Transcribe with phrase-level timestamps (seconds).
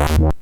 [0.00, 0.40] What?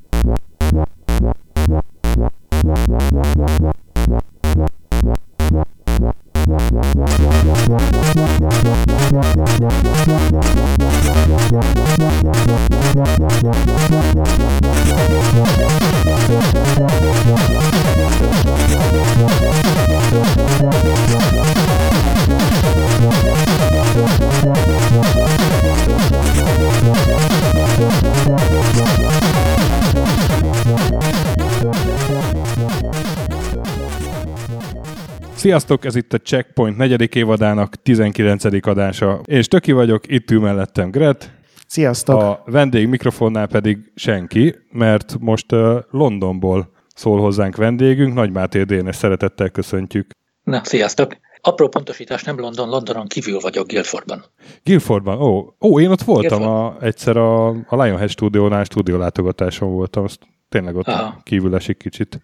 [35.48, 38.44] Sziasztok, ez itt a Checkpoint negyedik évadának 19.
[38.66, 39.20] adása.
[39.24, 41.30] Én Stöki vagyok, itt ül mellettem Gret.
[41.66, 42.22] Sziasztok!
[42.22, 48.96] A vendég mikrofonnál pedig senki, mert most uh, Londonból szól hozzánk vendégünk, Nagy Máté Dénes,
[48.96, 50.10] szeretettel köszöntjük.
[50.42, 51.16] Na, sziasztok!
[51.40, 54.24] Apró pontosítás, nem London, Londonon kívül vagyok, Guildfordban.
[54.64, 55.22] Guildfordban?
[55.22, 60.76] Ó, ó én ott voltam a, egyszer a, a Lionhead stúdiónál, stúdiólátogatáson voltam, azt tényleg
[60.76, 61.20] ott Aha.
[61.22, 62.20] kívül esik kicsit.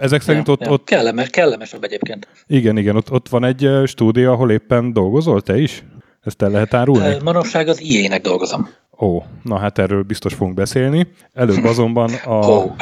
[0.00, 0.70] Ezek szerint ja, ott, ja.
[0.70, 0.84] ott...
[0.84, 2.28] Kellemes, kellemesebb egyébként.
[2.46, 5.84] Igen, igen, ott, ott van egy stúdió, ahol éppen dolgozol te is?
[6.22, 7.16] Ezt el lehet árulni?
[7.22, 8.68] Manapság az IE-nek dolgozom.
[9.00, 11.06] Ó, na hát erről biztos fogunk beszélni.
[11.32, 12.34] Előbb azonban a...
[12.34, 12.72] Oh.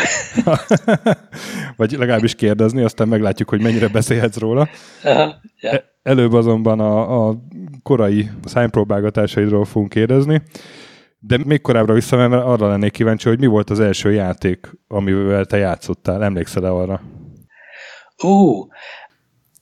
[1.77, 4.69] vagy legalábbis kérdezni, aztán meglátjuk, hogy mennyire beszélhetsz róla.
[5.05, 5.33] Uh-huh.
[5.61, 5.79] Yeah.
[6.03, 7.37] Előbb azonban a, a
[7.83, 10.43] korai szájpróbálgatásaidról fogunk kérdezni.
[11.23, 15.57] De még korábbra visszamenve arra lennék kíváncsi, hogy mi volt az első játék, amivel te
[15.57, 16.25] játszottál.
[16.25, 17.03] Emlékszel-e arra?
[18.23, 18.67] Ú,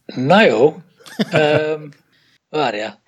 [0.05, 0.67] na jó.
[0.67, 1.89] um,
[2.48, 3.03] várjál.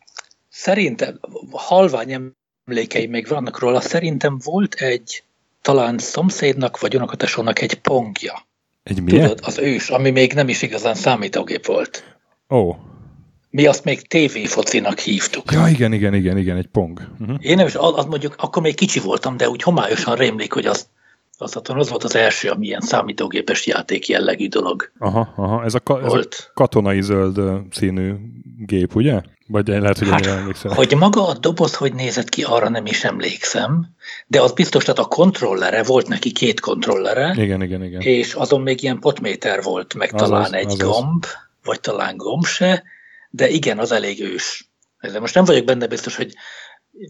[0.49, 2.35] Szerintem halvány
[2.65, 3.81] emlékeim még vannak róla.
[3.81, 5.25] Szerintem volt egy
[5.63, 8.47] talán szomszédnak vagy unokatesónak egy pongja.
[8.83, 9.21] Egy milyen?
[9.29, 12.19] Tudod, az ős, ami még nem is igazán számítógép volt.
[12.49, 12.75] Ó.
[13.51, 15.53] Mi azt még tévéfocinak hívtuk.
[15.53, 17.01] Ja, igen, igen, igen, igen, egy pong.
[17.21, 17.37] Uh-huh.
[17.41, 20.87] Én nem is, az mondjuk, akkor még kicsi voltam, de úgy homályosan rémlik, hogy az,
[21.39, 24.91] az, az volt az első, ami ilyen számítógépes játék jellegű dolog.
[24.99, 25.65] Aha, aha.
[25.65, 27.41] Ez a, ka, ez a katonai zöld
[27.71, 28.15] színű
[28.67, 29.21] gép, ugye?
[29.47, 30.73] Vagy lehet, hogy hát, emlékszem.
[30.73, 33.87] Hogy maga a doboz hogy nézett ki, arra nem is emlékszem,
[34.27, 37.35] de az biztos, tehát a kontrollere, volt neki két kontrollere.
[37.37, 38.01] Igen, igen, igen.
[38.01, 41.25] És azon még ilyen potméter volt, meg az talán egy az gomb,
[41.65, 42.83] vagy talán gomb se,
[43.31, 44.71] de igen, az elég ős.
[45.01, 46.35] De most nem vagyok benne biztos, hogy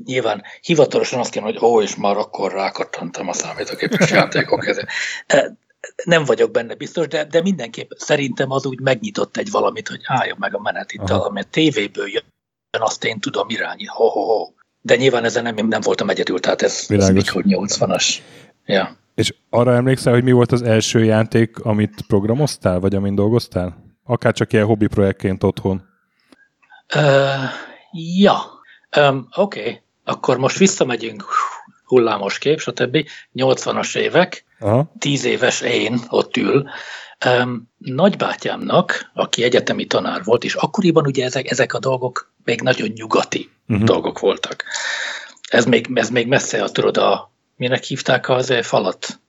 [0.05, 4.67] nyilván hivatalosan azt kéne, hogy ó, és már akkor rákattantam a számítógépes játékok.
[5.27, 5.57] E,
[6.05, 10.37] nem vagyok benne biztos, de, de mindenképp szerintem az úgy megnyitott egy valamit, hogy álljon
[10.41, 12.23] meg a menet itt, ami a tévéből jön,
[12.71, 14.49] azt én tudom irányi, ho, ho, ho.
[14.83, 18.15] De nyilván ezen nem, nem voltam egyedül, tehát ez, ez mikor 80-as.
[18.67, 18.97] Ja.
[19.15, 23.77] És arra emlékszel, hogy mi volt az első játék, amit programoztál, vagy amin dolgoztál?
[24.05, 25.90] Akár csak ilyen hobbi projektként otthon.
[26.95, 27.51] Uh,
[27.93, 28.61] ja,
[28.97, 29.61] um, oké.
[29.61, 29.81] Okay.
[30.05, 31.25] Akkor most visszamegyünk,
[31.85, 33.07] hullámos kép, stb.
[33.35, 34.93] 80-as évek, Aha.
[34.99, 36.69] 10 éves én ott ül.
[37.27, 42.89] Um, nagybátyámnak, aki egyetemi tanár volt, és akkoriban ugye ezek, ezek a dolgok még nagyon
[42.89, 43.87] nyugati uh-huh.
[43.87, 44.65] dolgok voltak.
[45.51, 49.21] Ez még, ez még messze, a, tudod, a, minek hívták az falat?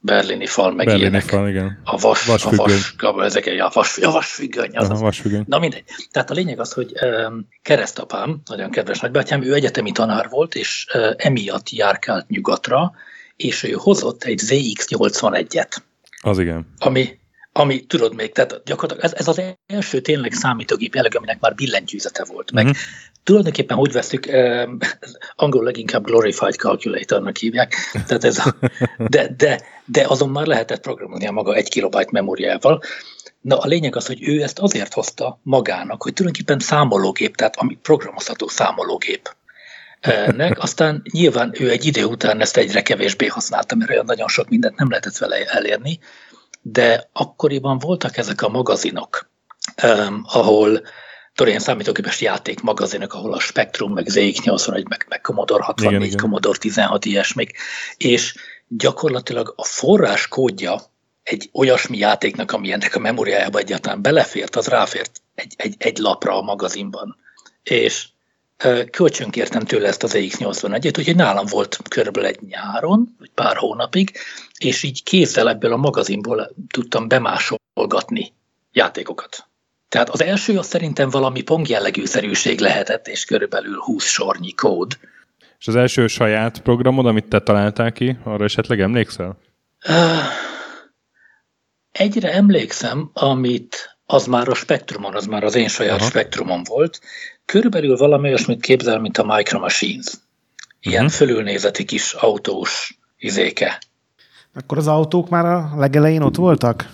[0.00, 1.22] Berlini fal, meg berlini ilyenek.
[1.28, 1.80] Fal, igen.
[1.84, 2.78] A vas, vasfüggöny.
[2.98, 4.76] a vas, ezek, a vas, a vasfüggöny.
[4.76, 5.44] Az, Aha, vasfüggöny.
[5.46, 5.84] Na mindegy.
[6.10, 10.86] Tehát a lényeg az, hogy um, keresztapám, nagyon kedves nagybátyám, ő egyetemi tanár volt, és
[10.94, 12.92] uh, emiatt járkált nyugatra,
[13.36, 15.76] és ő hozott egy ZX81-et.
[16.22, 16.66] Az igen.
[16.78, 17.18] Ami,
[17.52, 22.24] ami tudod még, tehát gyakorlatilag ez, ez az első tényleg számítógép jelleg, aminek már billentyűzete
[22.24, 22.80] volt, meg uh-huh
[23.30, 24.68] tulajdonképpen hogy veszük, eh,
[25.36, 27.74] angol leginkább glorified calculatornak hívják,
[28.06, 28.54] tehát ez a,
[29.14, 32.82] de, de, de azon már lehetett programolni a maga egy kilobajt memóriával.
[33.40, 37.78] Na a lényeg az, hogy ő ezt azért hozta magának, hogy tulajdonképpen számológép, tehát ami
[37.82, 39.34] programozható számológép.
[40.26, 44.48] Nek, aztán nyilván ő egy idő után ezt egyre kevésbé használta, mert olyan nagyon sok
[44.48, 45.98] mindent nem lehetett vele elérni,
[46.62, 49.30] de akkoriban voltak ezek a magazinok,
[49.82, 50.82] um, ahol
[51.40, 56.06] tudod, ilyen számítógépes játék magazinok, ahol a Spectrum, meg ZX81, meg, meg Commodore 64, igen,
[56.06, 56.18] igen.
[56.18, 57.58] Commodore 16, ilyesmik,
[57.96, 58.34] és
[58.68, 60.80] gyakorlatilag a forrás kódja
[61.22, 66.36] egy olyasmi játéknak, ami ennek a memóriájába egyáltalán belefért, az ráfért egy, egy, egy lapra
[66.36, 67.16] a magazinban.
[67.62, 68.08] És
[68.90, 74.12] kölcsönkértem tőle ezt az EX81-et, úgyhogy nálam volt körülbelül egy nyáron, vagy pár hónapig,
[74.58, 78.32] és így kézzel ebből a magazinból tudtam bemásolgatni
[78.72, 79.49] játékokat.
[79.90, 84.98] Tehát az első az szerintem valami pong jellegű szerűség lehetett, és körülbelül 20 sornyi kód.
[85.58, 89.38] És az első saját programod, amit te találtál ki, arra esetleg emlékszel?
[89.88, 89.94] Uh,
[91.92, 96.08] egyre emlékszem, amit az már a spektrumon, az már az én saját Aha.
[96.08, 97.00] spektrumon volt.
[97.44, 100.06] Körülbelül valami olyasmit képzel, mint a Micro Machines.
[100.80, 101.18] Ilyen uh-huh.
[101.18, 103.78] fölülnézeti kis autós izéke.
[104.54, 106.88] Akkor az autók már a legelején ott voltak?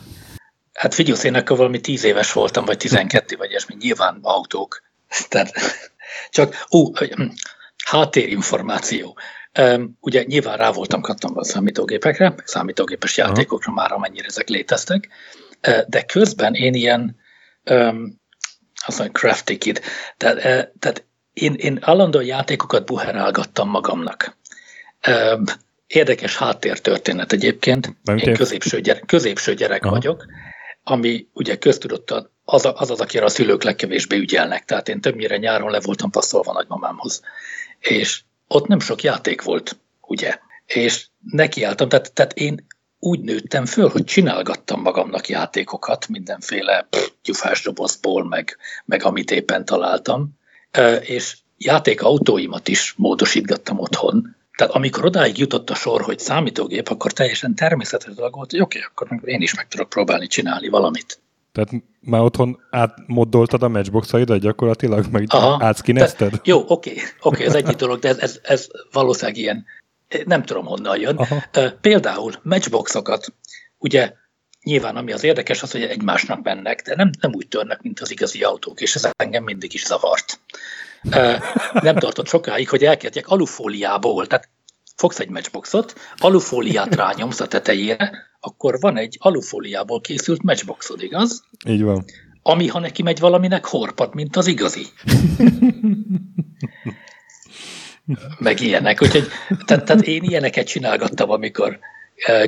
[0.76, 4.82] Hát figyelsz, én akkor valami tíz éves voltam, vagy tizenkettő, vagy ilyesmi, nyilván autók.
[5.28, 5.52] Tehát
[6.30, 6.92] csak, ú,
[7.84, 9.18] háttérinformáció.
[9.58, 15.08] Um, ugye nyilván rá voltam kattanva a számítógépekre, számítógépes játékokra már, amennyire ezek léteztek,
[15.86, 17.16] de közben én ilyen,
[17.70, 18.20] um,
[18.86, 19.80] azt mondja, crafty kid,
[20.16, 20.36] tehát,
[20.78, 24.36] tehát én, én állandóan játékokat buherálgattam magamnak.
[25.08, 25.44] Um,
[25.86, 27.96] érdekes háttértörténet egyébként.
[28.02, 29.94] Nem én középső gyerek, középső gyerek Aha.
[29.94, 30.26] vagyok,
[30.88, 32.10] ami ugye köztudott
[32.44, 34.64] az, az az, akire a szülők legkevésbé ügyelnek.
[34.64, 37.22] Tehát én többnyire nyáron le voltam passzolva nagymamámhoz.
[37.78, 40.38] És ott nem sok játék volt, ugye?
[40.66, 42.66] És nekiálltam, tehát, tehát én
[42.98, 47.68] úgy nőttem föl, hogy csinálgattam magamnak játékokat, mindenféle pff, gyufás
[48.28, 50.38] meg, meg amit éppen találtam,
[51.00, 54.36] és játékautóimat is módosítgattam otthon.
[54.56, 58.78] Tehát amikor odáig jutott a sor, hogy számítógép, akkor teljesen természetes dolog volt, hogy oké,
[58.78, 61.20] okay, akkor én is meg tudok próbálni csinálni valamit.
[61.52, 61.70] Tehát
[62.00, 65.26] már otthon átmoddoltad a matchboxaidat gyakorlatilag, meg
[65.58, 66.40] átszkinezted?
[66.44, 69.64] Jó, oké, okay, oké, okay, ez egy dolog, de ez, ez, ez valószínűleg ilyen,
[70.24, 71.16] nem tudom honnan jön.
[71.16, 71.42] Aha.
[71.80, 73.32] Például matchboxokat,
[73.78, 74.12] ugye
[74.62, 78.10] nyilván ami az érdekes az, hogy egymásnak mennek, de nem, nem úgy törnek, mint az
[78.10, 80.40] igazi autók, és ez engem mindig is zavart.
[81.72, 84.48] Nem tartott sokáig, hogy elkezdjek alufóliából, tehát
[84.96, 91.44] fogsz egy matchboxot, alufóliát rányomsz a tetejére, akkor van egy alufóliából készült matchboxod, igaz?
[91.68, 92.04] Így van.
[92.42, 94.86] Ami, ha neki megy valaminek, horpad, mint az igazi.
[98.38, 99.02] Meg ilyenek.
[99.02, 99.26] Úgyhogy,
[99.64, 101.78] tehát, tehát én ilyeneket csinálgattam, amikor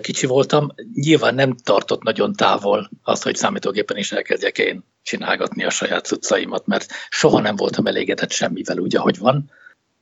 [0.01, 0.69] kicsi voltam.
[0.95, 6.67] Nyilván nem tartott nagyon távol az, hogy számítógépen is elkezdjek én csinálgatni a saját cuccaimat,
[6.67, 9.51] mert soha nem voltam elégedett semmivel úgy, ahogy van.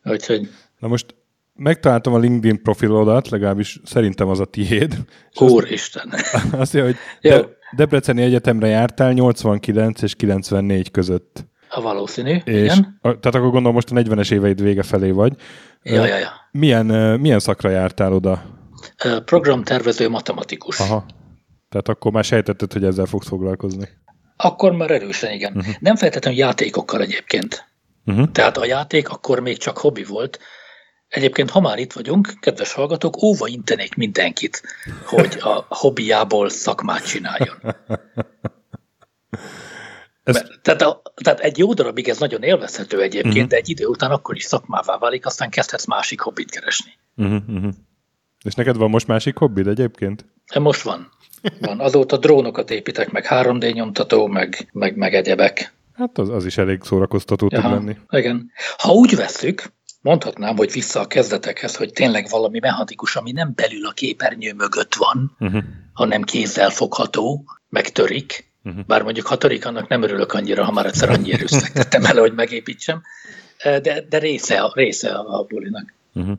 [0.04, 0.48] Úgyhogy...
[0.78, 1.14] Na most
[1.54, 4.96] megtaláltam a LinkedIn profilodat, legalábbis szerintem az a tiéd.
[5.38, 6.12] Úristen!
[6.60, 11.44] Azt mondja, hogy De, Debreceni Egyetemre jártál 89 és 94 között.
[11.68, 12.98] A valószínű, és igen.
[13.00, 15.32] A, tehát akkor gondolom most a 40-es éveid vége felé vagy.
[15.82, 16.30] Ja, ja, ja.
[16.50, 16.86] Milyen,
[17.20, 18.56] milyen szakra jártál oda?
[19.25, 20.81] Programtervező matematikus.
[20.81, 21.06] Aha.
[21.69, 23.88] Tehát akkor már sejtetted, hogy ezzel fogsz foglalkozni.
[24.37, 25.56] Akkor már erősen, igen.
[25.56, 25.75] Uh-huh.
[25.81, 27.65] Nem feltétlenül játékokkal egyébként.
[28.05, 28.31] Uh-huh.
[28.33, 30.38] Tehát a játék akkor még csak hobbi volt,
[31.09, 34.62] Egyébként, ha már itt vagyunk, kedves hallgatók, óva intenék mindenkit,
[35.05, 37.56] hogy a hobbiából szakmát csináljon.
[40.25, 43.49] Mert, tehát, a, tehát egy jó darabig ez nagyon élvezhető egyébként, uh-huh.
[43.49, 46.93] de egy idő után akkor is szakmává válik, aztán kezdhetsz másik hobbit keresni.
[47.17, 47.73] Uh-huh.
[48.46, 50.25] És neked van most másik hobbid egyébként?
[50.58, 51.08] Most van.
[51.60, 51.81] van.
[51.81, 55.75] Azóta drónokat építek, meg 3D nyomtató, meg, meg, meg egyebek.
[55.93, 57.96] Hát az, az is elég szórakoztató tud lenni.
[58.10, 58.50] Igen.
[58.76, 63.87] Ha úgy veszük, mondhatnám, hogy vissza a kezdetekhez, hogy tényleg valami mechanikus, ami nem belül
[63.87, 65.62] a képernyő mögött van, uh-huh.
[65.92, 68.50] hanem kézzel fogható, megtörik.
[68.64, 68.84] Uh-huh.
[68.87, 72.19] Bár mondjuk ha törik, annak nem örülök annyira, ha már egyszer annyi erőt fektettem el,
[72.19, 73.02] hogy megépítsem.
[73.62, 75.94] De, de része, a, része a, a bulinak.
[76.14, 76.38] Uh-huh.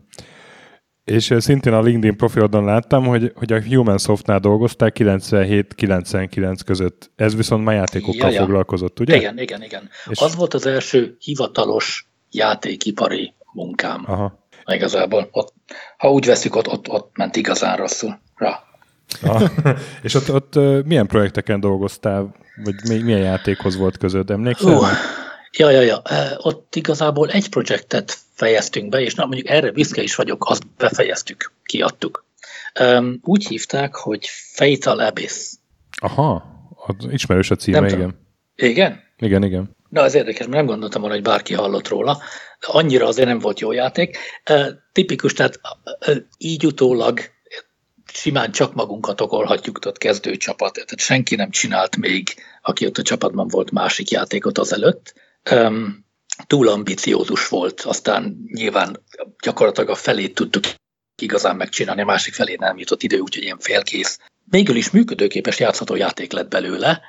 [1.11, 7.11] És szintén a LinkedIn profilodon láttam, hogy, hogy a Human Softnál dolgozták 97-99 között.
[7.15, 9.15] Ez viszont már játékokkal ja, foglalkozott, ugye?
[9.15, 9.89] Igen, igen, igen.
[10.09, 10.19] És...
[10.19, 14.03] Az volt az első hivatalos játékipari munkám.
[14.07, 14.47] Aha.
[14.65, 15.53] Igazából ott,
[15.97, 18.63] ha úgy veszük, ott, ott, ott ment igazán rosszul rá.
[19.21, 19.49] Ah,
[20.03, 24.73] és ott, ott milyen projekteken dolgoztál, vagy milyen játékhoz volt között, emlékszel?
[24.73, 24.87] Uh,
[25.51, 26.01] ja, ja, ja.
[26.37, 31.53] Ott igazából egy projektet fejeztünk be, és na, mondjuk erre büszke is vagyok, azt befejeztük,
[31.63, 32.25] kiadtuk.
[32.79, 35.53] Um, úgy hívták, hogy Fatal Abyss.
[36.01, 36.43] Aha,
[37.09, 38.19] ismerős a címe, Nem igen.
[38.55, 39.03] Igen?
[39.17, 39.75] Igen, igen.
[39.89, 42.21] Na, ez érdekes, mert nem gondoltam volna, hogy bárki hallott róla
[42.59, 44.17] annyira azért nem volt jó játék.
[44.91, 45.59] Tipikus, tehát
[46.37, 47.19] így utólag
[48.13, 53.01] simán csak magunkat okolhatjuk, ott kezdő csapat, tehát senki nem csinált még, aki ott a
[53.01, 55.13] csapatban volt másik játékot azelőtt.
[56.47, 59.03] Túl ambiciózus volt, aztán nyilván
[59.43, 60.63] gyakorlatilag a felét tudtuk
[61.21, 64.19] igazán megcsinálni, a másik felé nem jutott idő, úgyhogy ilyen félkész.
[64.49, 67.01] Végül is működőképes játszható játék lett belőle.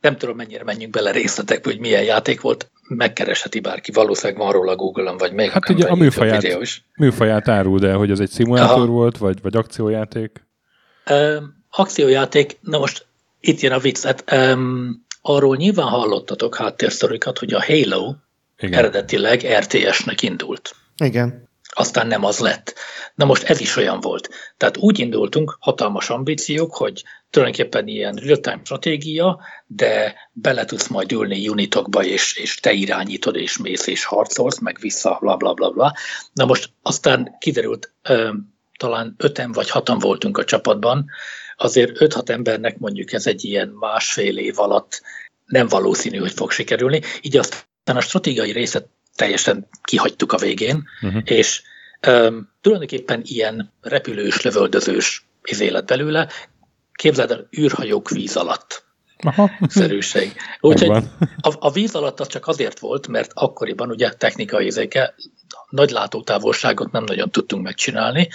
[0.00, 4.76] Nem tudom, mennyire menjünk bele részletekbe, hogy milyen játék volt megkeresheti bárki, valószínűleg van róla
[4.76, 6.84] Google-on, vagy még hát ugye a műfaját, videó is.
[6.96, 8.86] műfaját árul, de hogy ez egy szimulátor Aha.
[8.86, 10.46] volt, vagy, vagy akciójáték?
[11.10, 13.06] Um, akciójáték, na most
[13.40, 18.14] itt jön a vicc, hát, um, arról nyilván hallottatok háttérsztorikat, hogy a Halo
[18.58, 18.78] Igen.
[18.78, 20.74] eredetileg RTS-nek indult.
[21.04, 22.74] Igen aztán nem az lett.
[23.14, 24.28] Na most ez is olyan volt.
[24.56, 31.48] Tehát úgy indultunk, hatalmas ambíciók, hogy tulajdonképpen ilyen real-time stratégia, de bele tudsz majd ülni
[31.48, 35.92] unitokba, és, és te irányítod, és mész, és harcolsz, meg vissza, bla, bla, bla, bla.
[36.32, 37.92] Na most aztán kiderült,
[38.78, 41.10] talán öten vagy hatan voltunk a csapatban,
[41.56, 45.02] azért 5-6 embernek mondjuk ez egy ilyen másfél év alatt
[45.44, 51.22] nem valószínű, hogy fog sikerülni, így aztán a stratégiai részet teljesen kihagytuk a végén, uh-huh.
[51.24, 51.62] és
[52.06, 56.28] um, tulajdonképpen ilyen repülős, lövöldözős izélet belőle,
[56.92, 58.84] képzeld el, űrhajók víz alatt.
[59.24, 59.50] Aha.
[59.68, 60.32] szerűség.
[60.60, 61.04] Úgyhogy
[61.40, 65.14] a, a víz alatt az csak azért volt, mert akkoriban ugye technikai izéke
[65.68, 68.28] nagy látótávolságot nem nagyon tudtunk megcsinálni,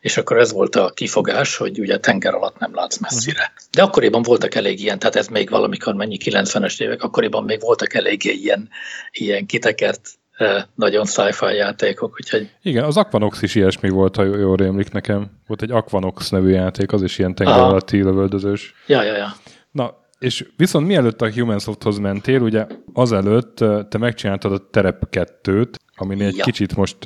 [0.00, 3.52] és akkor ez volt a kifogás, hogy ugye tenger alatt nem látsz messzire.
[3.70, 7.94] De akkoriban voltak elég ilyen, tehát ez még valamikor mennyi 90-es évek, akkoriban még voltak
[7.94, 8.68] elég ilyen,
[9.10, 12.50] ilyen kitekert eh, nagyon sci-fi játékok, úgyhogy...
[12.62, 15.30] Igen, az Aquanox is ilyesmi volt, ha jól rémlik nekem.
[15.46, 18.74] Volt egy Aquanox nevű játék, az is ilyen tenger alatti lövöldözős.
[18.86, 19.32] Ja, ja, ja.
[19.70, 25.74] Na, és viszont mielőtt a Humansofthoz mentél, ugye azelőtt eh, te megcsináltad a Terep 2-t,
[25.96, 26.44] ami egy ja.
[26.44, 26.96] kicsit most,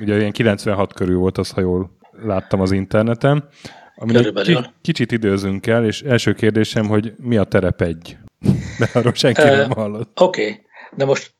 [0.00, 1.90] ugye ilyen 96 körül volt az, ha jól
[2.22, 3.48] láttam az interneten.
[3.94, 8.16] Ami egy kicsit időzünk el, és első kérdésem, hogy mi a terep egy?
[8.78, 10.20] De arról senki nem hallott.
[10.20, 10.60] Oké, okay.
[10.96, 11.34] de most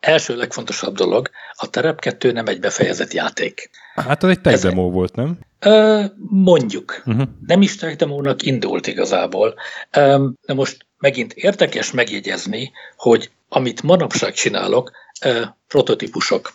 [0.00, 3.70] első legfontosabb dolog, a terep 2 nem egy befejezett játék.
[3.94, 5.38] Hát az egy tech demo volt, nem?
[6.30, 7.02] Mondjuk.
[7.06, 7.28] Uh-huh.
[7.46, 9.54] Nem is tech demónak indult igazából.
[9.90, 14.90] De most megint érdekes megjegyezni, hogy amit manapság csinálok,
[15.68, 16.52] prototípusok.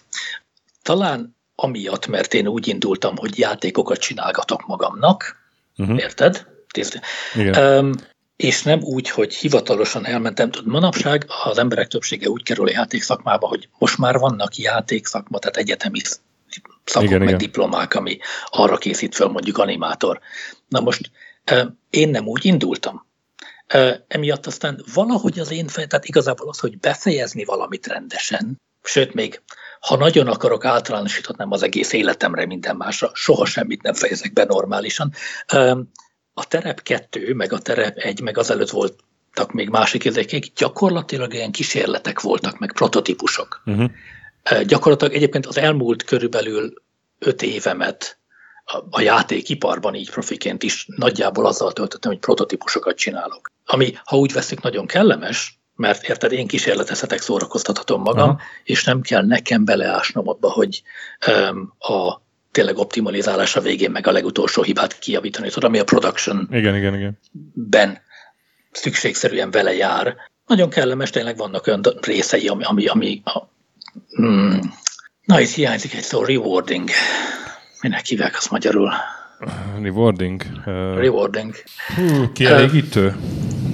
[0.82, 5.36] Talán amiatt, mert én úgy indultam, hogy játékokat csinálgatok magamnak,
[5.78, 6.00] uh-huh.
[6.00, 6.48] érted?
[7.36, 7.92] Um,
[8.36, 10.52] és nem úgy, hogy hivatalosan elmentem.
[10.52, 15.58] Tud, manapság az emberek többsége úgy kerül a játékszakmába, hogy most már vannak játékszakma, tehát
[15.58, 16.00] egyetemi
[16.84, 17.40] szakok, igen, meg igen.
[17.40, 18.18] diplomák, ami
[18.50, 20.20] arra készít fel mondjuk animátor.
[20.68, 21.12] Na most
[21.90, 23.05] én nem úgy indultam.
[24.08, 29.42] Emiatt aztán valahogy az én fej, tehát igazából az, hogy befejezni valamit rendesen, sőt még
[29.80, 35.14] ha nagyon akarok általánosíthatnám az egész életemre, minden másra, soha semmit nem fejezek be normálisan.
[36.34, 41.52] A terep 2, meg a terep 1, meg azelőtt voltak még másik ezekig, gyakorlatilag ilyen
[41.52, 43.62] kísérletek voltak, meg prototípusok.
[43.66, 43.92] Uh-huh.
[44.64, 46.74] Gyakorlatilag egyébként az elmúlt körülbelül
[47.20, 48.20] öt évemet
[48.90, 53.52] a játékiparban így profiként is nagyjából azzal töltöttem, hogy prototípusokat csinálok.
[53.66, 58.40] Ami, ha úgy veszik, nagyon kellemes, mert érted, én kísérletezhetek, szórakoztathatom magam, Aha.
[58.64, 60.82] és nem kell nekem beleásnom abba, hogy
[61.28, 66.48] um, a tényleg optimalizálás a végén meg a legutolsó hibát kijavítani, tudod, ami a production
[66.52, 67.20] igen, igen, igen.
[67.54, 68.02] ben
[68.72, 70.16] szükségszerűen vele jár.
[70.48, 73.40] Nagyon kellemes, tényleg vannak olyan részei, ami, ami, ami a,
[74.22, 74.60] mm,
[75.26, 76.90] na, itt hiányzik egy szó, rewarding.
[77.82, 78.92] Minek hívják azt magyarul?
[79.82, 80.42] Rewarding.
[80.66, 80.66] Uh,
[80.98, 81.56] Rewarding.
[81.96, 83.16] Hú, kielégítő?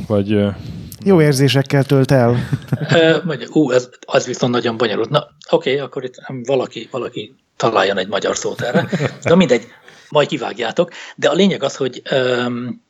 [0.07, 0.33] Vagy...
[0.33, 0.55] Uh,
[1.03, 2.49] jó érzésekkel tölt el.
[3.49, 5.09] ú, ez, az viszont nagyon bonyolult.
[5.09, 6.15] Na, oké, okay, akkor itt
[6.45, 8.89] valaki, valaki találjon egy magyar szót erre.
[9.23, 9.67] De mindegy,
[10.09, 10.91] majd kivágjátok.
[11.15, 12.83] De a lényeg az, hogy um,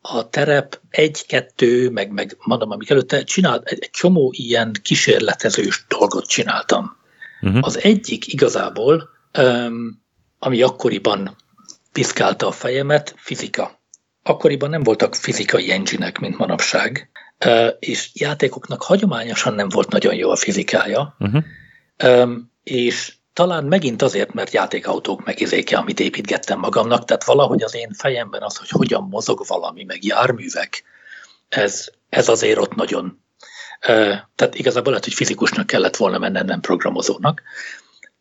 [0.00, 6.26] a terep egy-kettő, meg, meg mondom, amik előtte csinált, egy, egy csomó ilyen kísérletezős dolgot
[6.26, 6.96] csináltam.
[7.40, 7.60] Uh-huh.
[7.62, 10.06] Az egyik igazából um,
[10.38, 11.36] ami akkoriban
[11.98, 13.80] piszkálta a fejemet, fizika.
[14.22, 17.10] Akkoriban nem voltak fizikai engine mint manapság,
[17.78, 21.42] és játékoknak hagyományosan nem volt nagyon jó a fizikája, uh-huh.
[22.62, 28.42] és talán megint azért, mert játékautók megizéke, amit építgettem magamnak, tehát valahogy az én fejemben
[28.42, 30.82] az, hogy hogyan mozog valami, meg járművek,
[31.48, 33.22] ez, ez azért ott nagyon,
[34.34, 37.42] tehát igazából lehet, hogy fizikusnak kellett volna mennem, nem programozónak,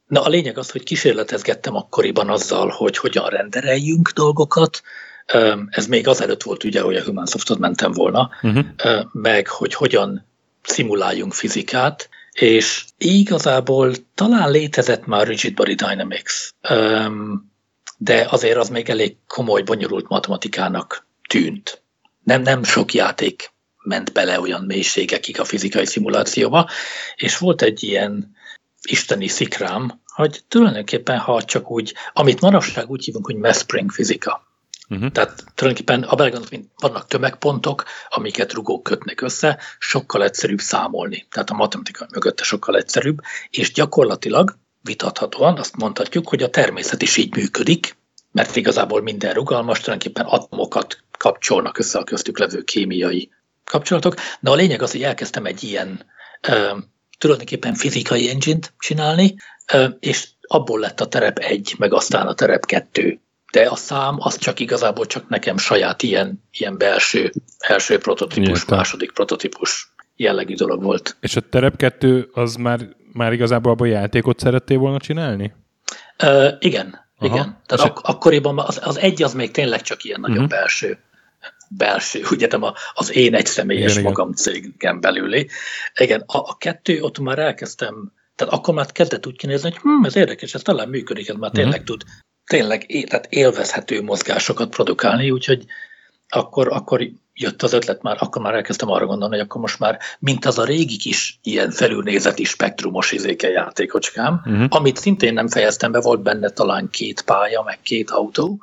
[0.08, 4.82] Na a lényeg az, hogy kísérletezgettem akkoriban azzal, hogy hogyan rendereljünk dolgokat,
[5.70, 8.66] ez még azelőtt volt ugye, hogy a Human Softot mentem volna, uh-huh.
[9.12, 10.26] meg hogy hogyan
[10.62, 16.50] szimuláljunk fizikát, és igazából talán létezett már Rigid Body Dynamics,
[17.98, 21.82] de azért az még elég komoly, bonyolult matematikának tűnt.
[22.24, 23.52] Nem, nem sok játék
[23.84, 26.70] ment bele olyan mélységekig a fizikai szimulációba,
[27.16, 28.36] és volt egy ilyen
[28.92, 34.46] isteni szikrám, hogy tulajdonképpen, ha csak úgy, amit manapság úgy hívunk, hogy Mespring fizika.
[34.90, 35.12] Uh-huh.
[35.12, 41.28] Tehát tulajdonképpen a belgondolás, mint vannak tömegpontok, amiket rugók kötnek össze, sokkal egyszerűbb számolni.
[41.30, 47.18] Tehát a matematika mögötte sokkal egyszerűbb, és gyakorlatilag vitathatóan azt mondhatjuk, hogy a természet is
[47.18, 47.96] így működik,
[48.32, 53.30] mert igazából minden rugalmas, tulajdonképpen atomokat kapcsolnak össze a köztük levő kémiai
[53.64, 54.16] kapcsolatok.
[54.40, 56.06] De a lényeg az, hogy elkezdtem egy ilyen
[57.18, 59.36] tulajdonképpen fizikai engine-t csinálni,
[60.00, 63.20] és abból lett a terep egy, meg aztán a terep kettő.
[63.52, 68.78] De a szám az csak igazából csak nekem saját ilyen, ilyen belső, első prototípus, Értem.
[68.78, 71.18] második prototípus jellegű dolog volt.
[71.20, 72.80] És a terep kettő az már,
[73.14, 75.54] már igazából abban játékot szerettél volna csinálni?
[76.24, 77.36] Uh, igen, Aha.
[77.36, 77.62] igen.
[77.66, 80.52] Tehát ak- akkoriban az, az egy az még tényleg csak ilyen nagyon uh-huh.
[80.52, 81.00] belső
[81.70, 84.44] belső, ugye nem az én egy személyes igen, magam igen.
[84.44, 85.50] cégem belüli.
[85.96, 90.06] Igen, a, a kettő, ott már elkezdtem, tehát akkor már kezdett úgy kinézni, hogy hm,
[90.06, 91.64] ez érdekes, ez talán működik, ez már uh-huh.
[91.64, 92.04] tényleg tud
[92.48, 95.66] tényleg tehát élvezhető mozgásokat produkálni, úgyhogy
[96.30, 100.00] akkor, akkor jött az ötlet már, akkor már elkezdtem arra gondolni, hogy akkor most már,
[100.20, 104.66] mint az a régi kis ilyen felülnézeti spektrumos izéke játékocskám, uh-huh.
[104.70, 108.62] amit szintén nem fejeztem be, volt benne talán két pálya, meg két autó,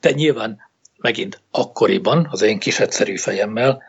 [0.00, 0.58] de nyilván
[1.06, 3.82] megint akkoriban, az én kis egyszerű fejemmel,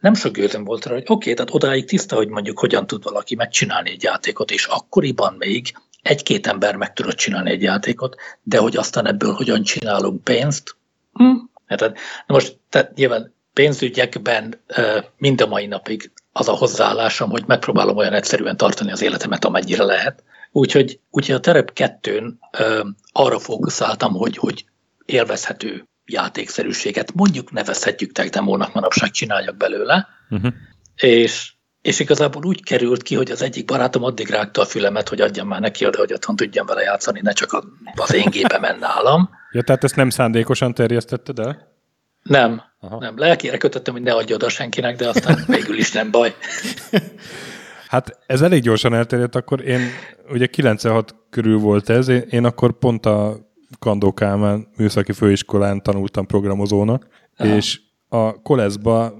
[0.00, 3.02] nem sok gőzöm volt rá, hogy oké, okay, tehát odáig tiszta, hogy mondjuk hogyan tud
[3.02, 8.58] valaki megcsinálni egy játékot, és akkoriban még egy-két ember meg tudott csinálni egy játékot, de
[8.58, 10.76] hogy aztán ebből hogyan csinálunk pénzt,
[11.12, 11.36] hm.
[11.66, 11.80] Hát,
[12.26, 14.60] na most tehát nyilván pénzügyekben
[15.16, 19.84] mind a mai napig az a hozzáállásom, hogy megpróbálom olyan egyszerűen tartani az életemet, amennyire
[19.84, 20.22] lehet.
[20.52, 22.38] Úgyhogy, úgyhogy a terep kettőn
[23.12, 24.64] arra fókuszáltam, hogy, hogy
[25.04, 30.52] élvezhető játékszerűséget, mondjuk nevezhetjük tech demónak, manapság csináljak belőle, uh-huh.
[30.96, 35.20] és, és igazából úgy került ki, hogy az egyik barátom addig rágta a fülemet, hogy
[35.20, 38.78] adjam már neki oda, hogy otthon tudjam vele játszani, ne csak az én gépe menne
[38.78, 39.30] nálam.
[39.52, 41.70] Ja, tehát ezt nem szándékosan terjesztetted el?
[42.22, 42.98] Nem, Aha.
[42.98, 43.18] nem.
[43.18, 46.34] Lelkére kötöttem, hogy ne adja oda senkinek, de aztán végül is nem baj.
[47.88, 49.80] Hát ez elég gyorsan elterjedt, akkor én,
[50.28, 56.26] ugye 96 körül volt ez, én, én akkor pont a Kandó Kálmán műszaki főiskolán tanultam
[56.26, 57.54] programozónak, Aha.
[57.54, 59.14] és a koleszba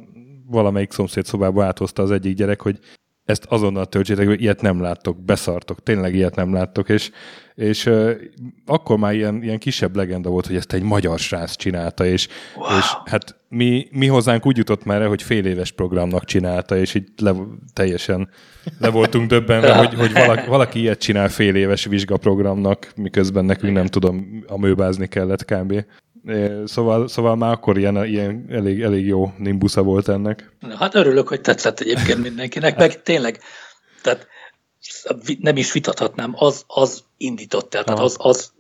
[0.47, 2.79] valamelyik szomszédszobába áthozta az egyik gyerek, hogy
[3.25, 7.11] ezt azonnal töltsétek, hogy ilyet nem láttok, beszartok, tényleg ilyet nem láttok, és,
[7.55, 8.11] és uh,
[8.67, 12.79] akkor már ilyen, ilyen kisebb legenda volt, hogy ezt egy magyar srác csinálta, és, wow.
[12.79, 17.09] és hát mi, mi hozzánk úgy jutott már hogy fél éves programnak csinálta, és így
[17.17, 17.35] le,
[17.73, 18.29] teljesen
[18.79, 23.87] le voltunk döbbenve, hogy, hogy valaki, valaki ilyet csinál fél éves vizsgaprogramnak, miközben nekünk nem
[23.87, 25.85] tudom, amőbázni kellett kb.
[26.65, 30.53] Szóval, szóval már akkor ilyen, ilyen elég, elég jó nimbusza volt ennek.
[30.79, 33.39] Hát örülök, hogy tetszett egyébként mindenkinek, meg tényleg,
[34.03, 34.27] tehát
[35.39, 38.53] nem is vitathatnám, az, az indított el, tehát az, az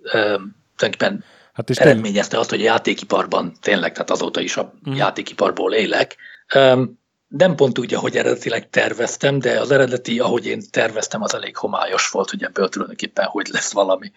[0.76, 4.92] tulajdonképpen hát és eredményezte azt, hogy a játékiparban tényleg, tehát azóta is a mm.
[4.92, 6.16] játékiparból élek.
[6.54, 11.56] Um, nem pont úgy, ahogy eredetileg terveztem, de az eredeti, ahogy én terveztem, az elég
[11.56, 14.12] homályos volt, hogy ebből tulajdonképpen hogy lesz valami.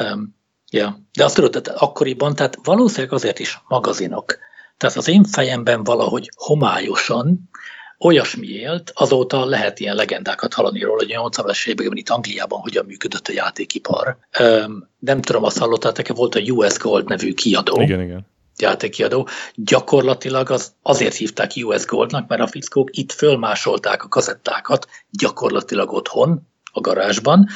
[0.00, 0.38] Um,
[0.70, 4.38] Ja, de azt tudod, tehát akkoriban, tehát valószínűleg azért is magazinok.
[4.76, 7.50] Tehát az én fejemben valahogy homályosan
[7.98, 12.84] olyasmi élt, azóta lehet ilyen legendákat hallani róla, hogy a 80-as években itt Angliában hogyan
[12.84, 14.16] működött a játékipar.
[14.40, 17.80] Um, nem tudom, azt hallottátok-e, volt a US Gold nevű kiadó.
[17.80, 18.26] Igen, igen
[18.60, 19.28] játékkiadó.
[19.54, 26.48] Gyakorlatilag az, azért hívták US Goldnak, mert a fickók itt fölmásolták a kazettákat gyakorlatilag otthon,
[26.72, 27.48] a garázsban,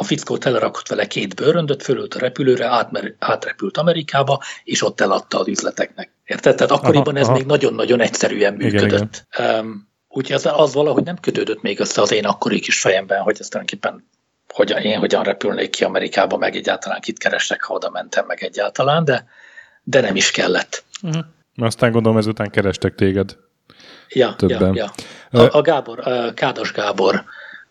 [0.00, 5.38] a fickó telerakott vele két bőröndöt, fölült a repülőre, átmer, átrepült Amerikába, és ott eladta
[5.38, 6.10] az üzleteknek.
[6.24, 6.56] Érted?
[6.56, 7.36] Tehát akkoriban aha, ez aha.
[7.36, 9.24] még nagyon-nagyon egyszerűen működött.
[9.36, 9.64] Igen, igen.
[9.64, 13.36] Um, úgyhogy az, az valahogy nem kötődött még össze az én akkori kis fejemben, hogy
[13.38, 14.08] ez tulajdonképpen
[14.52, 19.04] hogy én hogyan repülnék ki Amerikába, meg egyáltalán kit keresek, ha oda mentem meg egyáltalán,
[19.04, 19.26] de,
[19.82, 20.84] de nem is kellett.
[21.02, 21.24] Uh-huh.
[21.56, 23.36] Aztán gondolom ezután kerestek téged.
[24.08, 24.74] Ja, többen.
[24.74, 24.92] ja,
[25.30, 25.40] ja.
[25.40, 27.24] A, a Gábor, a Kádos Gábor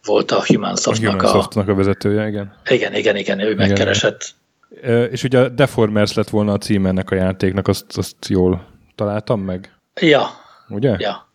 [0.03, 2.53] volt a HumanSoftnak a, Human a, a vezetője, igen.
[2.69, 4.35] Igen, igen, igen, ő igen, megkeresett.
[4.69, 5.11] Igen.
[5.11, 9.41] És ugye a Deformers lett volna a cím ennek a játéknak, azt, azt jól találtam
[9.41, 9.73] meg?
[10.01, 10.29] Ja.
[10.69, 10.95] Ugye?
[10.97, 11.29] Ja.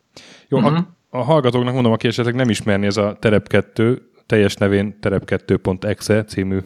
[0.49, 0.73] Jó, uh-huh.
[0.73, 0.89] a, mhm.
[1.11, 6.59] a hallgatóknak mondom, aki esetleg nem ismerni, ez a Terep 2, teljes nevén terep2.exe című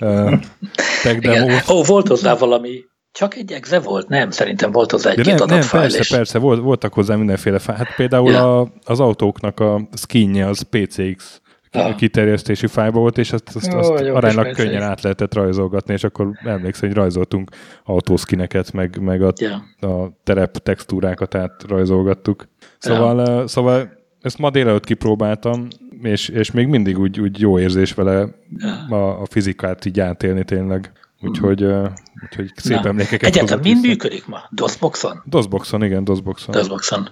[0.00, 0.40] uh,
[1.02, 1.56] tech demo.
[1.68, 2.84] Ó, volt hozzá valami
[3.18, 4.08] csak egy exe volt?
[4.08, 5.82] Nem, szerintem volt az egy-két adatfájl.
[5.82, 6.08] Persze, és...
[6.08, 7.78] persze, volt, voltak hozzá mindenféle fájl.
[7.78, 8.60] Hát például ja.
[8.60, 11.40] a, az autóknak a skinje az PCX
[11.72, 11.94] ja.
[11.94, 16.30] kiterjesztési fájba volt, és azt, azt, azt jó, aránylag könnyen át lehetett rajzolgatni, és akkor
[16.44, 17.50] emlékszem, hogy rajzoltunk
[17.84, 19.88] autószkineket, meg, meg a, ja.
[19.88, 22.48] a terep textúrákat átrajzolgattuk.
[22.78, 23.46] Szóval, ja.
[23.46, 23.88] szóval
[24.20, 25.66] ezt ma délelőtt kipróbáltam,
[26.02, 28.96] és, és még mindig úgy, úgy jó érzés vele ja.
[28.96, 30.92] a, a fizikát így átélni tényleg.
[31.20, 31.88] Úgyhogy, uh,
[32.22, 32.88] úgyhogy szép Na.
[32.88, 34.40] emlékeket Egyáltalán mind működik ma?
[34.50, 35.22] DOSBoxon?
[35.24, 36.54] DOSBoxon, igen, DOSBoxon.
[36.54, 37.08] DOSBoxon.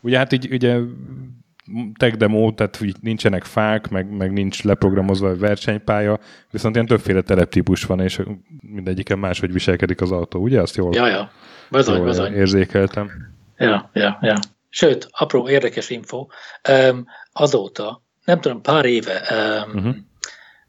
[0.00, 0.78] Ugye hát így, ugye
[1.96, 6.18] tech demo, tehát hogy nincsenek fák, meg, meg nincs leprogramozva a versenypálya,
[6.50, 8.20] viszont ilyen többféle tereptípus van, és
[8.60, 10.60] mindegyiken máshogy viselkedik az autó, ugye?
[10.60, 11.30] Azt jól, ja, ja.
[11.70, 12.32] Bizony, jól bizony.
[12.32, 13.10] érzékeltem.
[13.56, 14.38] Ja, ja, ja.
[14.68, 16.26] Sőt, apró érdekes info,
[16.68, 19.94] um, azóta, nem tudom, pár éve um, uh-huh.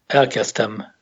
[0.08, 0.93] elkezdtem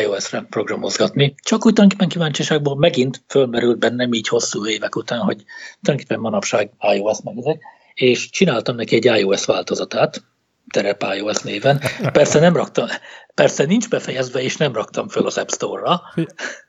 [0.00, 1.34] iOS-re programozgatni.
[1.42, 5.44] Csak úgy tulajdonképpen kíváncsiságból megint fölmerült bennem így hosszú évek után, hogy
[5.80, 7.60] tulajdonképpen manapság iOS meg ezek,
[7.94, 10.22] és csináltam neki egy iOS változatát,
[10.70, 11.80] terep iOS néven.
[12.12, 12.86] Persze nem raktam,
[13.34, 16.02] persze nincs befejezve, és nem raktam föl az App Store-ra.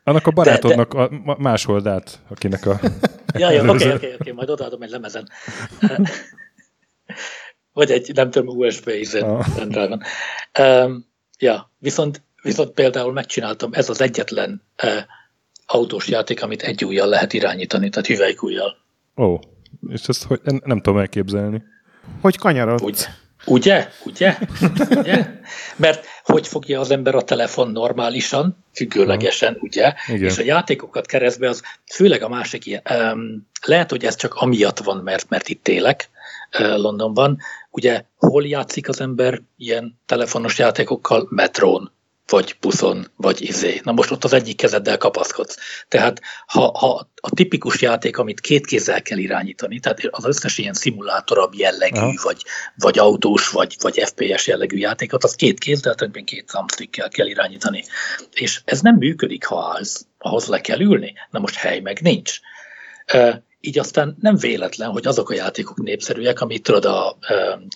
[0.04, 1.32] Annak a barátodnak de, de...
[1.32, 2.80] a más oldalt, akinek a...
[3.34, 5.30] Ja, ja, oké, oké, oké, majd odaadom egy lemezen.
[7.74, 8.92] Vagy egy, nem tudom, USB
[9.56, 9.98] pendrive
[10.60, 11.08] um,
[11.40, 14.92] Ja, viszont, viszont például megcsináltam, ez az egyetlen uh,
[15.66, 18.78] autós játék, amit egy ujjal lehet irányítani, tehát hüvelykújjal.
[19.18, 19.40] Ó,
[19.90, 21.64] és ezt hogy, nem tudom elképzelni.
[22.22, 22.82] Hogy kanyarod?
[22.82, 23.08] Úgy,
[23.46, 23.90] ugye?
[24.06, 24.38] Ugye?
[24.90, 25.28] ugye?
[25.76, 29.94] Mert hogy fogja az ember a telefon normálisan, függőlegesen, ugye?
[30.08, 30.30] Igen.
[30.30, 31.62] És a játékokat keresztbe az,
[31.94, 36.10] főleg a másik ilyen, um, lehet, hogy ez csak amiatt van, mert, mert itt élek
[36.60, 37.38] uh, Londonban,
[37.70, 41.28] ugye hol játszik az ember ilyen telefonos játékokkal?
[41.30, 41.92] Metrón
[42.30, 43.80] vagy buszon, vagy izé.
[43.84, 45.58] Na most ott az egyik kezeddel kapaszkodsz.
[45.88, 50.74] Tehát ha, ha a tipikus játék, amit két kézzel kell irányítani, tehát az összes ilyen
[50.74, 52.14] szimulátorabb jellegű, Aha.
[52.24, 52.44] vagy,
[52.76, 57.84] vagy autós, vagy, vagy FPS jellegű játékot, az két kézzel, tehát két thumbstickkel kell irányítani.
[58.34, 61.14] És ez nem működik, ha állsz, ahhoz le kell ülni.
[61.30, 62.40] Na most hely meg nincs.
[63.62, 67.18] Így aztán nem véletlen, hogy azok a játékok népszerűek, amit tudod a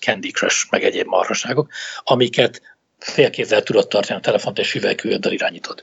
[0.00, 1.68] Candy Crush, meg egyéb marhaságok,
[2.04, 2.73] amiket
[3.04, 5.80] félkézzel tudod tartani a telefont, és hüvelykűjöddel irányítod.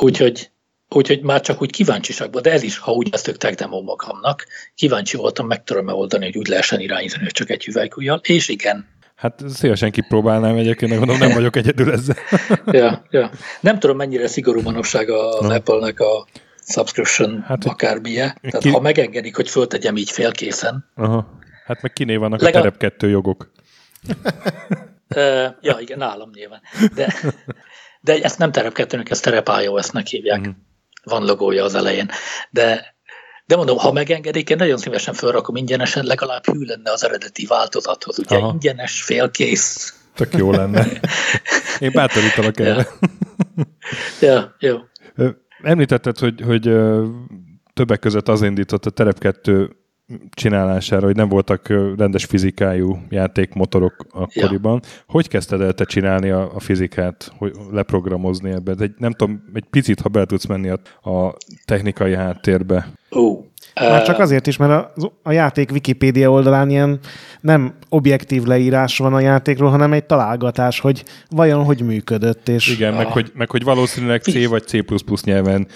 [0.00, 0.50] Úgyhogy,
[0.88, 5.16] úgyhogy már csak úgy kíváncsiságban, de ez is, ha úgy ezt tök demo magamnak, kíváncsi
[5.16, 9.42] voltam, meg tudom-e oldani, hogy úgy lehessen irányítani, hogy csak egy hüvelykújjal, és igen, Hát
[9.48, 12.16] szívesen kipróbálnám egyébként, mondom, nem vagyok egyedül ezzel.
[12.80, 13.30] ja, ja.
[13.60, 15.54] Nem tudom, mennyire szigorú manapság az no.
[15.54, 16.26] Apple-nek a
[16.66, 18.38] subscription hát, akármilyen.
[18.40, 18.70] Tehát ki...
[18.70, 20.90] ha megengedik, hogy föltegyem így félkészen.
[20.94, 21.38] Aha.
[21.66, 22.60] Hát meg kiné vannak Legal...
[22.60, 23.50] a terep kettő jogok.
[25.60, 26.60] Ja, igen, nálam nyilván.
[26.94, 27.14] De,
[28.00, 30.48] de ezt nem terep kettőnek, ezt terep iOS-nek hívják.
[30.48, 30.50] Mm.
[31.04, 32.10] Van logója az elején.
[32.50, 32.94] De,
[33.46, 38.18] de mondom, ha megengedik, én nagyon szívesen felrakom ingyenesen, legalább hű lenne az eredeti változathoz.
[38.18, 38.50] Ugye Aha.
[38.52, 39.94] ingyenes, félkész.
[40.14, 40.86] Tök jó lenne.
[41.78, 42.86] Én bátorítalak erre.
[44.20, 44.76] Ja, jó.
[45.62, 46.62] Említetted, hogy, hogy
[47.72, 49.79] többek között az indított a Terep 2
[50.30, 54.80] csinálására, hogy nem voltak rendes fizikájú játékmotorok akkoriban.
[54.82, 54.88] Ja.
[55.06, 58.74] Hogy kezdted el te csinálni a, a fizikát, hogy leprogramozni ebbe?
[58.78, 62.92] Egy, nem tudom, egy picit, ha be tudsz menni a, a technikai háttérbe.
[63.10, 63.44] Uh,
[63.74, 66.98] Már csak azért is, mert a, a játék Wikipédia oldalán ilyen
[67.40, 72.48] nem objektív leírás van a játékról, hanem egy találgatás, hogy vajon hogy működött.
[72.48, 72.68] És...
[72.68, 74.84] Igen, meg, hogy, meg hogy valószínűleg C vagy C++
[75.24, 75.66] nyelven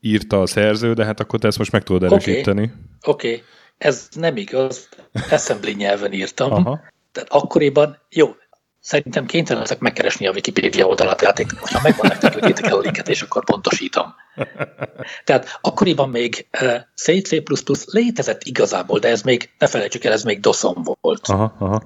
[0.00, 2.62] írta a szerző, de hát akkor te ezt most meg tudod erősíteni.
[2.62, 2.70] Oké,
[3.06, 3.32] okay.
[3.32, 3.42] okay
[3.78, 4.88] ez nem igaz,
[5.30, 6.52] assembly nyelven írtam.
[6.52, 6.80] Aha.
[7.12, 8.34] Tehát akkoriban, jó,
[8.82, 13.08] szerintem kénytelen leszek megkeresni a Wikipedia oldalát játék, hogyha megvan nektek, hogy el a linket,
[13.08, 14.14] és akkor pontosítom.
[15.24, 20.40] Tehát akkoriban még uh, C, létezett igazából, de ez még, ne felejtsük el, ez még
[20.40, 21.28] DOS-on volt.
[21.28, 21.82] Aha, aha.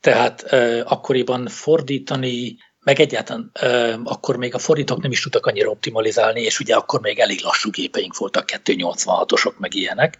[0.00, 5.70] Tehát uh, akkoriban fordítani, meg egyáltalán uh, akkor még a fordítók nem is tudtak annyira
[5.70, 10.18] optimalizálni, és ugye akkor még elég lassú gépeink voltak, 286-osok, meg ilyenek.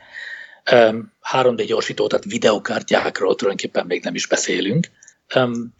[1.32, 4.86] 3D gyorsító, tehát videokártyákról tulajdonképpen még nem is beszélünk.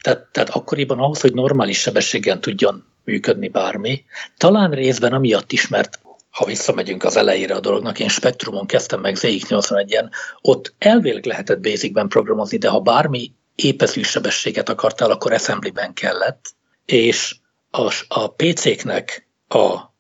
[0.01, 4.05] Tehát, tehát akkoriban ahhoz, hogy normális sebességgel tudjon működni bármi,
[4.37, 9.17] talán részben amiatt is, mert ha visszamegyünk az elejére a dolognak, én Spectrumon kezdtem meg
[9.19, 16.55] ZX81-en, ott elvileg lehetett Basicben programozni, de ha bármi épezű sebességet akartál, akkor Assemblyben kellett,
[16.85, 17.37] és
[17.71, 19.59] a, a PC-knek a,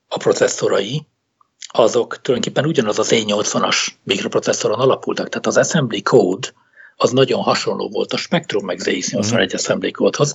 [0.08, 1.06] a processzorai
[1.78, 6.48] azok tulajdonképpen ugyanaz az E80-as mikroprocesszoron alapultak, tehát az assembly code
[6.96, 9.54] az nagyon hasonló volt a Spectrum meg ZX81 mm.
[9.54, 10.34] assembly codehoz,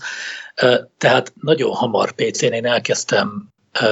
[0.97, 3.47] tehát nagyon hamar PC-n én elkezdtem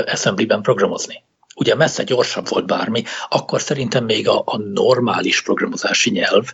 [0.06, 1.24] assembly-ben programozni.
[1.56, 6.54] Ugye messze gyorsabb volt bármi, akkor szerintem még a, a normális programozási nyelv,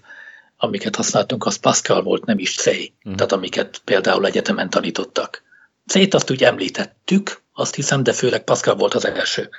[0.58, 2.70] amiket használtunk, az Pascal volt, nem is C,
[3.10, 3.14] mm.
[3.14, 5.44] tehát amiket például egyetemen tanítottak.
[5.88, 9.50] C-t azt úgy említettük, azt hiszem, de főleg Pascal volt az első.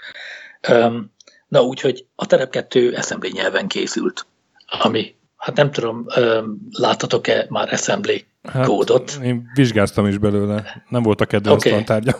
[0.68, 1.14] Um,
[1.48, 4.26] Na úgyhogy a Terep 2 assembly nyelven készült,
[4.80, 6.06] ami, hát nem tudom,
[6.70, 9.18] láttatok-e már assembly hát, kódot?
[9.22, 11.84] Én vizsgáztam is belőle, nem volt a kedvenc okay.
[11.84, 12.16] tárgya.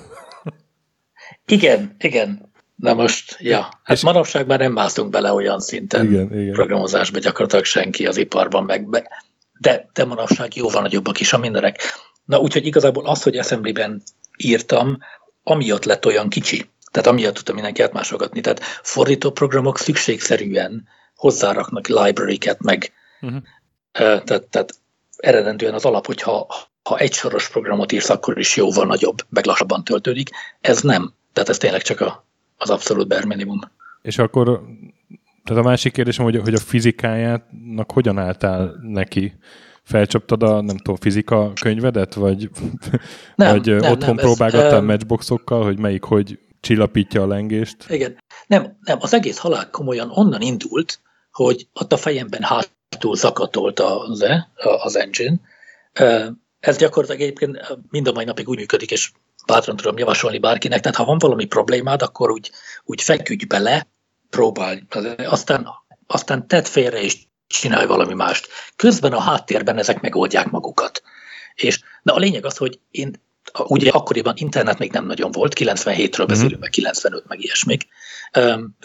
[1.46, 2.54] igen, igen.
[2.76, 6.52] Na most, ja, hát és manapság már nem mászunk bele olyan szinten igen, igen.
[6.52, 9.08] programozásba gyakorlatilag senki az iparban, meg, meg
[9.58, 11.80] de, de manapság jóval nagyobbak is a mindenek.
[12.24, 14.02] Na úgyhogy igazából az, hogy assemblyben
[14.36, 14.98] írtam,
[15.42, 18.40] amiatt lett olyan kicsi, tehát amiatt tudtam mindenki átmásolgatni.
[18.40, 23.42] Tehát fordítóprogramok szükségszerűen hozzáraknak library-ket, meg uh-huh.
[23.92, 24.72] tehát, tehát
[25.16, 26.46] eredendően az alap, hogyha
[26.82, 30.30] ha egy soros programot írsz, akkor is jóval nagyobb, meg lassabban töltődik.
[30.60, 31.12] Ez nem.
[31.32, 33.60] Tehát ez tényleg csak a, az abszolút bare minimum.
[34.02, 34.62] És akkor
[35.44, 39.38] tehát a másik kérdésem, hogy, hogy a fizikájának hogyan álltál neki?
[39.82, 42.50] felcsaptad a, nem tudom, fizika könyvedet, vagy,
[43.34, 47.76] nem, vagy nem, otthon nem, próbálgattál ez, matchboxokkal, hogy melyik hogy csillapítja a lengést?
[47.88, 48.18] Igen.
[48.46, 51.00] Nem, nem, az egész halál komolyan onnan indult,
[51.30, 54.24] hogy ott a fejemben hátul zakatolt az,
[54.56, 55.40] az engine.
[56.60, 59.12] Ez gyakorlatilag egyébként mind a mai napig úgy működik, és
[59.46, 62.50] bátran tudom javasolni bárkinek, tehát ha van valami problémád, akkor úgy,
[62.84, 63.86] úgy feküdj bele,
[64.30, 64.82] próbálj,
[65.16, 65.68] aztán,
[66.06, 68.48] aztán tedd félre és csinálj valami mást.
[68.76, 71.02] Közben a háttérben ezek megoldják magukat.
[71.54, 73.24] És na a lényeg az, hogy én
[73.66, 76.26] ugye akkoriban internet még nem nagyon volt, 97-ről mhm.
[76.26, 77.86] beszélünk, meg 95, meg ilyesmik.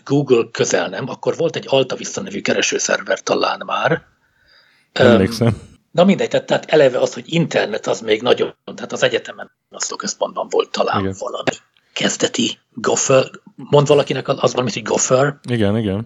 [0.05, 4.05] Google közel nem, akkor volt egy Alta Vista nevű keresőszerver talán már.
[4.91, 5.61] Emlékszem.
[5.91, 9.51] Na mindegy, tehát, tehát eleve az, hogy internet az még nagyon, tehát az egyetemen
[9.97, 11.15] központban volt talán igen.
[11.19, 11.51] valami
[11.93, 13.25] kezdeti gopher.
[13.55, 15.39] Mond valakinek az valamit, hogy gopher.
[15.49, 16.05] Igen, igen.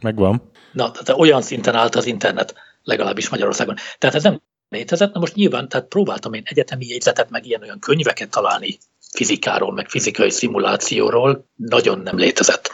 [0.00, 0.50] Megvan.
[0.72, 3.74] Na, tehát olyan szinten állt az internet, legalábbis Magyarországon.
[3.98, 5.12] Tehát ez nem létezett.
[5.12, 8.78] Na most nyilván, tehát próbáltam én egyetemi jegyzetet, meg ilyen olyan könyveket találni
[9.12, 12.70] fizikáról, meg fizikai szimulációról, nagyon nem létezett.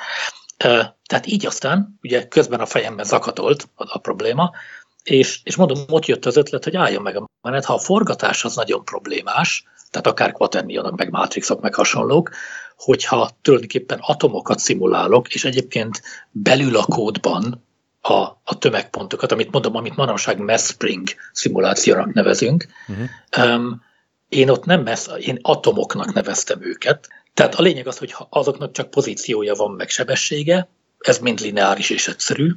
[1.06, 4.50] Tehát így aztán, ugye közben a fejemben zakatolt a, a probléma,
[5.02, 8.44] és, és mondom, ott jött az ötlet, hogy álljon meg a menet, ha a forgatás
[8.44, 12.30] az nagyon problémás, tehát akár quaternionok, meg matrixok, meg hasonlók,
[12.76, 17.65] hogyha tulajdonképpen atomokat szimulálok, és egyébként belül a kódban
[18.08, 23.54] a, a tömegpontokat, amit mondom, amit manapság mass spring szimulációnak nevezünk, uh-huh.
[23.54, 23.82] um,
[24.28, 27.08] én ott nem messz, én atomoknak neveztem őket.
[27.34, 31.90] Tehát a lényeg az, hogy ha azoknak csak pozíciója van, meg sebessége, ez mind lineáris
[31.90, 32.52] és egyszerű,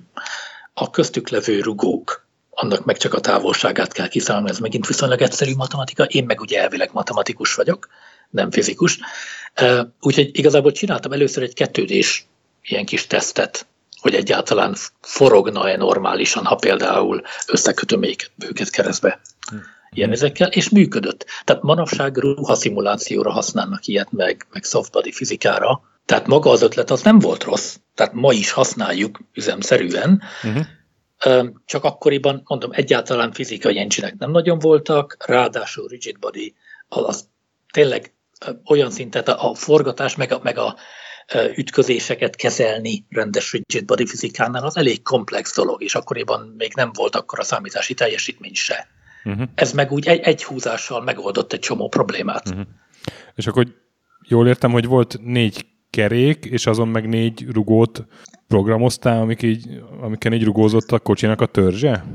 [0.73, 5.55] a köztük levő rugók annak meg csak a távolságát kell kiszámolni, ez megint viszonylag egyszerű
[5.55, 7.87] matematika, én meg ugye elvileg matematikus vagyok,
[8.29, 8.99] nem fizikus.
[10.01, 12.25] Úgyhogy igazából csináltam először egy kettődés
[12.61, 13.67] ilyen kis tesztet,
[14.01, 18.01] hogy egyáltalán forogna-e normálisan, ha például összekötöm
[18.37, 19.19] őket keresztbe?
[19.91, 21.25] Ilyen ezekkel, és működött.
[21.43, 27.19] Tehát manapság ruhaszimulációra használnak ilyet, meg, meg softbody fizikára, tehát maga az ötlet az nem
[27.19, 30.65] volt rossz, tehát ma is használjuk üzemszerűen, uh-huh.
[31.65, 36.55] Csak akkoriban, mondom, egyáltalán fizikai engine nem nagyon voltak, ráadásul rigid body,
[36.87, 37.27] az
[37.71, 38.13] tényleg
[38.65, 40.75] olyan szinten a forgatás, meg a, meg a
[41.55, 47.15] ütközéseket kezelni rendes rigid body fizikánál, az elég komplex dolog, és akkoriban még nem volt
[47.15, 48.87] akkor a számítási teljesítmény se.
[49.23, 49.47] Uh-huh.
[49.55, 52.49] Ez meg úgy egy, egy húzással megoldott egy csomó problémát.
[52.49, 52.65] Uh-huh.
[53.35, 53.67] És akkor
[54.27, 58.05] jól értem, hogy volt négy kerék, és azon meg négy rugót
[58.47, 59.67] programoztál, amik így,
[60.01, 62.05] amiken így rugózott a kocsinak a törzse?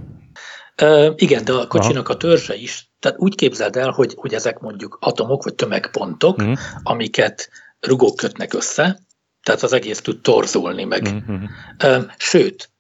[0.83, 2.15] Uh, igen, de a kocsinak Aha.
[2.15, 2.91] a törzse is.
[3.01, 6.59] Tehát úgy képzeld el, hogy, hogy ezek mondjuk atomok vagy tömegpontok, uh-huh.
[6.83, 7.51] amiket
[7.87, 9.01] rugók kötnek össze,
[9.43, 11.03] tehát az egész tud torzulni meg.
[11.03, 11.43] Uh-huh.
[11.85, 12.71] Uh, sőt,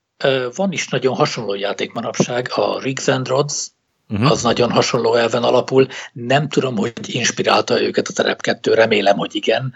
[0.54, 3.66] van is nagyon hasonló játék manapság, a Riggs and Rods,
[4.08, 4.30] uh-huh.
[4.30, 5.88] az nagyon hasonló elven alapul.
[6.12, 9.74] Nem tudom, hogy inspirálta őket a Terep 2, remélem, hogy igen,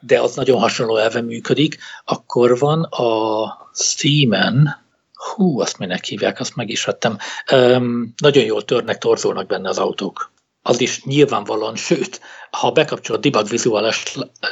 [0.00, 1.78] de az nagyon hasonló elven működik.
[2.04, 4.84] Akkor van a Steamen,
[5.34, 7.18] hú, azt minek hívják, azt meg is vettem,
[8.16, 10.34] nagyon jól törnek, torzulnak benne az autók.
[10.68, 13.48] Az is nyilvánvalóan, sőt, ha bekapcsol a debug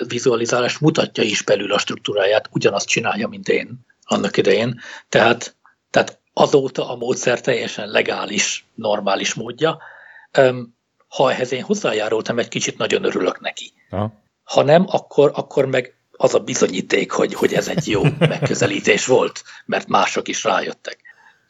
[0.06, 4.80] vizualizálás, mutatja is belül a struktúráját, ugyanazt csinálja, mint én annak idején.
[5.08, 5.56] Tehát,
[5.90, 9.78] tehát azóta a módszer teljesen legális, normális módja.
[11.08, 13.72] Ha ehhez én hozzájárultam, egy kicsit nagyon örülök neki.
[13.90, 14.12] Ha,
[14.44, 19.42] ha nem, akkor, akkor meg az a bizonyíték, hogy, hogy ez egy jó megközelítés volt,
[19.66, 20.98] mert mások is rájöttek.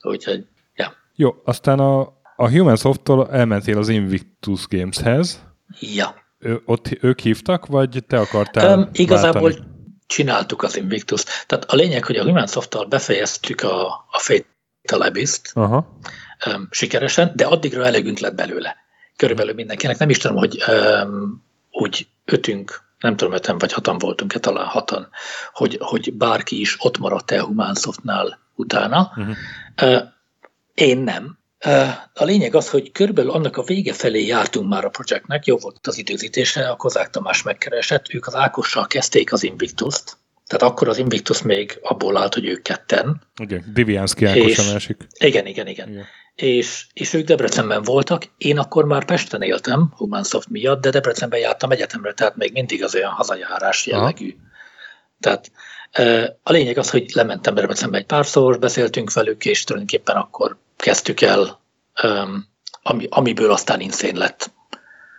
[0.02, 0.94] Úgyhogy, ja.
[1.14, 5.42] Jó, aztán a, a Human Soft-tól elmentél az Invictus Games-hez.
[5.80, 6.14] Ja.
[6.38, 9.66] Ő, ott ők hívtak, vagy te akartál um, Igazából váltani?
[10.06, 11.24] csináltuk az Invictus.
[11.46, 14.46] Tehát a lényeg, hogy a Human Soft-tal befejeztük a, a Fate
[14.82, 15.98] Telebiszt Aha.
[16.46, 18.76] Um, sikeresen, de addigra elegünk lett belőle.
[19.16, 19.98] Körülbelül mindenkinek.
[19.98, 25.08] Nem is tudom, hogy um, úgy ötünk, nem tudom, öten vagy hatan voltunk-e, talán hatan,
[25.52, 29.12] hogy, hogy bárki is ott maradt-e Humansoftnál utána.
[29.16, 29.34] Uh-huh.
[29.82, 30.02] Uh,
[30.74, 31.38] én nem.
[32.14, 35.86] A lényeg az, hogy körülbelül annak a vége felé jártunk már a projektnek, jó volt
[35.86, 40.98] az időzítése, a Kozák Tamás megkeresett, ők az Ákossal kezdték az Invictus-t, tehát akkor az
[40.98, 43.22] Invictus még abból állt, hogy ők ketten.
[43.40, 44.96] Igen, Divianszki Ákos a másik.
[45.18, 45.88] Igen, igen, igen.
[45.88, 46.04] igen.
[46.34, 51.70] És, és ők Debrecenben voltak, én akkor már Pesten éltem, Humansoft miatt, de Debrecenben jártam
[51.70, 54.30] egyetemre, tehát még mindig az olyan hazajárás jellegű.
[54.30, 54.42] Ha.
[55.20, 55.50] Tehát
[56.42, 61.60] a lényeg az, hogy lementem Debrecenbe egy párszor, beszéltünk velük, és tulajdonképpen akkor kezdtük el,
[62.82, 64.50] ami, amiből aztán inszén lett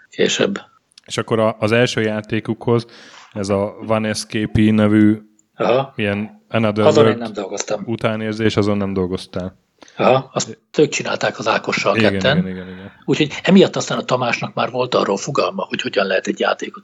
[0.10, 0.60] később.
[1.06, 2.86] És akkor az első játékukhoz
[3.34, 5.22] ez a Van Escape nevű
[5.56, 5.94] Aha.
[5.96, 7.84] ilyen Another azon én nem dolgoztam.
[7.86, 9.58] utánérzés, azon nem dolgoztál.
[9.98, 12.38] Aha, azt ők csinálták az Ákossal igen, ketten.
[12.38, 12.92] Igen, igen, igen.
[13.06, 16.84] Úgyhogy emiatt aztán a Tamásnak már volt arról fogalma, hogy hogyan lehet egy játékot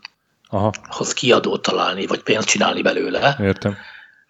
[0.49, 0.71] Aha.
[0.89, 3.37] hoz kiadót találni, vagy pénzt csinálni belőle.
[3.41, 3.77] Értem.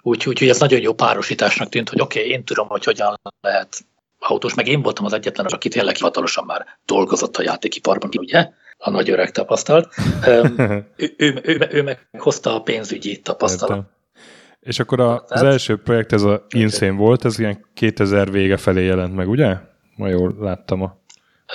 [0.02, 3.86] Úgyhogy úgy, ez nagyon jó párosításnak tűnt, hogy oké, okay, én tudom, hogy hogyan lehet
[4.28, 8.50] autós, meg én voltam az egyetlen, aki tényleg hivatalosan már dolgozott a játékiparban, ugye?
[8.78, 9.94] A nagy öreg tapasztalt.
[10.96, 13.86] ő, ő, ő, ő meg hozta a pénzügyi tapasztalat.
[14.60, 18.86] És akkor a, az első projekt, ez a Insane volt, ez ilyen 2000 vége felé
[18.86, 19.56] jelent meg, ugye?
[19.96, 20.98] Ma jól láttam a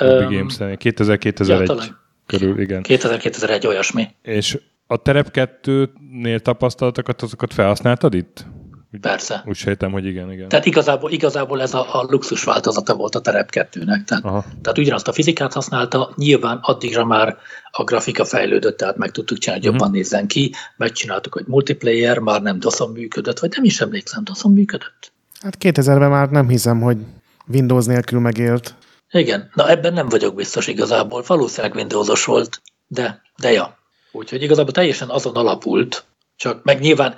[0.01, 2.85] um, games 2000-2001 ja, körül, igen.
[2.89, 4.09] 2000-2001 olyasmi.
[4.23, 8.47] És a Terep 2-nél tapasztalatokat, azokat felhasználtad itt?
[9.01, 9.43] Persze.
[9.47, 10.49] Úgy sejtem, hogy igen, igen.
[10.49, 14.05] Tehát igazából, igazából ez a, a luxus változata volt a Terep 2-nek.
[14.05, 14.23] Tehát,
[14.63, 17.37] tehát ugyanazt a fizikát használta, nyilván addigra már
[17.71, 20.03] a grafika fejlődött, tehát meg tudtuk csinálni, hogy jobban uh-huh.
[20.03, 25.13] nézzen ki, megcsináltuk, hogy multiplayer, már nem DOS-on működött, vagy nem is emlékszem, DOS-on működött.
[25.41, 26.99] Hát 2000-ben már nem hiszem, hogy
[27.49, 28.75] Windows nélkül megélt.
[29.11, 31.23] Igen, na ebben nem vagyok biztos igazából.
[31.27, 33.79] Valószínűleg Windowsos volt, de, de ja.
[34.13, 36.05] Úgyhogy igazából teljesen azon alapult,
[36.37, 37.15] csak meg nyilván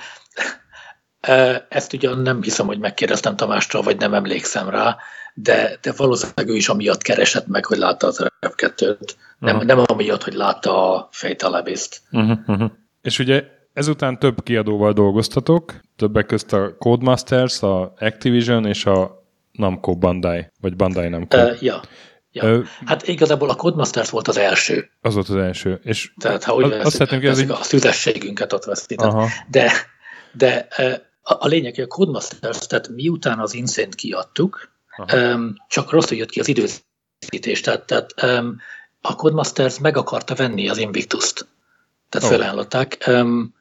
[1.69, 4.97] ezt ugyan nem hiszem, hogy megkérdeztem Tamástól, vagy nem emlékszem rá,
[5.35, 8.99] de, de valószínűleg ő is amiatt keresett meg, hogy látta az rf 2
[9.39, 9.69] nem, uh-huh.
[9.69, 12.01] nem amiatt, hogy látta a Fatal Abyss-t.
[12.11, 12.71] Uh-huh, uh-huh.
[13.03, 19.97] És ugye ezután több kiadóval dolgoztatok, többek közt a Codemasters, a Activision és a Namco
[19.97, 21.39] Bandai, vagy Bandai Namco.
[21.39, 21.81] Uh, ja.
[22.33, 22.57] Ja.
[22.57, 24.91] Uh, hát igazából a Codemasters volt az első.
[25.01, 25.81] Az volt az első.
[25.83, 29.13] És Tehát ha úgy az, veszük, azt hogy ez a szüzességünket ott vesztített.
[29.51, 29.73] De,
[30.33, 30.69] de
[31.29, 34.71] a, lényeg, hogy a Codemasters, tehát miután az Insane-t kiadtuk,
[35.13, 38.57] um, csak rosszul jött ki az időzítés, tehát, tehát um,
[39.01, 41.47] a Codemasters meg akarta venni az Invictus-t.
[42.09, 42.35] Tehát oh.
[42.35, 43.05] felajánlották.
[43.07, 43.55] Um,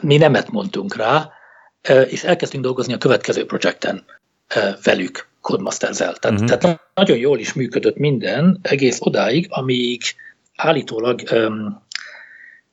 [0.00, 1.30] mi nemet mondtunk rá,
[1.88, 4.04] uh, és elkezdtünk dolgozni a következő projekten
[4.56, 6.14] uh, velük, Codemasters-el.
[6.14, 6.58] Tehát, uh-huh.
[6.58, 10.02] tehát nagyon jól is működött minden, egész odáig, amíg
[10.56, 11.85] állítólag um,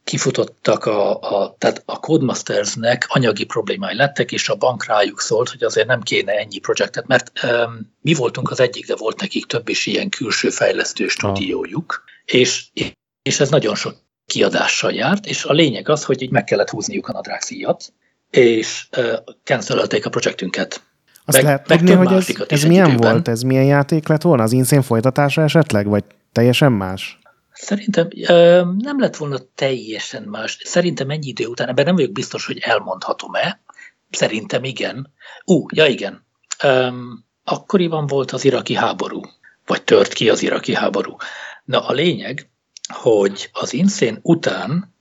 [0.04, 5.64] kifutottak a, a, tehát a Codemastersnek anyagi problémái lettek, és a bank rájuk szólt, hogy
[5.64, 9.70] azért nem kéne ennyi projektet, mert um, mi voltunk az egyik, de volt nekik több
[9.70, 12.66] is ilyen külső fejlesztő stúdiójuk, és,
[13.22, 17.08] és ez nagyon sok kiadással járt, és a lényeg az, hogy így meg kellett húzniuk
[17.08, 17.94] a nadrág szíjat,
[18.30, 19.14] és uh,
[19.44, 20.82] cancelölték a projektünket.
[21.26, 23.12] Azt meg, lehet tudni, hogy ez, ez milyen időben.
[23.12, 23.28] volt?
[23.28, 24.44] Ez milyen játék lett volna?
[24.44, 25.88] Az Insane folytatása esetleg?
[25.88, 27.20] Vagy teljesen más?
[27.54, 28.08] Szerintem
[28.78, 30.58] nem lett volna teljesen más.
[30.64, 33.62] Szerintem ennyi idő után, ebben nem vagyok biztos, hogy elmondhatom-e.
[34.10, 35.14] Szerintem igen.
[35.46, 36.26] Ú, ja igen.
[36.64, 39.22] Um, akkoriban volt az iraki háború,
[39.66, 41.16] vagy tört ki az iraki háború.
[41.66, 42.50] Na a lényeg,
[42.94, 44.94] hogy az Insane után,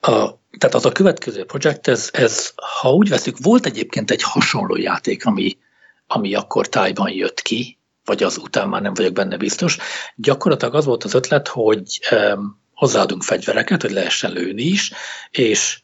[0.00, 0.10] a,
[0.58, 5.26] tehát az a következő projekt, ez, ez, ha úgy veszük, volt egyébként egy hasonló játék,
[5.26, 5.58] ami,
[6.06, 9.78] ami akkor tájban jött ki, vagy az után már nem vagyok benne biztos.
[10.16, 14.92] Gyakorlatilag az volt az ötlet, hogy um, hozzáadunk fegyvereket, hogy lehessen lőni is,
[15.30, 15.80] és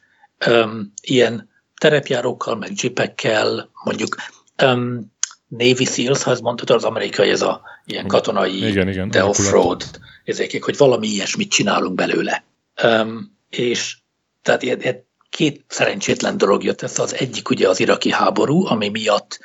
[0.47, 4.15] um, ilyen terepjárókkal, meg jeepekkel, mondjuk
[4.63, 5.11] um,
[5.47, 9.83] Navy SEALs, ha ezt mondtad, az amerikai, ez a ilyen katonai, igen, igen, de off-road,
[10.23, 12.43] ezekik, hogy valami ilyesmit csinálunk belőle.
[12.83, 13.97] Um, és
[14.41, 17.01] tehát ilyen, ilyen két szerencsétlen dolog jött össze.
[17.01, 19.39] Az egyik ugye az iraki háború, ami miatt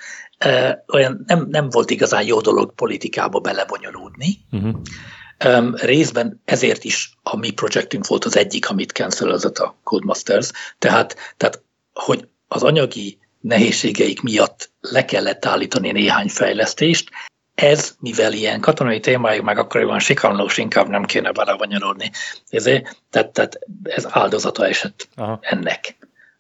[0.92, 4.38] olyan nem, nem volt igazán jó dolog politikába belebonyolódni.
[4.50, 4.74] Uh-huh.
[5.44, 11.16] Um, részben ezért is a mi projektünk volt az egyik, amit cancelözött a Codemasters, tehát,
[11.36, 17.10] tehát hogy az anyagi nehézségeik miatt le kellett állítani néhány fejlesztést,
[17.54, 22.10] ez, mivel ilyen katonai témájuk meg akkoriban sikanlós, inkább nem kéne belebonyolódni.
[22.48, 25.38] Ezért, tehát, tehát ez áldozata esett Aha.
[25.42, 25.96] ennek.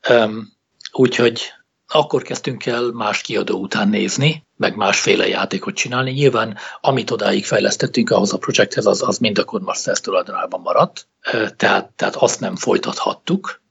[0.08, 0.52] Um,
[0.92, 1.52] úgyhogy
[1.86, 6.10] akkor kezdtünk el más kiadó után nézni, meg másféle játékot csinálni.
[6.10, 11.08] Nyilván, amit odáig fejlesztettünk ahhoz a projekthez, az, az mind a Codemasters tulajdonában maradt,
[11.56, 13.62] tehát, tehát azt nem folytathattuk,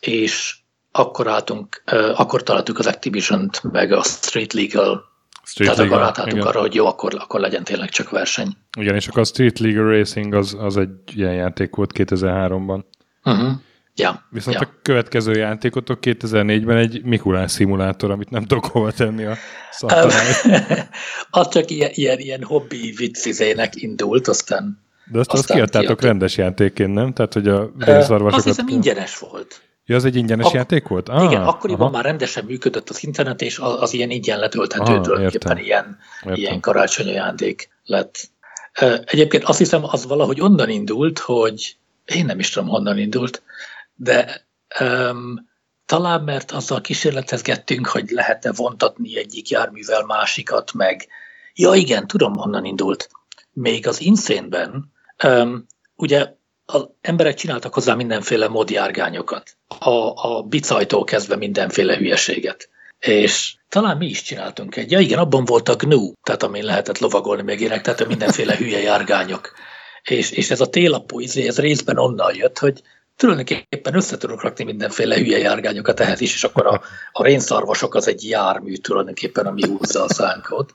[0.00, 0.58] és
[0.92, 1.82] akkor álltunk,
[2.14, 5.08] akkor találtuk az Activision-t, meg a Street Legal
[5.44, 8.56] Street Tehát Legal, akkor átálltunk arra, hogy jó, akkor, akkor legyen tényleg csak verseny.
[8.78, 12.84] És akkor a Street Legal Racing az, az egy ilyen játék volt 2003-ban.
[13.24, 13.52] Uh-huh.
[13.94, 14.66] Ja, Viszont ja.
[14.66, 19.36] a következő játékotok 2004-ben egy Mikulás szimulátor, amit nem tudok hova tenni a
[19.70, 20.20] szattanál.
[21.30, 24.82] az csak ilyen, ilyen, ilyen hobbi viccizének indult, aztán
[25.12, 26.02] De azt, azt kiadtátok kiadtuk.
[26.02, 27.12] rendes játékként, nem?
[27.12, 28.34] Tehát, hogy a részarvasokat...
[28.34, 29.60] Azt hiszem ingyenes volt.
[29.86, 31.08] Ja, az egy ingyenes Ak- játék volt?
[31.08, 31.90] Ah, igen, akkoriban aha.
[31.90, 35.98] már rendesen működött az internet, és az, az ilyen ingyen letölthető ah, tulajdonképpen ilyen,
[36.34, 38.30] ilyen karácsonyi játék lett.
[39.04, 43.42] Egyébként azt hiszem, az valahogy onnan indult, hogy én nem is tudom, honnan indult,
[44.02, 44.46] de
[44.80, 45.48] um,
[45.86, 51.06] talán mert azzal kísérletezgettünk, hogy lehet-e vontatni egyik járművel másikat, meg
[51.54, 53.08] ja igen, tudom, honnan indult.
[53.52, 54.92] Még az Insane-ben
[55.24, 56.32] um, ugye
[56.64, 59.56] az emberek csináltak hozzá mindenféle modjárgányokat.
[59.78, 59.90] A,
[60.28, 62.68] a bicajtól kezdve mindenféle hülyeséget.
[62.98, 64.90] És talán mi is csináltunk egy.
[64.90, 68.80] Ja igen, abban volt a GNU, tehát amin lehetett lovagolni meg ének, tehát mindenféle hülye
[68.80, 69.52] járgányok.
[70.02, 72.82] És, és ez a télapó izé, ez részben onnan jött, hogy
[73.20, 76.80] tulajdonképpen össze tudok rakni mindenféle hülye járgányokat ehhez is, és akkor a,
[77.12, 80.74] a rénszarvasok az egy jármű tulajdonképpen, ami húzza a szánkot.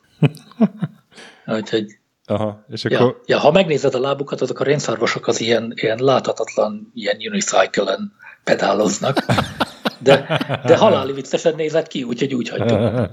[1.59, 2.99] Úgyhogy Aha, és akkor...
[2.99, 8.13] Ja, ja, ha megnézed a lábukat, azok a rénszarvasok az ilyen, ilyen láthatatlan, ilyen unicycle-en
[8.43, 9.25] pedáloznak,
[9.99, 13.07] de, de haláli viccesen nézett ki, úgyhogy úgy hagytam.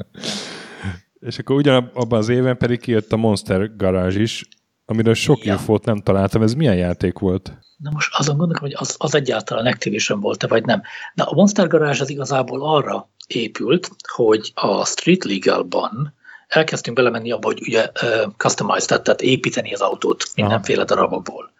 [1.28, 4.48] és akkor ugyanabban az éven pedig kijött a Monster Garage is,
[4.84, 5.52] amiről sok ja.
[5.52, 6.42] infót nem találtam.
[6.42, 7.52] Ez milyen játék volt?
[7.76, 10.82] Na most azon gondolom, hogy az, az egyáltalán Activision volt-e, vagy nem.
[11.14, 16.14] Na a Monster Garage az igazából arra épült, hogy a Street Legal-ban
[16.48, 21.52] elkezdtünk belemenni abba, hogy ugye uh, customize, tehát építeni az autót mindenféle darabokból.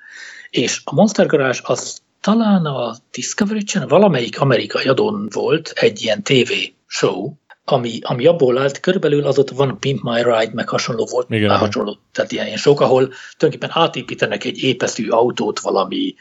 [0.50, 6.22] És a Monster Garage az talán a Discovery Channel, valamelyik amerikai adón volt egy ilyen
[6.22, 6.52] TV
[6.86, 7.32] show,
[7.64, 11.48] ami, ami abból állt, körülbelül az ott van Pimp My Ride, meg hasonló volt, Igen.
[11.48, 16.14] Már hasonló, tehát ilyen, ilyen sok, ahol tulajdonképpen átépítenek egy épeszű autót valami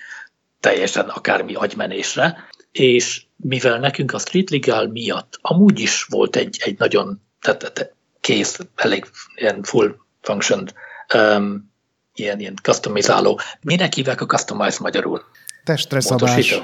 [0.59, 6.77] teljesen akármi agymenésre, és mivel nekünk a Street Legal miatt amúgy is volt egy, egy
[6.77, 10.67] nagyon tehát, tehát kész, elég ilyen full function,
[11.13, 11.71] um,
[12.15, 13.39] ilyen, ilyen customizáló.
[13.61, 15.23] Minek hívják a customize magyarul?
[15.63, 16.61] Testre szabás.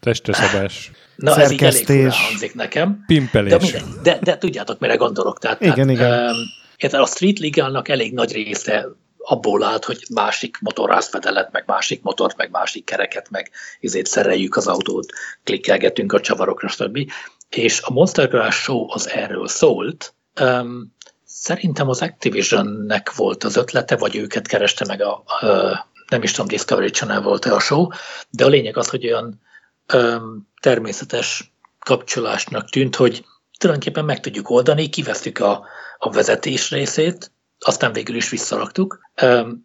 [0.00, 0.90] Testre szabás.
[1.20, 3.04] Na, ez így elég hangzik nekem.
[3.06, 3.50] Pimpelés.
[3.50, 5.38] De, minden, de, de tudjátok, mire gondolok.
[5.38, 5.90] Tehát, igen, tehát,
[6.78, 6.94] igen.
[6.94, 12.36] Um, a Street Legalnak elég nagy része abból állt, hogy másik motorrázfedelet, meg másik motort,
[12.36, 13.50] meg másik kereket, meg
[13.80, 15.12] ezért szereljük az autót,
[15.44, 17.12] klikkelgetünk a csavarokra, stb.
[17.48, 20.94] És a Monster Garage Show az erről szólt, Um,
[21.24, 26.48] szerintem az Activisionnek volt az ötlete, vagy őket kereste meg a, a nem is tudom,
[26.48, 27.88] Discovery Channel volt-e a show,
[28.30, 29.40] de a lényeg az, hogy olyan
[29.94, 33.24] um, természetes kapcsolásnak tűnt, hogy
[33.58, 35.66] tulajdonképpen meg tudjuk oldani, kivesztük a,
[35.98, 39.00] a vezetés részét, aztán végül is visszaraktuk,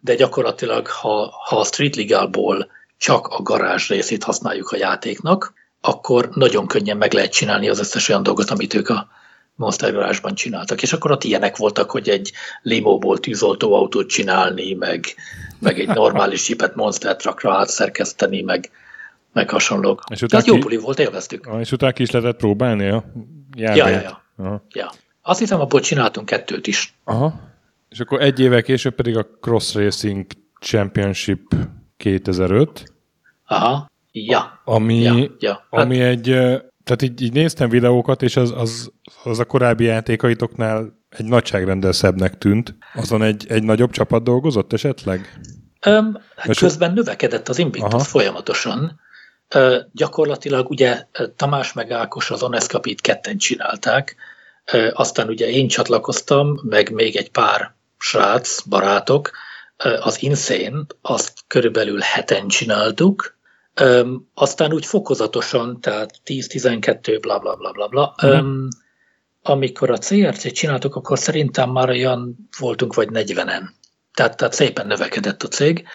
[0.01, 2.67] de gyakorlatilag, ha, ha a Street Legalból
[2.97, 8.09] csak a garázs részét használjuk a játéknak, akkor nagyon könnyen meg lehet csinálni az összes
[8.09, 9.07] olyan dolgot, amit ők a
[9.55, 12.31] Monster Garage-ban csináltak, és akkor ott ilyenek voltak, hogy egy
[12.61, 15.05] limóból tűzoltóautót csinálni, meg,
[15.59, 18.71] meg egy normális Jeepet Monster Truckra átszerkeszteni, meg,
[19.35, 20.03] meg hasonlók.
[20.09, 21.49] És Tehát jó buli volt, élveztük.
[21.59, 23.03] És utána ki is lehetett próbálni a
[23.57, 24.23] Ja, ja, ja.
[24.37, 24.65] Aha.
[24.69, 24.91] ja.
[25.21, 26.93] Azt hiszem, abból csináltunk kettőt is.
[27.03, 27.39] Aha.
[27.89, 30.25] És akkor egy évvel később pedig a Cross Racing
[30.59, 31.55] Championship
[31.97, 32.93] 2005.
[33.45, 33.89] Aha.
[34.11, 34.61] Ja.
[34.65, 35.65] Ami, ja, ja.
[35.69, 36.23] ami hát, egy
[36.83, 38.91] tehát így, így néztem videókat, és az, az,
[39.23, 42.75] az a korábbi játékaitoknál egy nagyságrendel szebbnek tűnt.
[42.93, 45.39] Azon egy, egy nagyobb csapat dolgozott esetleg?
[45.85, 48.03] Öm, hát közben növekedett az Invictus Aha.
[48.03, 48.99] folyamatosan.
[49.91, 54.15] Gyakorlatilag ugye Tamás meg Ákos az Onescapit ketten csinálták,
[54.93, 59.31] aztán ugye én csatlakoztam, meg még egy pár srác, barátok,
[59.99, 63.37] az Insane, azt körülbelül heten csináltuk,
[64.33, 68.15] aztán úgy fokozatosan, tehát 10-12, bla bla bla bla bla.
[68.25, 68.67] Mm.
[69.41, 73.63] Amikor a CRC-t csináltuk, akkor szerintem már olyan voltunk vagy 40-en.
[74.13, 75.87] Tehát, tehát szépen növekedett a cég.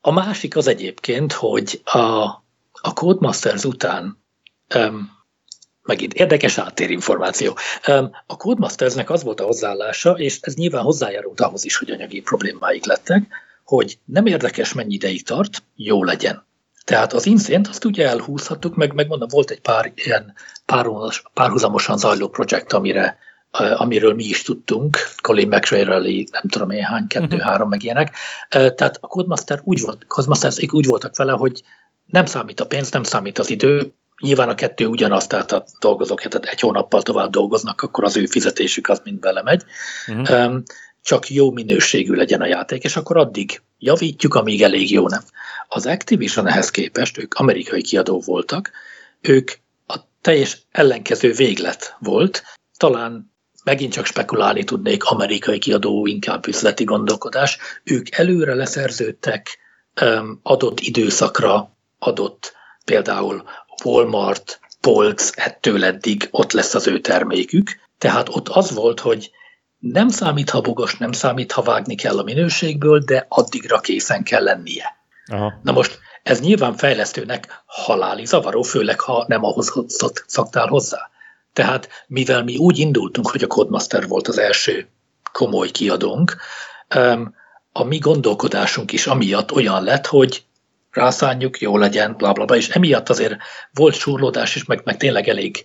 [0.00, 1.98] A másik az egyébként, hogy a,
[2.72, 4.24] a Codemasters után
[4.68, 5.10] öm,
[5.82, 7.56] megint érdekes információ.
[8.26, 12.84] A Codemastersnek az volt a hozzáállása, és ez nyilván hozzájárult ahhoz is, hogy anyagi problémáik
[12.84, 13.28] lettek,
[13.64, 16.46] hogy nem érdekes, mennyi ideig tart, jó legyen.
[16.84, 20.34] Tehát az inszént azt ugye elhúzhattuk, meg megmondom, volt egy pár ilyen
[21.34, 23.18] párhuzamosan zajló projekt, amire,
[23.58, 26.00] amiről mi is tudtunk, Colin McRae-rel,
[26.30, 27.68] nem tudom én hány, kettő-három, uh-huh.
[27.68, 28.16] meg ilyenek.
[28.48, 31.62] Tehát a Codemaster úgy volt, Codemasters úgy voltak vele, hogy
[32.06, 36.22] nem számít a pénz, nem számít az idő, nyilván a kettő ugyanaz, tehát a dolgozók
[36.22, 39.64] tehát egy hónappal tovább dolgoznak, akkor az ő fizetésük az mind belemegy.
[40.06, 40.62] Uh-huh.
[41.02, 45.22] Csak jó minőségű legyen a játék, és akkor addig javítjuk, amíg elég jó nem.
[45.68, 48.70] Az Activision ehhez képest, ők amerikai kiadó voltak,
[49.20, 49.50] ők
[49.86, 52.42] a teljes ellenkező véglet volt,
[52.76, 53.32] talán
[53.68, 59.58] megint csak spekulálni tudnék, amerikai kiadó, inkább üzleti gondolkodás, ők előre leszerződtek
[60.42, 62.52] adott időszakra, adott
[62.84, 63.42] például
[63.84, 69.30] Walmart, Polc, ettől eddig ott lesz az ő termékük, tehát ott az volt, hogy
[69.78, 74.42] nem számít, ha bugos, nem számít, ha vágni kell a minőségből, de addigra készen kell
[74.42, 74.96] lennie.
[75.26, 75.52] Aha.
[75.62, 79.72] Na most ez nyilván fejlesztőnek haláli zavaró, főleg ha nem ahhoz
[80.26, 81.10] szaktál hozzá.
[81.58, 84.88] Tehát mivel mi úgy indultunk, hogy a Codemaster volt az első
[85.32, 86.36] komoly kiadónk,
[87.72, 90.44] a mi gondolkodásunk is amiatt olyan lett, hogy
[90.90, 93.36] rászánjuk, jó legyen, bla, bla, bla, és emiatt azért
[93.72, 95.64] volt súrlódás is, meg, meg tényleg elég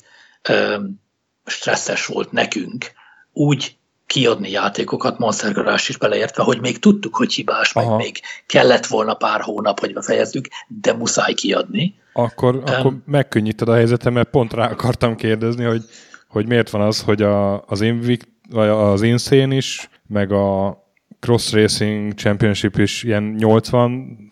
[0.49, 1.01] um,
[1.45, 2.91] stresszes volt nekünk
[3.33, 7.89] úgy kiadni játékokat, Monster Garage is beleértve, hogy még tudtuk, hogy hibás, Aha.
[7.89, 12.01] meg még kellett volna pár hónap, hogy befejezzük, de muszáj kiadni.
[12.13, 15.83] Akkor, um, akkor megkönnyíted a helyzetem, mert pont rá akartam kérdezni, hogy,
[16.27, 20.77] hogy miért van az, hogy a, az, Invict, vagy az Insane is, meg a
[21.19, 24.27] Cross Racing Championship is ilyen 80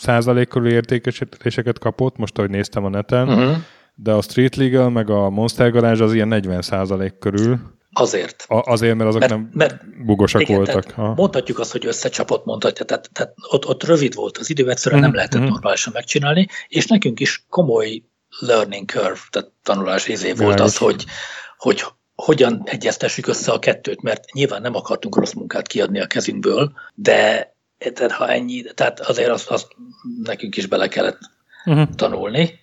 [0.50, 3.56] körül értékesítéseket kapott, most ahogy néztem a neten, uh-huh.
[3.96, 7.60] de a Street Legal meg a Monster Garage az ilyen 40 körül.
[7.94, 8.46] Azért.
[8.48, 10.92] A, azért, mert azok mert, nem mert, bugosak igen, voltak.
[10.92, 11.14] Ha.
[11.14, 15.04] Mondhatjuk azt, hogy összecsapott, mondhatja, tehát, tehát ott, ott rövid volt az idő, egyszerűen mm,
[15.04, 15.48] nem lehetett mm.
[15.48, 18.04] normálisan megcsinálni, és nekünk is komoly
[18.39, 21.06] learning curve, tehát tanulás izé volt az, hogy,
[21.58, 21.84] hogy
[22.16, 27.54] hogyan egyeztessük össze a kettőt, mert nyilván nem akartunk rossz munkát kiadni a kezünkből, de
[27.78, 29.68] tehát ha ennyi, tehát azért azt, azt
[30.24, 31.20] nekünk is bele kellett
[31.66, 31.89] uh-huh.
[31.96, 32.60] tanulni.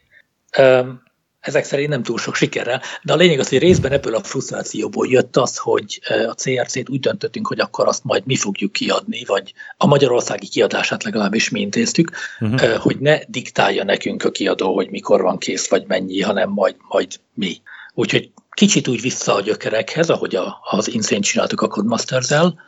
[1.48, 5.08] Ezek szerint nem túl sok sikerrel, de a lényeg az, hogy részben ebből a frusztrációból
[5.08, 9.54] jött az, hogy a CRC-t úgy döntöttünk, hogy akkor azt majd mi fogjuk kiadni, vagy
[9.76, 12.76] a magyarországi kiadását legalábbis mi intéztük, uh-huh.
[12.76, 17.12] hogy ne diktálja nekünk a kiadó, hogy mikor van kész, vagy mennyi, hanem majd, majd
[17.34, 17.60] mi.
[17.94, 22.62] Úgyhogy kicsit úgy vissza a gyökerekhez, ahogy a, az Insane csináltuk a Codemasters-el,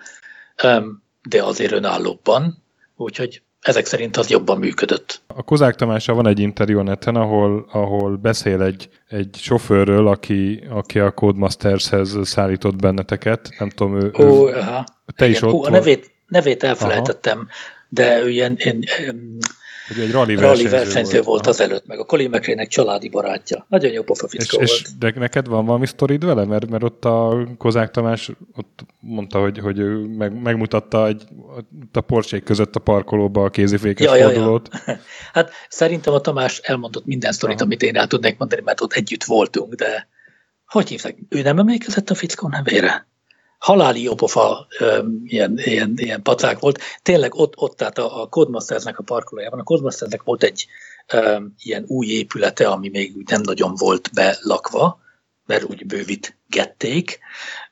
[1.22, 2.62] de azért önállóbban,
[2.97, 5.23] úgyhogy ezek szerint az jobban működött.
[5.27, 10.65] A Kozák Tamással van egy interjú a neten, ahol, ahol beszél egy, egy sofőrről, aki,
[10.71, 13.49] aki a Codemasters-hez szállított benneteket.
[13.59, 14.13] Nem tudom, ő...
[14.19, 14.85] Ó, ő, aha.
[15.17, 17.47] Te Igen, is ott ó, a nevét, nevét elfelejtettem, aha.
[17.89, 18.85] de ilyen, ilyen
[19.95, 23.66] hogy egy rally, rally versenyző volt, volt az előtt, meg a Colin McRae-nek családi barátja.
[23.68, 24.68] Nagyon jó pofa fickó és, volt.
[24.68, 26.45] És de neked van valami sztorid vele?
[26.45, 31.22] Mert, mert ott a Kozák Tamás ott mondta, hogy, hogy ő meg, megmutatta egy,
[31.93, 34.68] a porsék között a parkolóba a kézifékes ja, fordulót.
[34.72, 34.99] Ja, ja.
[35.32, 37.64] Hát szerintem a Tamás elmondott minden sztorit, Aha.
[37.64, 40.09] amit én el tudnék mondani, mert ott együtt voltunk, de
[40.66, 41.16] hogy hívták?
[41.28, 43.07] Ő nem emlékezett a fickó nevére?
[43.61, 44.67] Haláli jópofa
[45.25, 46.81] ilyen, ilyen, ilyen pacák volt.
[47.03, 50.67] Tényleg ott, ott tehát a, a Codemastersnek a parkolójában, a Codemastersnek volt egy
[51.15, 55.01] um, ilyen új épülete, ami még nem nagyon volt belakva,
[55.47, 55.87] mert úgy
[56.49, 57.19] gették,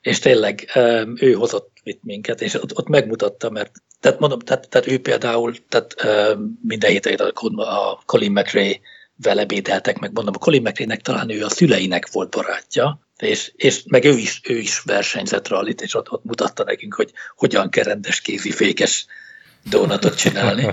[0.01, 4.69] és tényleg um, ő hozott itt minket, és ott, ott megmutatta, mert tehát mondom, tehát,
[4.69, 5.95] tehát ő például, tehát
[6.35, 8.81] um, minden héten a, a Colin McRae
[9.23, 13.83] vele bédeltek, meg mondom, a Colin mcrae talán ő a szüleinek volt barátja, és, és
[13.87, 17.85] meg ő is, ő is versenyzett rallit, és ott, ott mutatta nekünk, hogy hogyan kell
[17.85, 19.07] rendes kézifékes
[19.65, 20.67] donatot csinálni.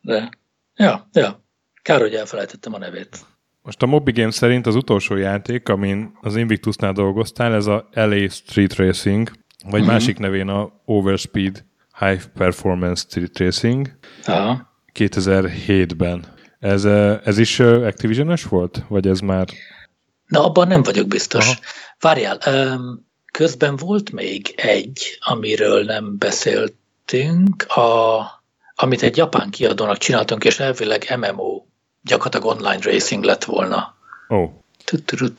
[0.00, 0.30] De,
[0.76, 1.44] ja, ja,
[1.82, 3.18] kár, hogy elfelejtettem a nevét.
[3.62, 8.28] Most a Moby Games szerint az utolsó játék, amin az Invictusnál dolgoztál, ez a LA
[8.28, 9.30] Street Racing,
[9.64, 9.86] vagy uh-huh.
[9.86, 11.64] másik nevén a Overspeed
[11.98, 13.90] High Performance Street Racing.
[14.24, 14.74] Aha.
[14.94, 16.24] 2007-ben.
[16.58, 16.84] Ez,
[17.24, 18.84] ez is Activision-es volt?
[18.88, 19.46] Vagy ez már...
[20.26, 21.44] Na, abban nem vagyok biztos.
[21.44, 21.58] Aha.
[22.00, 22.38] Várjál,
[23.32, 28.20] közben volt még egy, amiről nem beszéltünk, a,
[28.74, 31.62] amit egy japán kiadónak csináltunk, és elvileg MMO,
[32.02, 33.94] gyakorlatilag online racing lett volna.
[34.28, 34.36] Ó.
[34.36, 34.50] Oh.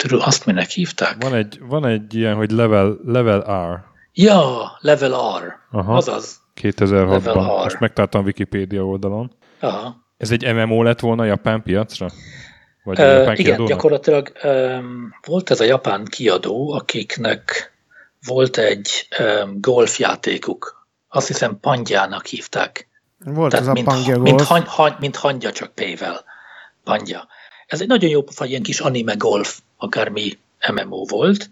[0.10, 1.16] Azt minek hívták?
[1.24, 3.40] Van egy, van egy ilyen, hogy level, level
[3.74, 3.96] R.
[4.14, 5.60] Ja, Level R.
[5.72, 5.96] Aha.
[5.96, 6.40] Azaz.
[6.62, 7.64] 2006-ban.
[7.64, 9.32] Most megtaláltam Wikipédia oldalon.
[9.60, 10.06] Aha.
[10.18, 12.08] Ez egy MMO lett volna a japán piacra?
[12.88, 13.68] Vagy uh, igen, kiadónak?
[13.68, 17.74] gyakorlatilag um, volt ez a japán kiadó, akiknek
[18.26, 20.88] volt egy um, golfjátékuk.
[21.08, 22.88] Azt hiszem Pangyának hívták.
[23.26, 24.78] Volt Tehát ez mint, a Pangya mint, golf.
[24.78, 26.24] Mint, mint hangya, csak P-vel.
[26.84, 27.28] Pangya.
[27.66, 30.38] Ez egy nagyon jó pofa, ilyen kis anime golf, akármi
[30.74, 31.50] MMO volt,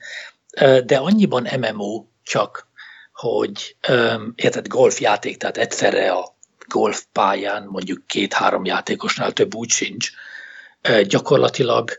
[0.85, 2.67] de annyiban MMO csak,
[3.13, 6.35] hogy um, érted, golfjáték, tehát egyszerre a
[6.67, 10.11] golfpályán mondjuk két-három játékosnál több úgy sincs.
[11.07, 11.91] Gyakorlatilag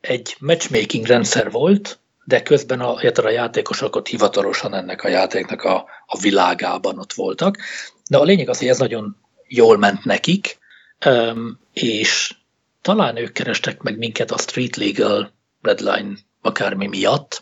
[0.00, 5.86] egy matchmaking rendszer volt, de közben a, a játékosok ott hivatalosan ennek a játéknak a,
[6.06, 7.58] a világában ott voltak.
[8.08, 10.58] De a lényeg az, hogy ez nagyon jól ment nekik,
[11.72, 12.34] és
[12.82, 15.32] talán ők kerestek meg minket a Street Legal
[15.62, 17.41] Redline akármi miatt,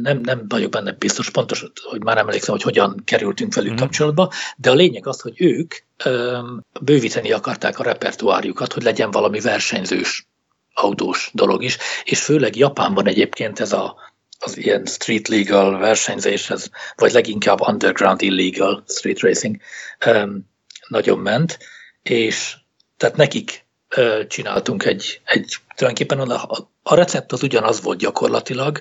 [0.00, 3.76] nem, nem vagyok benne biztos, pontos, hogy már emlékszem, hogy hogyan kerültünk velük mm.
[3.76, 5.74] kapcsolatba, de a lényeg az, hogy ők
[6.80, 10.28] bővíteni akarták a repertoárjukat, hogy legyen valami versenyzős
[10.74, 13.96] autós dolog is, és főleg Japánban egyébként ez a,
[14.38, 16.66] az ilyen street legal versenyzés, ez,
[16.96, 19.56] vagy leginkább underground illegal street racing
[20.06, 20.48] um,
[20.88, 21.58] nagyon ment,
[22.02, 22.54] és
[22.96, 28.80] tehát nekik ö, csináltunk egy, egy tulajdonképpen a, a recept az ugyanaz volt gyakorlatilag,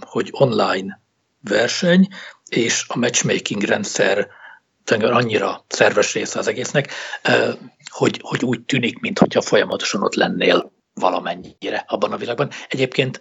[0.00, 1.00] hogy online
[1.40, 2.08] verseny,
[2.48, 4.28] és a matchmaking rendszer
[5.00, 6.92] annyira szerves része az egésznek,
[7.90, 12.50] hogy, hogy úgy tűnik, mintha folyamatosan ott lennél valamennyire abban a világban.
[12.68, 13.20] Egyébként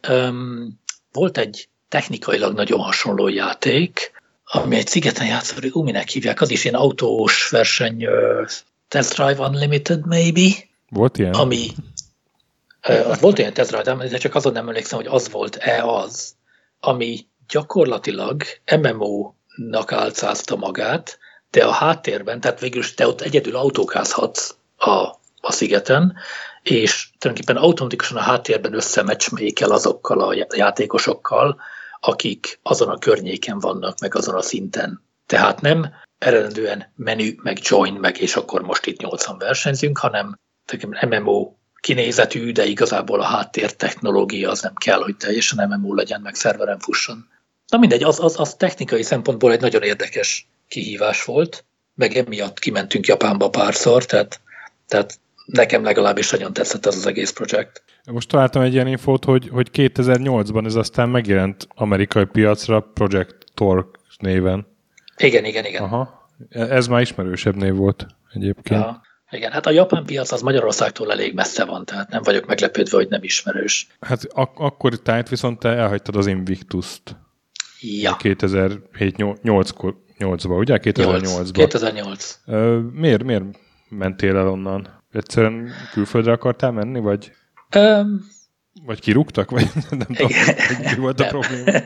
[1.12, 4.12] volt egy technikailag nagyon hasonló játék,
[4.46, 8.50] ami egy szigeten játszódik, ú, minek hívják, az is ilyen autós verseny, uh,
[8.88, 10.50] Test Drive Unlimited maybe.
[10.90, 11.34] Volt ilyen?
[11.34, 11.68] Ami,
[12.82, 16.36] az volt ilyen Test Drive, de csak azon nem emlékszem, hogy az volt-e az,
[16.80, 18.44] ami gyakorlatilag
[18.82, 21.20] MMO-nak álcázta magát,
[21.52, 24.90] de a háttérben, tehát végül te ott egyedül autókázhatsz a,
[25.42, 26.16] a szigeten,
[26.64, 31.62] és tulajdonképpen automatikusan a háttérben összemecsmékel azokkal a játékosokkal,
[32.00, 35.04] akik azon a környéken vannak, meg azon a szinten.
[35.26, 40.40] Tehát nem eredendően menü, meg join, meg és akkor most itt 80 versenyzünk, hanem
[41.10, 46.36] MMO kinézetű, de igazából a háttér technológia az nem kell, hogy teljesen MMO legyen, meg
[46.36, 47.28] szerveren fusson.
[47.68, 53.06] Na mindegy, az, az, az technikai szempontból egy nagyon érdekes kihívás volt, meg emiatt kimentünk
[53.08, 54.42] Japánba párszor, tehát,
[54.88, 57.84] tehát nekem legalábbis nagyon tetszett ez az egész projekt.
[58.12, 64.00] Most találtam egy ilyen infót, hogy, hogy 2008-ban ez aztán megjelent amerikai piacra Project Torque
[64.18, 64.68] néven.
[65.18, 65.84] Igen, igen, igen.
[65.84, 66.30] Aha.
[66.50, 68.82] Ez már ismerősebb név volt egyébként.
[68.82, 69.02] Ja.
[69.32, 73.08] Igen, hát a japán piac az Magyarországtól elég messze van, tehát nem vagyok meglepődve, hogy
[73.10, 73.88] nem ismerős.
[74.00, 77.16] Hát ak- akkor tájt viszont te elhagytad az Invictus-t.
[77.80, 78.16] Ja.
[78.20, 80.80] 2007-8-ban, ugye?
[80.84, 81.50] 2008-ban.
[81.54, 82.40] 2008.
[82.94, 83.44] miért, miért
[83.90, 85.04] mentél el onnan?
[85.12, 87.32] Egyszerűen külföldre akartál menni, vagy?
[87.76, 88.26] Um,
[88.86, 90.32] vagy kirúgtak, vagy nem tudom,
[90.90, 91.72] mi volt a probléma?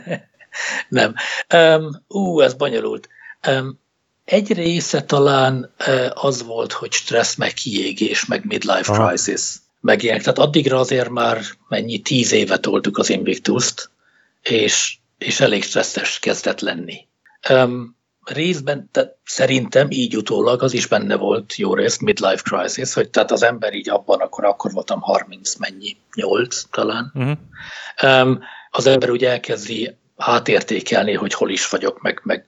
[0.89, 1.13] nem.
[1.53, 3.09] Um, ú, ez bonyolult.
[3.47, 3.79] Um,
[4.26, 5.73] egy része talán
[6.13, 9.07] az volt, hogy stressz, meg kiégés, meg midlife Aha.
[9.07, 9.41] crisis
[9.82, 10.34] megjelentek.
[10.34, 13.89] Tehát addigra azért már mennyi tíz évet toltuk az Invictus-t,
[14.41, 17.07] és, és elég stresszes kezdett lenni.
[17.49, 23.09] Um, részben, tehát szerintem így utólag az is benne volt jó részt, midlife crisis, hogy
[23.09, 27.11] tehát az ember így abban, akkor, akkor voltam 30 mennyi, 8 talán.
[27.15, 27.38] Uh-huh.
[28.03, 32.45] Um, az ember úgy elkezdi átértékelni, hogy hol is vagyok, meg, meg,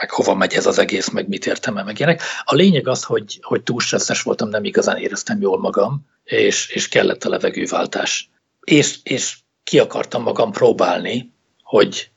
[0.00, 2.22] meg hova megy ez az egész, meg mit értem el, meg ilyenek.
[2.44, 6.88] A lényeg az, hogy, hogy túl stresszes voltam, nem igazán éreztem jól magam, és, és
[6.88, 8.30] kellett a levegőváltás.
[8.64, 11.32] És, és ki akartam magam próbálni,
[11.62, 12.10] hogy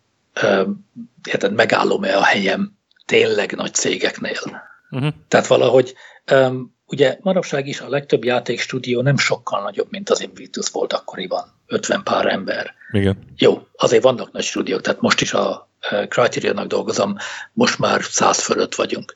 [0.43, 0.89] um,
[1.27, 4.63] érted, megállom-e a helyem tényleg nagy cégeknél.
[4.91, 5.13] Uh-huh.
[5.27, 5.93] Tehát valahogy
[6.31, 11.61] um, ugye manapság is a legtöbb játékstúdió nem sokkal nagyobb, mint az Invictus volt akkoriban.
[11.67, 12.73] 50 pár ember.
[12.91, 13.17] Igen.
[13.37, 15.71] Jó, azért vannak nagy stúdiók, tehát most is a
[16.07, 17.15] Criterion-nak dolgozom,
[17.53, 19.15] most már száz fölött vagyunk.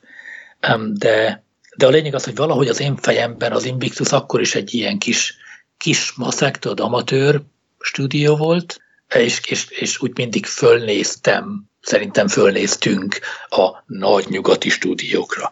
[0.92, 1.44] De,
[1.76, 4.98] de a lényeg az, hogy valahogy az én fejemben az Invictus akkor is egy ilyen
[4.98, 5.36] kis,
[5.76, 7.42] kis maszek, tudod, amatőr
[7.80, 8.80] stúdió volt,
[9.14, 15.50] és, és, és úgy mindig fölnéztem szerintem fölnéztünk a nagy nyugati stúdiókra.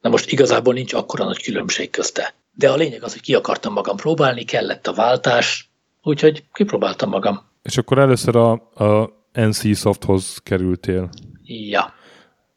[0.00, 2.34] Na most igazából nincs akkora nagy különbség közte.
[2.54, 5.70] De a lényeg az, hogy ki akartam magam próbálni, kellett a váltás,
[6.02, 7.50] úgyhogy kipróbáltam magam.
[7.62, 11.08] És akkor először a, a NC Softhoz kerültél.
[11.42, 11.94] Ja.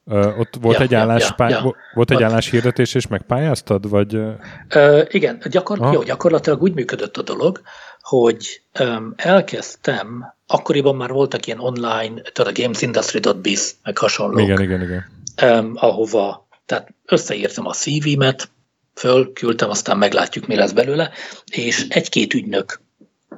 [0.03, 1.75] Uh, ott volt ja, egy, állás, ja, pály- ja.
[1.93, 3.89] volt egy álláshirdetés, és megpályáztad?
[3.89, 4.15] Vagy...
[4.15, 7.61] Uh, igen, gyakor- jó, gyakorlatilag úgy működött a dolog,
[8.01, 14.41] hogy um, elkezdtem, akkoriban már voltak ilyen online, tehát a gamesindustry.biz, meg hasonlók.
[14.41, 15.05] Igen, igen, igen.
[15.41, 18.49] Um, ahova, tehát összeírtam a CV-met,
[18.93, 21.11] fölküldtem, aztán meglátjuk, mi lesz belőle,
[21.45, 22.81] és egy-két ügynök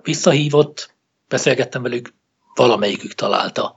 [0.01, 0.93] visszahívott,
[1.27, 2.13] beszélgettem velük,
[2.57, 3.75] valamelyikük találta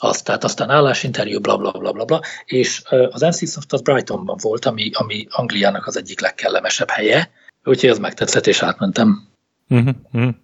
[0.00, 4.64] azt, tehát aztán állásinterjú, bla, bla, bla, bla, bla, és az NCSoft az Brightonban volt,
[4.64, 7.30] ami, ami Angliának az egyik legkellemesebb helye,
[7.64, 9.28] úgyhogy ez megtetszett, és átmentem.
[9.68, 10.34] Uh-huh, uh-huh.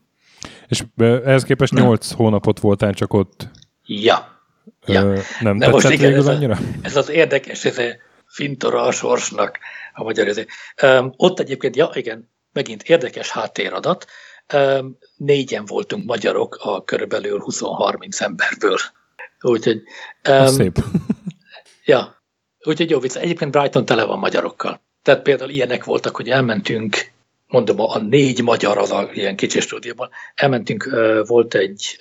[0.68, 1.84] És ehhez képest nem.
[1.84, 3.48] 8 hónapot voltál csak ott.
[3.86, 4.40] Ja.
[4.86, 5.02] ja.
[5.02, 6.54] Ö, nem De most igen, ez, annyira?
[6.54, 7.96] A, ez az érdekes, ez a
[8.26, 9.58] fintora a sorsnak
[9.94, 10.48] a magyar ezért.
[11.16, 14.06] Ott egyébként, ja igen, megint érdekes háttéradat,
[15.16, 18.78] négyen voltunk magyarok a körülbelül 20-30 emberből.
[19.40, 19.82] Úgyhogy...
[20.28, 20.78] Um, szép.
[21.84, 22.22] ja,
[22.64, 23.16] úgyhogy jó vicc.
[23.16, 24.80] Egyébként Brighton tele van magyarokkal.
[25.03, 27.12] Tehát például ilyenek voltak, hogy elmentünk
[27.47, 30.11] mondom, a négy magyar az a ilyen kicsi stúdióban.
[30.34, 30.88] Elmentünk,
[31.26, 31.99] volt egy,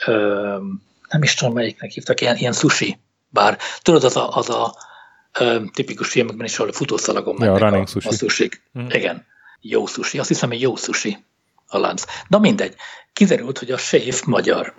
[1.10, 3.58] nem is tudom melyiknek hívtak, ilyen, ilyen sushi bár.
[3.82, 4.76] Tudod, az a, az a
[5.74, 8.08] tipikus filmekben is, ahol a futószalagon mennek ja, a, a, sushi.
[8.08, 8.50] a sushi.
[8.80, 8.88] Mm.
[8.90, 9.26] Igen.
[9.62, 10.20] Jó sushi.
[10.20, 11.18] Azt hiszem, hogy jó sushi
[11.74, 12.04] a lánc.
[12.28, 12.76] Na mindegy.
[13.14, 14.74] Kiderült, hogy a séf magyar.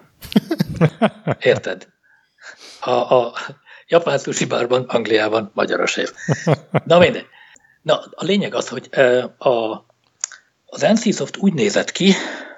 [1.40, 1.88] Érted?
[2.80, 3.32] A, a
[3.86, 6.12] japán sushi bárban, Angliában magyar a séf.
[6.84, 7.26] Na mindegy.
[7.82, 8.88] Na, a lényeg az, hogy
[9.38, 9.84] a
[10.74, 12.14] az NCSoft úgy nézett ki,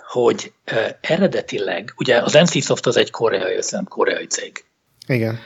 [0.09, 0.53] hogy
[1.01, 4.64] eredetileg, ugye az NCSoft az egy koreai, összem koreai cég.
[5.07, 5.39] Igen.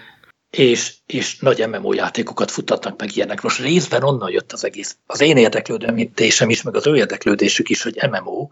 [0.51, 3.41] És, és nagy MMO játékokat futtatnak meg ilyenek.
[3.41, 4.97] Most részben onnan jött az egész.
[5.07, 8.49] Az én érdeklődésem is, meg az ő érdeklődésük is, hogy MMO,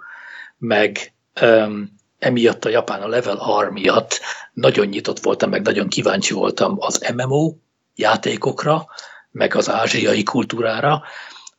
[0.58, 4.20] meg um, emiatt a japán a level R miatt
[4.52, 7.54] nagyon nyitott voltam, meg nagyon kíváncsi voltam az MMO
[7.94, 8.86] játékokra,
[9.30, 11.02] meg az ázsiai kultúrára,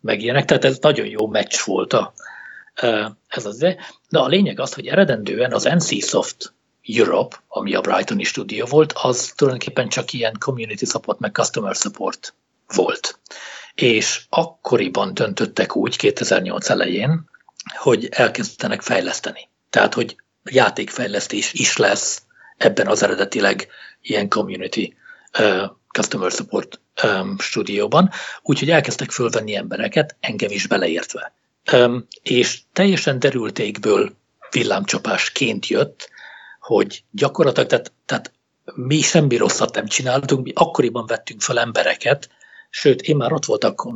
[0.01, 2.13] meg ilyenek, tehát ez nagyon jó meccs volt a,
[3.27, 3.57] ez az.
[4.09, 9.33] De a lényeg az, hogy eredendően az NCSoft Europe, ami a Brightoni stúdió volt, az
[9.35, 12.33] tulajdonképpen csak ilyen community support, meg customer support
[12.75, 13.19] volt.
[13.75, 17.29] És akkoriban döntöttek úgy 2008 elején,
[17.75, 19.49] hogy elkezdenek fejleszteni.
[19.69, 22.21] Tehát, hogy játékfejlesztés is lesz
[22.57, 23.67] ebben az eredetileg
[24.01, 24.93] ilyen community
[25.39, 28.09] uh, customer support um, stúdióban,
[28.41, 31.33] úgyhogy elkezdtek fölvenni embereket, engem is beleértve.
[31.73, 34.11] Um, és teljesen derültékből
[34.51, 36.09] villámcsapásként jött,
[36.59, 38.31] hogy gyakorlatilag, tehát, tehát
[38.75, 42.29] mi semmi rosszat nem csináltunk, mi akkoriban vettünk fel embereket,
[42.69, 43.87] sőt, én már ott, voltak,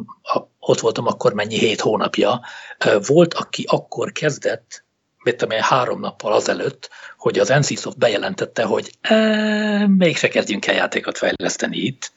[0.59, 2.41] ott voltam akkor mennyi hét hónapja,
[3.07, 4.83] volt, aki akkor kezdett,
[5.23, 10.75] mit tudom én, három nappal azelőtt, hogy az NCSoft bejelentette, hogy e, mégse kezdjünk el
[10.75, 12.11] játékot fejleszteni itt,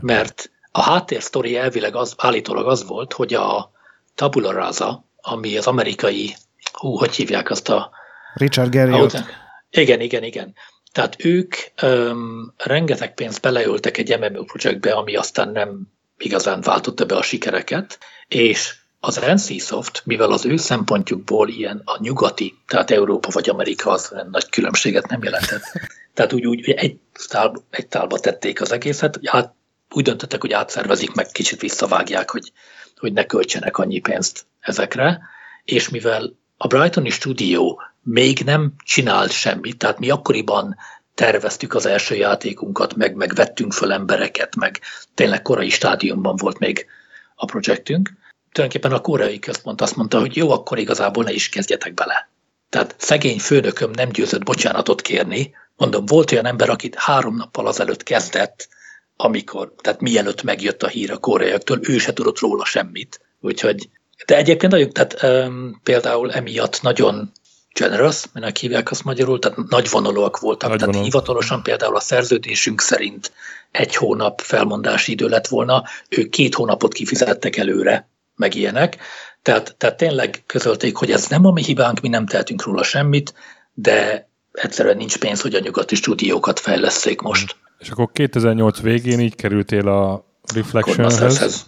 [0.00, 3.70] mert a háttérsztori elvileg az, állítólag az volt, hogy a
[4.14, 6.36] Tabula Rasa, ami az amerikai,
[6.72, 7.90] hú, hogy hívják azt a...
[8.34, 9.24] Richard Garriott.
[9.70, 10.54] Igen, igen, igen.
[10.98, 15.80] Tehát ők um, rengeteg pénzt beleöltek egy MMO projektbe, ami aztán nem
[16.18, 22.58] igazán váltotta be a sikereket, és az NCSoft, mivel az ő szempontjukból ilyen a nyugati,
[22.66, 25.62] tehát Európa vagy Amerika az nagy különbséget nem jelentett.
[26.14, 29.54] Tehát úgy, úgy egy, tál, egy tálba tették az egészet, át,
[29.90, 32.52] úgy döntöttek, hogy átszervezik, meg kicsit visszavágják, hogy,
[32.96, 35.20] hogy ne költsenek annyi pénzt ezekre,
[35.64, 40.76] és mivel a Brightoni stúdió még nem csinált semmit, tehát mi akkoriban
[41.14, 44.80] terveztük az első játékunkat, meg, meg vettünk föl embereket, meg
[45.14, 46.86] tényleg korai stádiumban volt még
[47.34, 48.12] a projektünk.
[48.52, 52.28] Tulajdonképpen a koreai központ azt mondta, hogy jó, akkor igazából ne is kezdjetek bele.
[52.68, 55.54] Tehát szegény főnököm nem győzött bocsánatot kérni.
[55.76, 58.68] Mondom, volt olyan ember, akit három nappal azelőtt kezdett,
[59.16, 63.20] amikor, tehát mielőtt megjött a hír a koreaiaktól, ő se tudott róla semmit.
[63.40, 63.88] Úgyhogy,
[64.26, 67.32] de egyébként nagyon, tehát um, például emiatt nagyon
[67.78, 70.68] generous, minek hívják azt magyarul, tehát nagy vonalúak voltak.
[70.68, 71.10] Nagy tehát vonal.
[71.10, 73.32] hivatalosan például a szerződésünk szerint
[73.70, 78.96] egy hónap felmondási idő lett volna, ők két hónapot kifizettek előre, meg ilyenek.
[79.42, 83.34] Tehát, tehát tényleg közölték, hogy ez nem a mi hibánk, mi nem tehetünk róla semmit,
[83.74, 87.56] de egyszerűen nincs pénz, hogy a nyugati stúdiókat fejleszték most.
[87.78, 90.24] És akkor 2008 végén így kerültél a
[90.54, 91.66] Reflectionhez.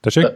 [0.00, 0.26] Tessék?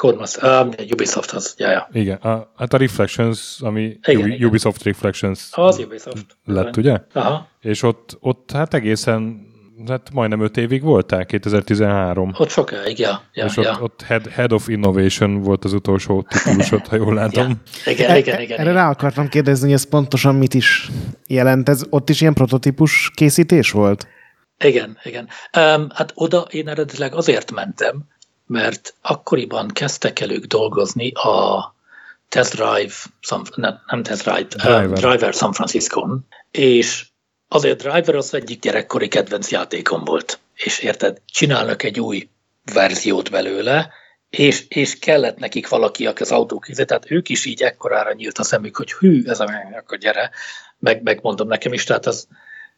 [0.00, 1.88] Codemaster, uh, Ubisofthoz, ja, ja.
[1.92, 4.48] Igen, a, hát a Reflections, ami igen, igen.
[4.48, 6.26] Ubisoft Reflections az Ubisoft.
[6.44, 6.98] lett, ugye?
[7.12, 7.48] Aha.
[7.60, 9.48] És ott, ott hát egészen
[9.86, 12.32] hát majdnem öt évig voltál, 2013.
[12.38, 13.22] Ott sokáig, ja.
[13.32, 13.72] ja és ja.
[13.72, 17.60] ott, ott head, head of Innovation volt az utolsó titulusod, ha jól látom.
[17.84, 17.92] Ja.
[17.92, 18.58] Igen, igen, igen.
[18.58, 20.90] Erre rá akartam kérdezni, hogy ez pontosan mit is
[21.26, 21.68] jelent.
[21.68, 24.08] Ez ott is ilyen prototípus készítés volt?
[24.64, 25.28] Igen, igen.
[25.58, 28.04] Um, hát oda én eredetileg azért mentem,
[28.50, 31.74] mert akkoriban kezdtek el ők dolgozni a
[32.28, 34.86] Test Drive, San, nem, nem Test Drive, Driver.
[34.86, 37.06] Uh, Driver San Francisco-n, és
[37.48, 40.38] azért Driver az egyik gyerekkori kedvenc játékom volt.
[40.54, 42.28] És érted, csinálnak egy új
[42.72, 43.92] verziót belőle,
[44.30, 48.38] és, és kellett nekik valaki, aki az autók közé, tehát ők is így ekkorára nyílt
[48.38, 49.48] a szemük, hogy hű, ez a
[49.78, 50.30] akkor gyere,
[50.78, 52.28] meg, megmondom nekem is, tehát az,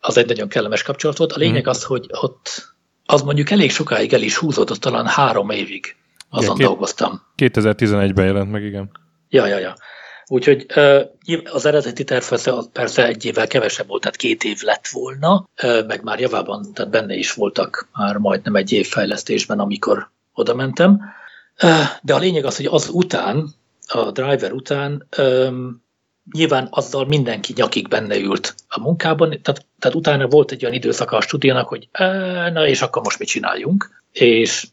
[0.00, 1.32] az egy nagyon kellemes kapcsolat volt.
[1.32, 1.68] A lényeg mm.
[1.68, 2.71] az, hogy ott
[3.12, 5.96] az mondjuk elég sokáig el is húzódott, talán három évig
[6.30, 7.22] azon igen, dolgoztam.
[7.36, 8.90] 2011-ben jelent meg, igen.
[9.28, 9.74] Ja, ja, ja.
[10.26, 10.66] Úgyhogy
[11.52, 12.24] az eredeti terv
[12.72, 15.48] persze egy évvel kevesebb volt, tehát két év lett volna,
[15.86, 21.00] meg már javában, tehát benne is voltak már majdnem egy év fejlesztésben, amikor oda mentem.
[22.02, 23.54] De a lényeg az, hogy az után,
[23.86, 25.08] a driver után
[26.30, 31.16] nyilván azzal mindenki nyakig benne ült a munkában, tehát, tehát utána volt egy olyan időszaka
[31.16, 31.88] a stúdiónak, hogy
[32.52, 34.66] na és akkor most mit csináljunk, és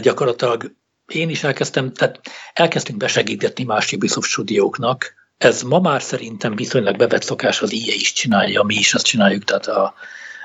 [0.00, 0.74] gyakorlatilag
[1.06, 2.20] én is elkezdtem, tehát
[2.52, 8.12] elkezdtünk besegíteni más Ubisoft stúdióknak, ez ma már szerintem viszonylag bevett szokás, az IE is
[8.12, 9.94] csinálja, mi is azt csináljuk, tehát a,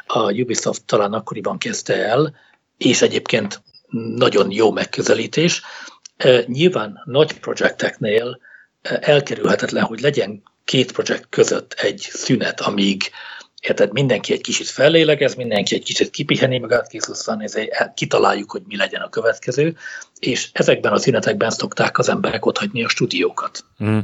[0.06, 2.36] a Ubisoft talán akkoriban kezdte el,
[2.78, 3.62] és egyébként
[4.16, 5.62] nagyon jó megközelítés.
[6.46, 8.40] Nyilván nagy projekteknél
[9.00, 13.12] elkerülhetetlen, hogy legyen két projekt között egy szünet, amíg
[13.62, 16.92] Érted, mindenki egy kicsit fellélegez, mindenki egy kicsit kipiheni magát,
[17.26, 19.76] van, ezért kitaláljuk, hogy mi legyen a következő,
[20.20, 23.64] és ezekben a szünetekben szokták az emberek otthagyni a stúdiókat.
[23.84, 24.00] Mm.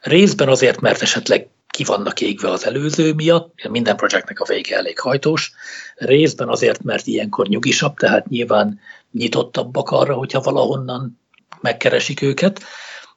[0.00, 4.98] Részben azért, mert esetleg ki vannak égve az előző miatt, minden projektnek a vége elég
[4.98, 5.52] hajtós,
[5.94, 8.80] részben azért, mert ilyenkor nyugisabb, tehát nyilván
[9.12, 11.20] nyitottabbak arra, hogyha valahonnan
[11.60, 12.60] megkeresik őket,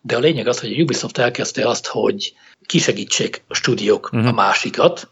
[0.06, 2.34] de a lényeg az, hogy a Ubisoft elkezdte azt, hogy
[2.66, 4.20] kisegítsék a stúdiók uh-huh.
[4.20, 4.36] a mhm.
[4.36, 5.12] másikat,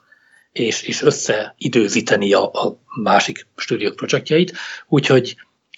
[0.52, 4.54] és, és összeidőzíteni a, a másik stúdiók projektjeit,
[4.88, 5.36] úgyhogy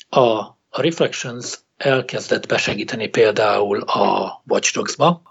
[0.10, 5.22] a, a Reflections elkezdett besegíteni például a Watch Dogs-ba,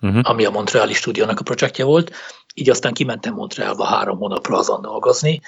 [0.00, 0.20] uh-huh.
[0.22, 2.12] ami a Montreali stúdiónak a projektje volt,
[2.54, 5.40] így aztán kimentem Montrealba három hónapra azon dolgozni.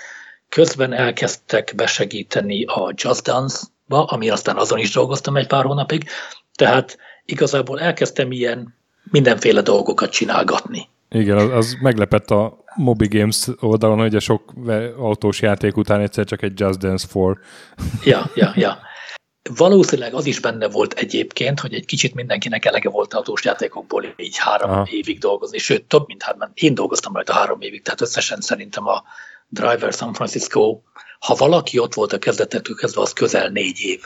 [0.48, 6.08] Közben elkezdtek besegíteni a Just Dance-ba, ami aztán azon is dolgoztam egy pár hónapig,
[6.54, 6.98] tehát
[7.30, 8.74] igazából elkezdtem ilyen
[9.10, 10.88] mindenféle dolgokat csinálgatni.
[11.10, 14.52] Igen, az, az meglepett a Moby Games oldalon, hogy a sok
[14.98, 17.36] autós játék után egyszer csak egy Just Dance 4.
[18.04, 18.78] Ja, ja, ja.
[19.56, 24.36] Valószínűleg az is benne volt egyébként, hogy egy kicsit mindenkinek elege volt autós játékokból így
[24.36, 24.86] három Aha.
[24.90, 29.02] évig dolgozni, sőt több mint három, én dolgoztam rajta három évig, tehát összesen szerintem a
[29.48, 30.80] Driver San Francisco,
[31.18, 34.00] ha valaki ott volt a kezdetektől kezdve, az közel négy év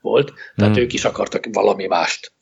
[0.00, 0.82] volt, tehát hmm.
[0.82, 2.32] ők is akartak valami mást.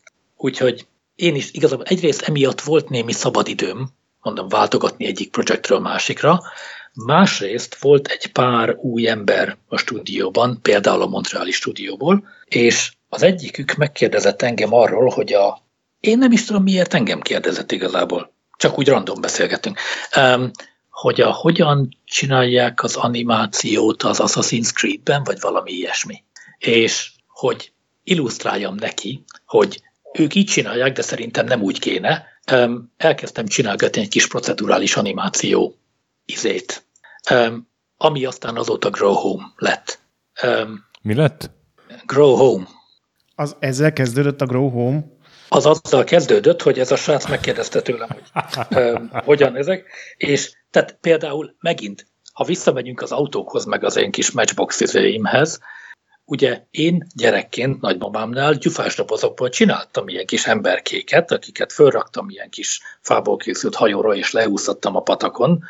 [0.40, 3.88] Úgyhogy én is igazából egyrészt emiatt volt némi szabadidőm,
[4.20, 6.40] mondom, váltogatni egyik projektről másikra,
[7.04, 13.74] Másrészt volt egy pár új ember a stúdióban, például a Montreali stúdióból, és az egyikük
[13.74, 15.62] megkérdezett engem arról, hogy a...
[16.00, 18.32] Én nem is tudom, miért engem kérdezett igazából.
[18.56, 19.78] Csak úgy random beszélgetünk.
[20.16, 20.50] Um,
[20.90, 26.22] hogy a hogyan csinálják az animációt az Assassin's Creed-ben, vagy valami ilyesmi.
[26.58, 27.72] És hogy
[28.04, 29.82] illusztráljam neki, hogy
[30.12, 32.26] ők így csinálják, de szerintem nem úgy kéne.
[32.96, 35.74] Elkezdtem csinálgatni egy kis procedurális animáció
[36.24, 36.86] izét,
[37.96, 40.00] ami aztán azóta Grow Home lett.
[41.02, 41.50] Mi lett?
[42.06, 42.66] Grow Home.
[43.34, 45.04] Az ezzel kezdődött a Grow Home?
[45.48, 49.86] Az azzal kezdődött, hogy ez a srác megkérdezte tőlem, hogy um, hogyan ezek,
[50.16, 55.58] és tehát például megint, ha visszamegyünk az autókhoz, meg az én kis matchbox izéimhez,
[56.28, 63.36] ugye én gyerekként nagymamámnál gyufás dobozokból csináltam ilyen kis emberkéket, akiket fölraktam ilyen kis fából
[63.36, 65.64] készült hajóra, és leúszottam a patakon,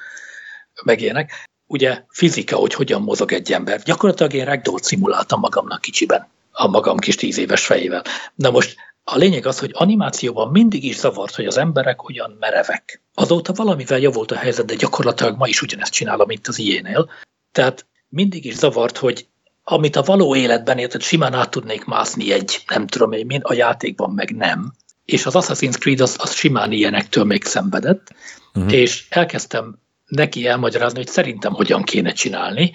[0.84, 1.32] meg ilyenek.
[1.66, 3.82] Ugye fizika, hogy hogyan mozog egy ember.
[3.82, 8.02] Gyakorlatilag én ragdoll szimuláltam magamnak kicsiben, a magam kis tíz éves fejével.
[8.34, 13.02] Na most a lényeg az, hogy animációban mindig is zavart, hogy az emberek olyan merevek.
[13.14, 17.10] Azóta valamivel javult a helyzet, de gyakorlatilag ma is ugyanezt csinálom, mint az ilyenél.
[17.52, 19.26] Tehát mindig is zavart, hogy
[19.70, 23.54] amit a való életben érted, simán át tudnék mászni egy, nem tudom én, mint a
[23.54, 24.72] játékban meg nem.
[25.04, 28.14] És az Assassin's Creed az, az simán ilyenektől még szenvedett,
[28.54, 28.72] uh-huh.
[28.72, 32.72] és elkezdtem neki elmagyarázni, hogy szerintem hogyan kéne csinálni,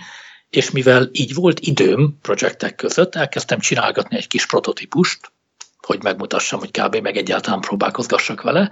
[0.49, 5.31] és mivel így volt időm projektek között, elkezdtem csinálgatni egy kis prototípust,
[5.81, 6.95] hogy megmutassam, hogy kb.
[6.95, 8.71] meg egyáltalán próbálkozgassak vele.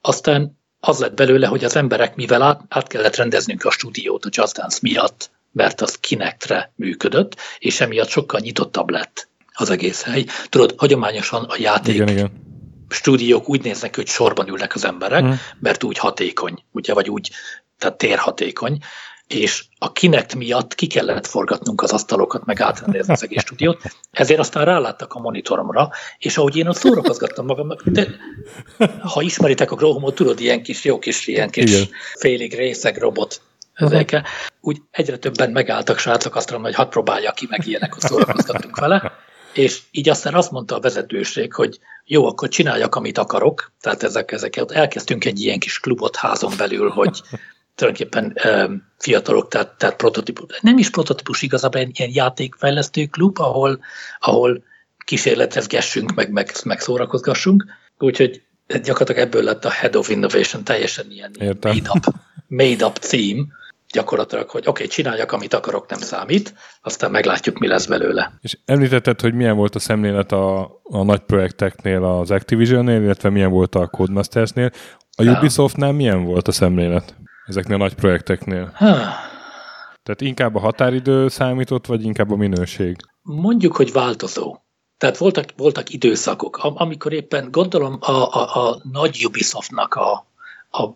[0.00, 4.28] Aztán az lett belőle, hogy az emberek, mivel át, át kellett rendeznünk a stúdiót a
[4.32, 10.24] Just Dance miatt, mert az Kinectre működött, és emiatt sokkal nyitottabb lett az egész hely.
[10.48, 12.30] Tudod, hagyományosan a játék igen, igen.
[12.88, 15.40] stúdiók úgy néznek, hogy sorban ülnek az emberek, hmm.
[15.60, 17.30] mert úgy hatékony, ugye, vagy úgy
[17.78, 18.78] tehát térhatékony,
[19.28, 24.40] és a Kinect miatt ki kellett forgatnunk az asztalokat, meg átrendezni az egész stúdiót, ezért
[24.40, 28.06] aztán ráláttak a monitoromra, és ahogy én ott szórakozgattam magamnak, de
[29.12, 31.88] ha ismeritek a Growhome-ot, tudod, ilyen kis, jó kis, ilyen kis Igen.
[32.14, 33.40] félig részeg robot
[33.78, 34.24] ezekkel,
[34.60, 38.76] úgy egyre többen megálltak srácok, azt mondom, hogy hadd próbálja ki, meg ilyenek, hogy szórakozgattunk
[38.76, 39.12] vele,
[39.52, 44.32] és így aztán azt mondta a vezetőség, hogy jó, akkor csináljak, amit akarok, tehát ezek,
[44.32, 47.22] ezeket elkezdtünk egy ilyen kis klubot házon belül, hogy
[47.74, 48.36] tulajdonképpen
[48.98, 50.58] fiatalok, tehát, tehát prototípus.
[50.60, 53.80] Nem is prototípus igazából ilyen játékfejlesztő klub, ahol,
[54.20, 54.64] ahol
[55.04, 57.64] kísérletezgessünk, meg, meg, meg szórakozgassunk.
[57.98, 62.14] Úgyhogy gyakorlatilag ebből lett a Head of Innovation, teljesen ilyen made-up
[62.48, 63.52] made up cím,
[63.92, 68.32] gyakorlatilag, hogy oké, okay, csináljak, amit akarok, nem számít, aztán meglátjuk, mi lesz belőle.
[68.40, 73.50] És említetted, hogy milyen volt a szemlélet a, a nagy projekteknél, az Activision-nél, illetve milyen
[73.50, 74.70] volt a Codemasters-nél.
[75.16, 77.14] A Ubisoftnál milyen volt a szemlélet?
[77.48, 78.70] ezeknél a nagy projekteknél?
[78.74, 78.94] Ha.
[80.02, 82.96] Tehát inkább a határidő számított, vagy inkább a minőség?
[83.22, 84.56] Mondjuk, hogy változó.
[84.96, 90.26] Tehát voltak, voltak időszakok, amikor éppen gondolom a, a, a nagy Ubisoftnak a,
[90.70, 90.88] a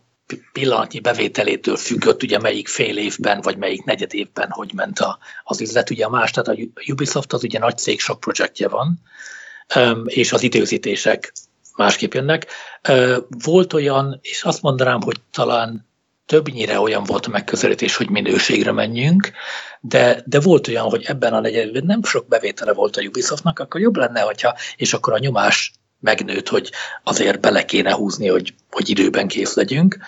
[0.53, 5.61] pillanatnyi bevételétől függött, ugye melyik fél évben, vagy melyik negyed évben, hogy ment a, az
[5.61, 9.01] üzlet, ugye más, tehát a Ubisoft az ugye nagy cég, sok projektje van,
[10.05, 11.33] és az időzítések
[11.77, 12.47] másképp jönnek.
[13.29, 15.91] Volt olyan, és azt mondanám, hogy talán
[16.27, 19.31] többnyire olyan volt a megközelítés, hogy minőségre menjünk,
[19.81, 23.81] de, de volt olyan, hogy ebben a negyedben nem sok bevétele volt a Ubisoftnak, akkor
[23.81, 25.73] jobb lenne, hogyha, és akkor a nyomás
[26.03, 26.71] megnőtt, hogy
[27.03, 29.99] azért bele kéne húzni, hogy, hogy időben kész legyünk.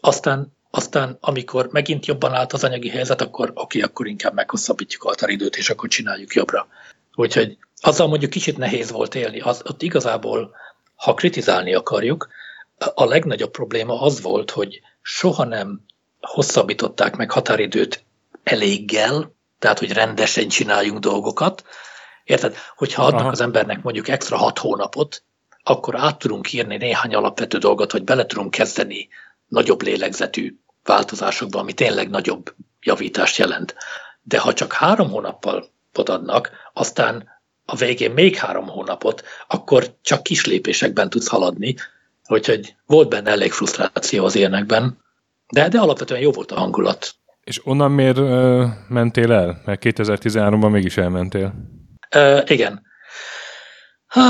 [0.00, 5.04] Aztán, aztán amikor megint jobban állt az anyagi helyzet, akkor oké, okay, akkor inkább meghosszabbítjuk
[5.04, 6.66] a határidőt, és akkor csináljuk jobbra.
[7.14, 9.40] Úgyhogy azzal mondjuk kicsit nehéz volt élni.
[9.40, 10.54] Az, ott igazából,
[10.94, 12.28] ha kritizálni akarjuk,
[12.94, 15.80] a legnagyobb probléma az volt, hogy soha nem
[16.20, 18.04] hosszabbították meg határidőt
[18.42, 21.64] eléggel, tehát hogy rendesen csináljunk dolgokat.
[22.24, 22.56] Érted?
[22.76, 23.30] Hogyha adnak Aha.
[23.30, 25.22] az embernek mondjuk extra hat hónapot,
[25.62, 29.08] akkor át tudunk írni néhány alapvető dolgot, hogy bele tudunk kezdeni
[29.46, 30.54] nagyobb lélegzetű
[30.84, 33.74] változásokba, ami tényleg nagyobb javítást jelent.
[34.22, 37.28] De ha csak három hónappal adnak, aztán
[37.64, 41.74] a végén még három hónapot, akkor csak kis lépésekben tudsz haladni,
[42.28, 44.98] úgyhogy volt benne elég frusztráció az ilyenekben,
[45.52, 47.14] de, de alapvetően jó volt a hangulat.
[47.44, 49.62] És onnan miért uh, mentél el?
[49.64, 51.54] Mert 2013-ban mégis elmentél.
[52.16, 52.82] Uh, igen.
[54.06, 54.20] Ha,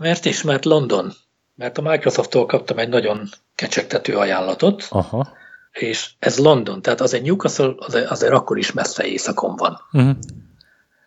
[0.00, 1.12] mert is, mert London.
[1.54, 5.28] Mert a Microsofttól kaptam egy nagyon kecsegtető ajánlatot, Aha.
[5.72, 9.80] és ez London, tehát az egy Newcastle azért, azért akkor is messze éjszakon van.
[9.92, 10.16] Uh-huh.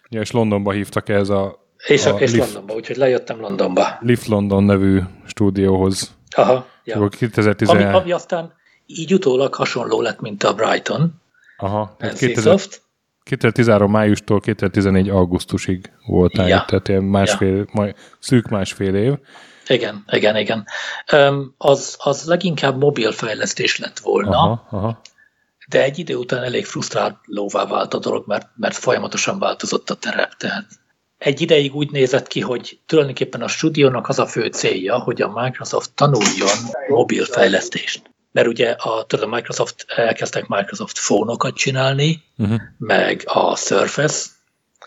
[0.10, 1.66] Ja, és Londonba hívtak ez a...
[1.88, 3.98] És, a, és Lift, Londonba, úgyhogy lejöttem Londonba.
[4.00, 6.16] Lift London nevű stúdióhoz.
[6.36, 7.08] Aha, ja.
[7.08, 7.70] 2010...
[7.70, 8.54] ami, ami aztán
[8.86, 11.22] így utólag hasonló lett, mint a Brighton.
[11.58, 12.60] Aha, 2000,
[13.24, 16.66] 2013 májustól 2014 augusztusig voltál ja.
[16.68, 17.66] tehát ilyen másfél, ja.
[17.72, 19.14] majd, szűk másfél év.
[19.68, 20.66] Igen, igen, igen.
[21.58, 25.02] Az, az leginkább mobil fejlesztés lett volna, aha, aha.
[25.68, 30.34] de egy idő után elég frusztrálóvá vált a dolog, mert, mert folyamatosan változott a terep.
[30.34, 30.66] Tehát
[31.18, 35.42] egy ideig úgy nézett ki, hogy tulajdonképpen a stúdiónak az a fő célja, hogy a
[35.42, 36.58] Microsoft tanuljon
[36.88, 42.62] mobil fejlesztést mert ugye a, tudod, a Microsoft elkezdtek Microsoft fónokat csinálni, uh-huh.
[42.78, 44.30] meg a Surface,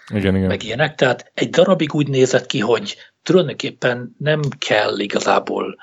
[0.09, 0.49] igen, igen.
[0.49, 5.76] meg ilyenek, tehát egy darabig úgy nézett ki, hogy tulajdonképpen nem kell igazából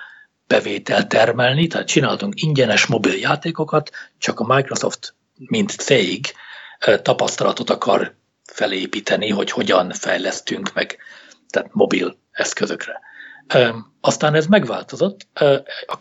[0.48, 6.26] bevételt termelni, tehát csináltunk ingyenes mobil játékokat, csak a Microsoft, mint cég
[7.02, 10.98] tapasztalatot akar felépíteni, hogy hogyan fejlesztünk meg,
[11.50, 13.00] tehát mobil eszközökre.
[14.02, 15.28] Aztán ez megváltozott,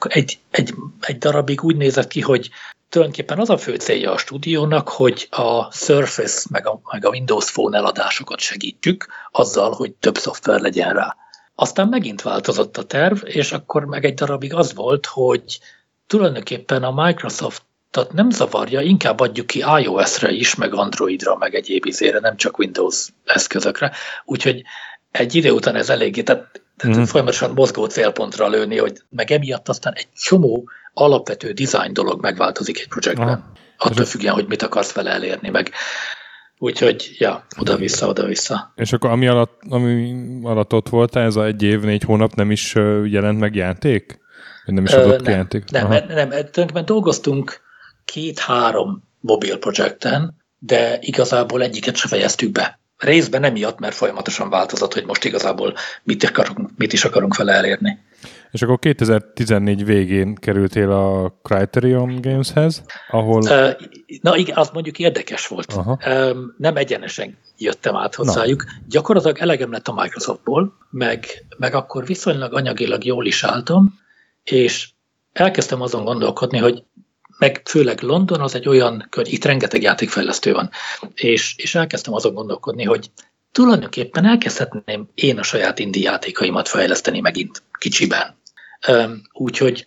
[0.09, 2.51] egy, egy, egy darabig úgy nézett ki, hogy
[2.89, 7.51] tulajdonképpen az a fő célja a stúdiónak, hogy a Surface meg a, meg a Windows
[7.51, 11.17] Phone eladásokat segítjük azzal, hogy több szoftver legyen rá.
[11.55, 15.61] Aztán megint változott a terv, és akkor meg egy darabig az volt, hogy
[16.07, 21.87] tulajdonképpen a Microsoft tehát nem zavarja, inkább adjuk ki iOS-re is, meg Androidra, meg egyéb
[21.87, 23.93] izére, nem csak Windows eszközökre.
[24.25, 24.63] Úgyhogy
[25.13, 27.03] egy idő után ez eléggé, tehát tehát mm.
[27.03, 32.89] folyamatosan mozgó célpontra lőni, hogy meg emiatt aztán egy csomó alapvető design dolog megváltozik egy
[32.89, 33.29] projektben.
[33.29, 33.53] Aha.
[33.79, 35.73] Attól függően, hogy mit akarsz vele elérni, meg
[36.59, 38.73] Úgyhogy, ja, oda-vissza, oda-vissza.
[38.77, 42.51] És akkor ami alatt, ami alatt ott voltál, ez a egy év, négy hónap nem
[42.51, 44.19] is jelent meg játék?
[44.65, 45.71] Nem is adott Ö, nem, játék?
[45.71, 46.05] Nem, Aha.
[46.07, 47.61] nem, tulajdonképpen dolgoztunk
[48.05, 52.81] két-három mobil projekten, de igazából egyiket se fejeztük be.
[53.03, 57.99] Részben emiatt, mert folyamatosan változott, hogy most igazából mit, akarunk, mit is akarunk vele elérni.
[58.51, 63.43] És akkor 2014 végén kerültél a Criterion Gameshez, ahol...
[64.21, 65.73] Na igen, az mondjuk érdekes volt.
[65.73, 65.99] Aha.
[66.57, 68.65] Nem egyenesen jöttem át hozzájuk.
[68.65, 68.71] Na.
[68.89, 71.27] Gyakorlatilag elegem lett a Microsoftból, meg,
[71.59, 73.99] meg akkor viszonylag anyagilag jól is álltam,
[74.45, 74.91] és
[75.33, 76.85] elkezdtem azon gondolkodni, hogy
[77.43, 80.71] meg főleg London az egy olyan kör, itt rengeteg játékfejlesztő van,
[81.15, 83.11] és, és elkezdtem azon gondolkodni, hogy
[83.53, 88.37] tulajdonképpen elkezdhetném én a saját indi játékaimat fejleszteni megint kicsiben.
[89.33, 89.87] Úgyhogy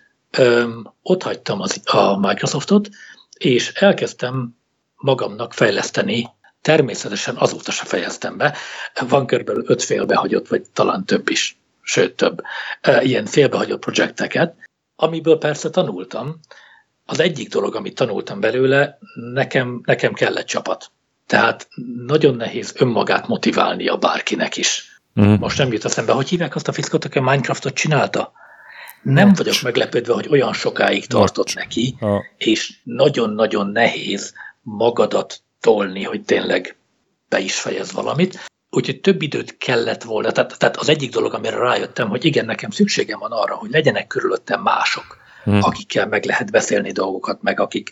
[1.01, 2.89] ott hagytam az, a Microsoftot,
[3.37, 4.55] és elkezdtem
[4.95, 6.29] magamnak fejleszteni,
[6.61, 8.57] természetesen azóta se fejeztem be,
[9.07, 12.41] van körülbelül öt félbehagyott, vagy talán több is, sőt több,
[13.01, 14.55] ilyen félbehagyott projekteket,
[14.95, 16.39] amiből persze tanultam,
[17.05, 18.97] az egyik dolog, amit tanultam belőle,
[19.33, 20.91] nekem, nekem kellett csapat.
[21.27, 21.67] Tehát
[22.05, 24.99] nagyon nehéz önmagát motiválnia bárkinek is.
[25.21, 25.33] Mm.
[25.33, 28.31] Most nem jut eszembe, hogy hívják azt a fickot, aki a Minecraftot csinálta?
[29.01, 29.37] Nem Not.
[29.37, 31.55] vagyok meglepődve, hogy olyan sokáig tartott Not.
[31.55, 32.23] neki, ha.
[32.37, 36.77] és nagyon-nagyon nehéz magadat tolni, hogy tényleg
[37.29, 38.39] be is fejez valamit.
[38.69, 40.31] Úgyhogy több időt kellett volna.
[40.31, 44.07] Tehát, tehát az egyik dolog, amire rájöttem, hogy igen, nekem szükségem van arra, hogy legyenek
[44.07, 45.59] körülöttem mások, hmm.
[45.61, 47.91] akikkel meg lehet beszélni dolgokat, meg akik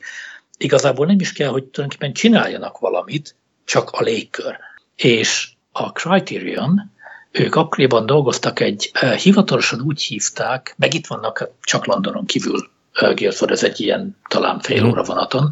[0.58, 3.36] igazából nem is kell, hogy tulajdonképpen csináljanak valamit,
[3.66, 4.58] csak a légkör.
[4.96, 6.92] És a Criterion,
[7.32, 8.92] ők akkoriban dolgoztak egy,
[9.22, 14.82] hivatalosan úgy hívták, meg itt vannak csak Londonon kívül Guildford, ez egy ilyen talán fél
[14.82, 14.92] mhm.
[14.92, 15.52] óra vonaton.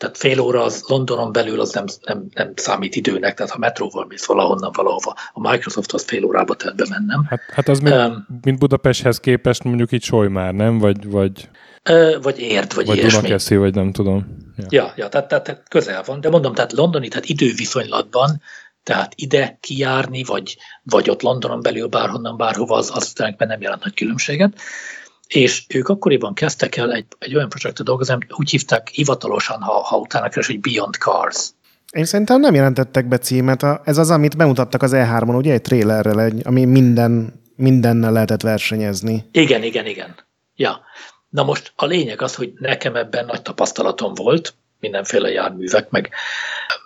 [0.00, 4.06] Tehát fél óra az Londonon belül az nem, nem, nem számít időnek, tehát ha metróval
[4.08, 7.24] mész valahonnan valahova, a Microsoft az fél órába telt bemennem.
[7.28, 10.78] Hát, hát az mint, um, mint Budapesthez képest mondjuk így soly már, nem?
[10.78, 11.48] Vagy, vagy,
[11.90, 13.20] uh, vagy ért, vagy, vagy ilyesmi.
[13.20, 14.36] Dunakeszi, vagy nem tudom.
[14.56, 18.40] Ja, ja, ja tehát, tehát, közel van, de mondom, tehát londoni, tehát időviszonylatban,
[18.82, 23.94] tehát ide kijárni, vagy, vagy ott Londonon belül bárhonnan, bárhova, az, az nem jelent nagy
[23.94, 24.60] különbséget
[25.34, 29.96] és ők akkoriban kezdtek el egy, egy olyan projektet dolgozni, úgy hívták hivatalosan, ha, ha
[29.96, 31.48] utána keres, hogy Beyond Cars.
[31.92, 33.66] Én szerintem nem jelentettek be címet.
[33.84, 39.24] Ez az, amit bemutattak az E3-on, ugye egy trailerrel, egy, ami minden, mindennel lehetett versenyezni.
[39.32, 40.14] Igen, igen, igen.
[40.56, 40.80] Ja.
[41.28, 46.10] Na most a lényeg az, hogy nekem ebben nagy tapasztalatom volt, mindenféle járművek, meg,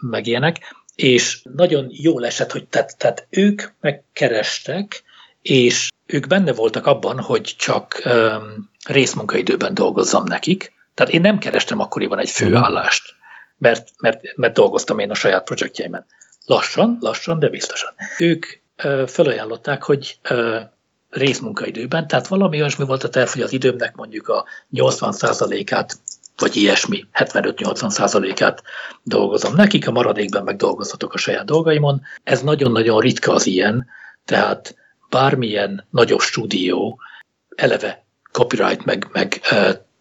[0.01, 0.59] meg ilyenek,
[0.95, 5.03] és nagyon jól esett, hogy tehát, tehát ők megkerestek,
[5.43, 10.73] és ők benne voltak abban, hogy csak um, részmunkaidőben dolgozzam nekik.
[10.95, 13.15] Tehát én nem kerestem akkoriban egy főállást,
[13.59, 16.07] mert, mert, mert dolgoztam én a saját projektjeimen.
[16.47, 17.93] Lassan, lassan, de biztosan.
[18.19, 18.47] Ők
[18.85, 20.61] uh, felajánlották, hogy uh,
[21.11, 24.45] részmunkaidőben, tehát valami olyasmi volt a terv, hogy az időmnek mondjuk a
[24.75, 25.99] 80%-át,
[26.37, 28.63] vagy ilyesmi, 75-80%-át
[29.03, 32.03] dolgozom nekik, a maradékben meg dolgozhatok a saját dolgaimon.
[32.25, 33.87] Ez nagyon-nagyon ritka az ilyen,
[34.25, 34.75] tehát
[35.15, 37.01] bármilyen nagyobb stúdió
[37.57, 39.41] eleve copyright, meg, meg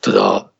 [0.05, 0.53] uh, a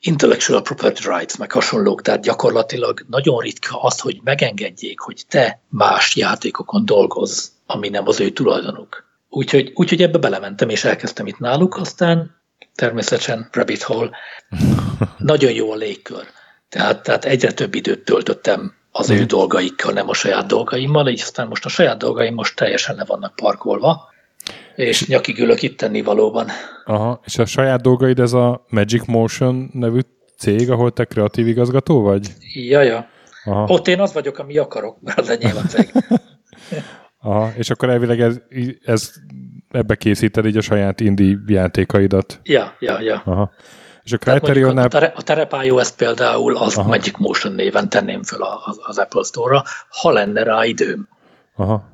[0.00, 6.16] intellectual property rights, meg hasonlók, tehát gyakorlatilag nagyon ritka az, hogy megengedjék, hogy te más
[6.16, 9.04] játékokon dolgozz, ami nem az ő tulajdonuk.
[9.28, 12.36] Úgyhogy, úgyhogy ebbe belementem, és elkezdtem itt náluk, aztán
[12.74, 14.10] természetesen Rabbit Hole.
[15.18, 16.26] Nagyon jó a légkör.
[16.68, 21.48] Tehát, tehát egyre több időt töltöttem az ő dolgaikkal, nem a saját dolgaimmal, így aztán
[21.48, 24.12] most a saját dolgaim most teljesen le vannak parkolva,
[24.74, 26.48] és nyakig ülök itt tenni valóban.
[26.84, 30.00] Aha, és a saját dolgaid ez a Magic Motion nevű
[30.38, 32.28] cég, ahol te kreatív igazgató vagy?
[32.54, 33.08] Ja, ja.
[33.44, 33.64] Aha.
[33.68, 35.92] Ott én az vagyok, ami akarok, mert az enyém a cég.
[37.18, 38.36] Aha, és akkor elvileg ez,
[38.84, 39.12] ez
[39.70, 42.40] ebbe készíted így a saját indie játékaidat.
[42.42, 43.22] Ja, ja, ja.
[43.24, 43.52] Aha.
[44.04, 44.86] És a Criterionnál...
[44.86, 46.88] A, a terepályó ezt például az Aha.
[46.88, 51.08] Magic Motion néven tenném föl az, az Apple Store-ra, ha lenne rá időm.
[51.56, 51.92] Aha.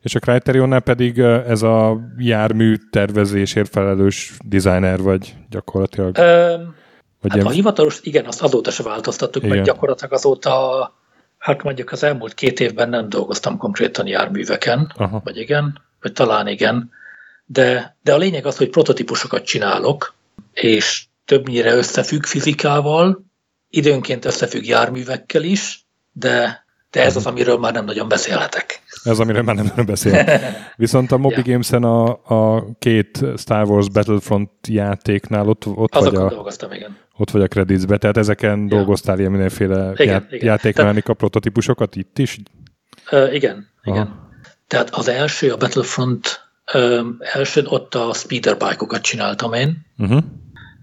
[0.00, 6.16] És a Criterionnál pedig ez a jármű tervezésért felelős designer vagy gyakorlatilag?
[6.18, 6.74] Um,
[7.20, 7.46] vagy hát ilyen...
[7.46, 9.54] a hivatalos, igen, azt azóta se változtattuk, igen.
[9.54, 10.92] mert gyakorlatilag azóta,
[11.38, 15.20] hát mondjuk az elmúlt két évben nem dolgoztam konkrétan járműveken, Aha.
[15.24, 16.90] vagy igen, vagy talán igen,
[17.44, 20.14] de, de a lényeg az, hogy prototípusokat csinálok,
[20.52, 23.24] és többnyire összefügg fizikával,
[23.68, 28.82] időnként összefügg járművekkel is, de, de ez az, amiről már nem nagyon beszélhetek.
[29.04, 30.40] Ez, amiről már nem nagyon beszél.
[30.76, 31.46] Viszont a Moby yeah.
[31.46, 32.08] Games-en a,
[32.54, 36.96] a két Star Wars Battlefront játéknál ott, ott vagy a, dolgoztam, igen.
[37.16, 38.66] Ott vagy a creditsbe, tehát ezeken ja.
[38.66, 40.46] dolgoztál ilyen mindenféle igen, já, igen.
[40.46, 41.18] játékmechanika Te...
[41.18, 42.38] prototípusokat itt is?
[43.10, 43.96] Uh, igen, Aha.
[43.96, 44.22] igen.
[44.66, 46.40] Tehát az első, a Battlefront
[46.74, 50.24] um, első, ott a speederbike-okat csináltam én, uh-huh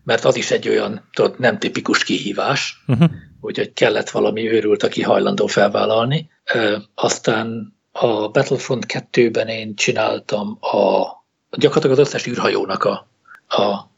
[0.03, 3.09] mert az is egy olyan tudod, nem tipikus kihívás, uh-huh.
[3.41, 6.29] úgyhogy kellett valami őrült, aki hajlandó felvállalni.
[6.53, 11.07] Ö, aztán a Battlefront 2-ben én csináltam a,
[11.49, 13.07] gyakorlatilag az összes űrhajónak a,
[13.47, 13.89] a, a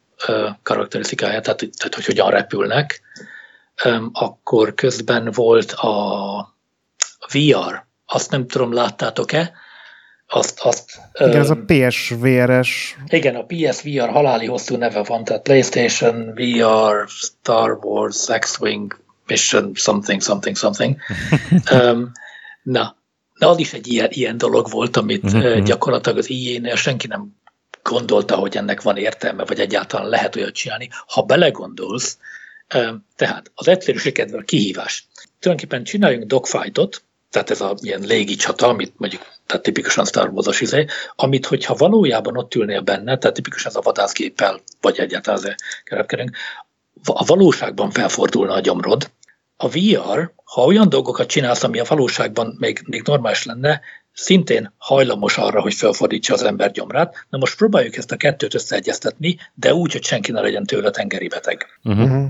[0.64, 3.02] karakterisztikáját, tehát, tehát hogy hogyan repülnek.
[3.84, 6.56] Ö, akkor közben volt a
[7.32, 9.54] VR, azt nem tudom, láttátok-e,
[10.28, 12.98] azt, azt, igen, ez a PSVR-es.
[13.08, 20.22] Igen, a PSVR haláli hosszú neve van, tehát PlayStation VR, Star Wars, X-Wing, Mission, something,
[20.22, 20.96] something, something.
[21.72, 22.12] um,
[22.64, 22.96] na,
[23.34, 25.64] na, az is egy ilyen, ilyen dolog volt, amit uh-huh.
[25.64, 27.42] gyakorlatilag az ijénél senki nem
[27.84, 30.90] gondolta, hogy ennek van értelme, vagy egyáltalán lehet olyat csinálni.
[31.08, 32.18] Ha belegondolsz,
[32.76, 35.08] um, tehát az egyszerűség kedvel kihívás.
[35.40, 39.22] Tulajdonképpen csináljunk dogfightot, tehát ez a ilyen légi csata, amit mondjuk,
[39.54, 40.86] tehát tipikusan Star Wars-os izé,
[41.16, 46.36] amit hogyha valójában ott ülnél benne, tehát tipikusan ez a vadászgéppel, vagy egyáltalán az kerepkedünk,
[47.04, 49.12] a valóságban felfordulna a gyomrod.
[49.58, 53.82] A VR, ha olyan dolgokat csinálsz, ami a valóságban még, még normális lenne,
[54.14, 57.26] szintén hajlamos arra, hogy felfordítsa az ember gyomrát.
[57.30, 61.28] Na most próbáljuk ezt a kettőt összeegyeztetni, de úgy, hogy senki ne legyen tőle tengeri
[61.28, 61.66] beteg.
[61.84, 62.26] Uh-huh.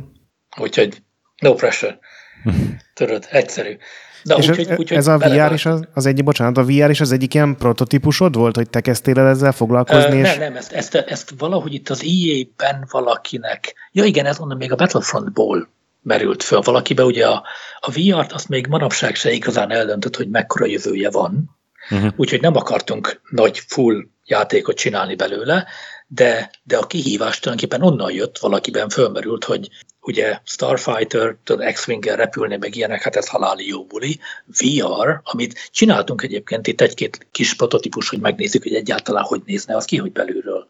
[0.57, 1.01] Úgyhogy
[1.41, 1.99] no pressure.
[2.43, 2.65] Uh-huh.
[2.93, 3.77] Tudod, egyszerű.
[4.23, 6.89] De és úgy, ez, úgy, ez a VR is az, az egyik, bocsánat, a VR
[6.89, 10.21] is az egyik ilyen prototípusod volt, hogy te kezdtél el ezzel foglalkozni?
[10.21, 10.29] Uh, és...
[10.29, 14.71] Nem, nem, ezt, ezt, ezt valahogy itt az EA-ben valakinek, ja igen, ez mondom még
[14.71, 15.69] a Battlefrontból
[16.01, 17.43] merült föl valakibe, ugye a,
[17.79, 21.57] a VR-t azt még manapság se igazán eldöntött, hogy mekkora jövője van,
[21.89, 22.11] uh-huh.
[22.15, 25.67] úgyhogy nem akartunk nagy full játékot csinálni belőle,
[26.07, 29.69] de, de a kihívás tulajdonképpen onnan jött, valakiben fölmerült, hogy
[30.03, 31.35] ugye Starfighter,
[31.73, 34.19] X-Wing-el repülni, meg ilyenek, hát ez haláli jó buli.
[34.45, 39.85] VR, amit csináltunk egyébként itt egy-két kis prototípus, hogy megnézzük, hogy egyáltalán hogy nézne az
[39.85, 40.67] ki, hogy belülről.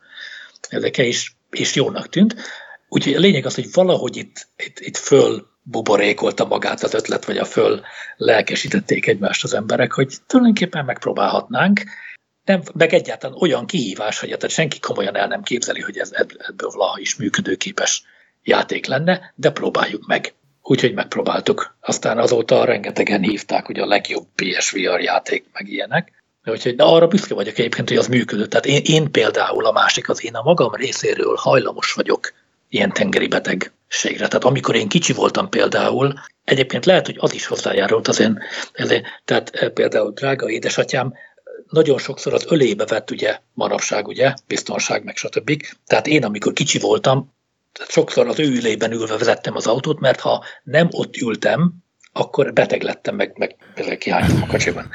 [0.70, 2.36] Ezeke is, és jónak tűnt.
[2.90, 7.38] Úgyhogy a lényeg az, hogy valahogy itt, itt, itt föl buborékolta magát az ötlet, vagy
[7.38, 7.82] a föl
[8.18, 11.82] lelkesítették egymást az emberek, hogy tulajdonképpen megpróbálhatnánk,
[12.46, 16.70] nem, meg egyáltalán olyan kihívás, hogy tehát senki komolyan el nem képzeli, hogy ez ebből
[16.70, 18.04] valaha is működőképes
[18.44, 20.34] játék lenne, de próbáljuk meg.
[20.62, 21.76] Úgyhogy megpróbáltuk.
[21.80, 26.24] Aztán azóta rengetegen hívták, hogy a legjobb PSVR játék, meg ilyenek.
[26.46, 28.50] Úgyhogy de arra büszke vagyok egyébként, hogy az működött.
[28.50, 32.34] Tehát én, én például a másik az én a magam részéről hajlamos vagyok
[32.70, 34.28] ilyen tengeri betegségre.
[34.28, 36.14] Tehát amikor én kicsi voltam például,
[36.44, 38.42] egyébként lehet, hogy az is hozzájárult az én,
[39.26, 41.14] tehát eh, például drága édesatyám
[41.70, 45.64] nagyon sokszor az ölébe vett ugye manapság, ugye, biztonság, meg stb.
[45.86, 47.34] Tehát én, amikor kicsi voltam,
[47.88, 51.74] sokszor az ő ülében ülve vezettem az autót, mert ha nem ott ültem,
[52.14, 53.56] akkor beteg lettem, meg, meg,
[53.98, 54.90] kihánytam a kocsiban.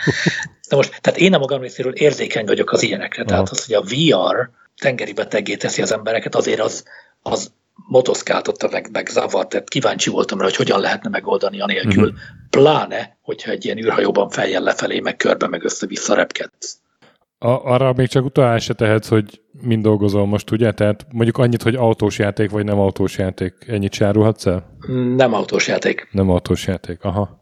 [0.69, 3.25] Na most, tehát én a magam részéről érzékeny vagyok az ilyenekre.
[3.25, 4.51] Tehát az, hogy a VR
[4.81, 6.85] tengeri beteggé teszi az embereket, azért az,
[7.23, 7.53] az
[7.87, 12.19] motoszkáltotta meg, meg zavart, tehát kíváncsi voltam rá, hogy hogyan lehetne megoldani anélkül, uh-huh.
[12.51, 16.79] pláne, hogyha egy ilyen űrhajóban fejjel lefelé, meg körbe, meg össze-vissza repkedsz.
[17.39, 20.73] A, arra még csak utalás se tehetsz, hogy mind dolgozol most, ugye?
[20.73, 23.55] Tehát mondjuk annyit, hogy autós játék, vagy nem autós játék.
[23.67, 24.77] Ennyit sárulhatsz el?
[25.17, 26.09] Nem autós játék.
[26.11, 27.41] Nem autós játék, aha.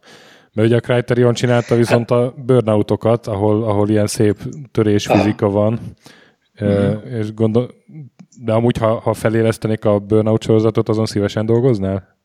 [0.53, 4.37] Mert ugye a Criterion csinálta viszont a burnoutokat, ahol, ahol ilyen szép
[4.71, 5.81] törésfizika van,
[6.61, 7.03] uh-huh.
[7.19, 7.71] és gondol,
[8.45, 12.16] de amúgy, ha, ha felélesztenék a burnout sorozatot, azon szívesen dolgoznál?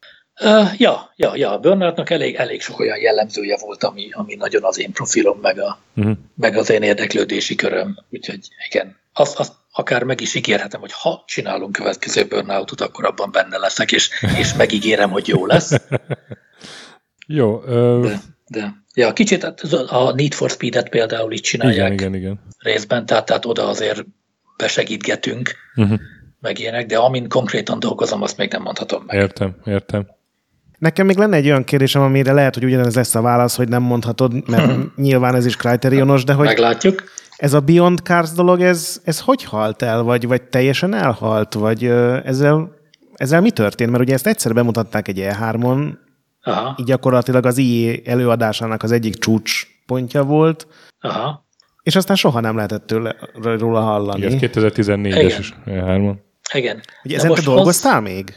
[0.43, 4.63] Uh, ja, ja, ja, a burnoutnak elég, elég sok olyan jellemzője volt, ami, ami nagyon
[4.63, 6.17] az én profilom, meg, a, uh-huh.
[6.35, 7.97] meg az én érdeklődési köröm.
[8.09, 8.39] Úgyhogy
[8.69, 13.57] igen, azt, azt akár meg is ígérhetem, hogy ha csinálunk következő burnoutot, akkor abban benne
[13.57, 15.71] leszek, és, és megígérem, hogy jó lesz.
[17.27, 17.55] jó.
[17.55, 18.01] Uh...
[18.01, 19.43] De, de, ja, kicsit
[19.87, 21.93] a Need for Speed-et például így csinálják.
[21.93, 22.39] Igen, igen, igen.
[22.57, 24.05] Részben, tehát, tehát oda azért
[24.57, 25.99] besegítgetünk, uh-huh.
[26.39, 29.15] meg ilyenek, de amin konkrétan dolgozom, azt még nem mondhatom meg.
[29.15, 30.19] Értem, értem.
[30.81, 33.81] Nekem még lenne egy olyan kérdésem, amire lehet, hogy ugyanez lesz a válasz, hogy nem
[33.81, 36.45] mondhatod, mert nyilván ez is kriterionos, de hogy...
[36.45, 37.03] Meglátjuk.
[37.35, 41.85] Ez a Beyond Cars dolog, ez, ez hogy halt el, vagy, vagy teljesen elhalt, vagy
[42.23, 42.75] ezzel,
[43.13, 43.91] ezzel mi történt?
[43.91, 45.93] Mert ugye ezt egyszer bemutatták egy E3-on,
[46.43, 46.75] Aha.
[46.79, 50.67] így gyakorlatilag az IE előadásának az egyik csúcspontja volt,
[51.01, 51.45] Aha.
[51.83, 54.25] és aztán soha nem lehetett tőle, róla hallani.
[54.25, 56.15] Igen, 2014-es is E3-on.
[56.53, 56.81] Igen.
[57.03, 58.03] Ugye ezen te dolgoztál az...
[58.03, 58.35] még?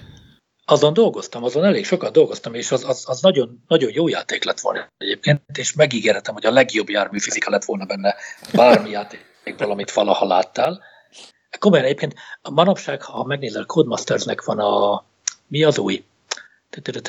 [0.65, 4.61] Azon dolgoztam, azon elég sokat dolgoztam, és az, az, az nagyon, nagyon jó játék lett
[4.61, 8.15] volna egyébként, és megígérhetem, hogy a legjobb járműfizika lett volna benne
[8.53, 10.83] bármi játékból, amit valaha láttál.
[11.59, 15.05] Komolyan egyébként a manapság, ha megnézel, Codemastersnek van a,
[15.47, 16.05] mi az új?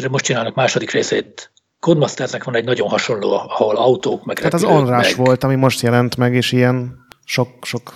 [0.10, 1.52] Most csinálnak második részét.
[1.80, 4.64] Codemastersnek van egy nagyon hasonló, ahol autók meg Hát az
[5.08, 5.26] meg...
[5.26, 7.94] volt, ami most jelent meg, és ilyen sok-sok...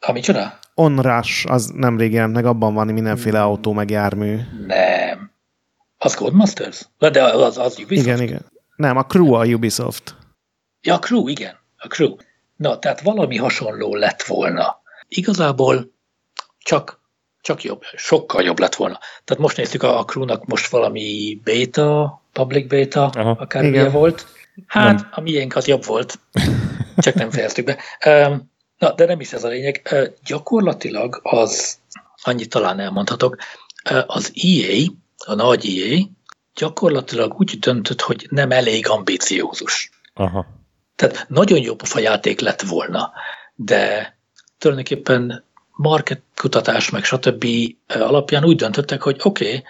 [0.00, 0.58] Ami csinál?
[0.78, 3.48] Onrush, az nemrég jelent meg, abban van mindenféle hmm.
[3.48, 4.38] autó meg jármű.
[4.66, 5.30] Nem.
[5.98, 6.82] Az Codemasters?
[6.98, 8.06] De az, az Ubisoft?
[8.06, 8.44] Igen, igen.
[8.76, 10.16] Nem, a Crew a Ubisoft.
[10.80, 11.58] Ja, a Crew, igen.
[11.76, 12.16] A Crew.
[12.56, 14.80] Na, tehát valami hasonló lett volna.
[15.08, 15.92] Igazából
[16.58, 17.00] csak,
[17.40, 18.98] csak jobb, sokkal jobb lett volna.
[19.24, 24.26] Tehát most néztük a, a Crew-nak most valami beta, public beta, akár milyen volt.
[24.66, 25.08] Hát, nem.
[25.10, 26.18] a miénk az jobb volt,
[26.96, 27.76] csak nem fejeztük be.
[28.06, 29.96] Um, Na, de nem is ez a lényeg.
[30.24, 31.78] Gyakorlatilag az,
[32.22, 33.36] annyit talán elmondhatok,
[34.06, 34.84] az EA,
[35.26, 35.98] a nagy EA
[36.54, 39.90] gyakorlatilag úgy döntött, hogy nem elég ambiciózus.
[40.14, 40.46] Aha.
[40.96, 43.12] Tehát nagyon jó pofa játék lett volna,
[43.54, 44.14] de
[44.58, 47.46] tulajdonképpen market kutatás meg stb.
[47.86, 49.62] alapján úgy döntöttek, hogy oké,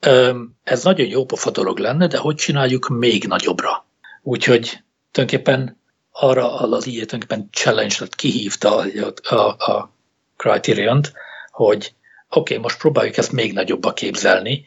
[0.00, 3.86] okay, ez nagyon jó pofa dolog lenne, de hogy csináljuk még nagyobbra?
[4.22, 5.79] Úgyhogy tulajdonképpen
[6.20, 9.92] arra az így tulajdonképpen challenge lett, kihívta a, a, a
[10.36, 11.12] Criterion-t,
[11.50, 11.94] hogy
[12.28, 14.64] oké, okay, most próbáljuk ezt még nagyobbba képzelni,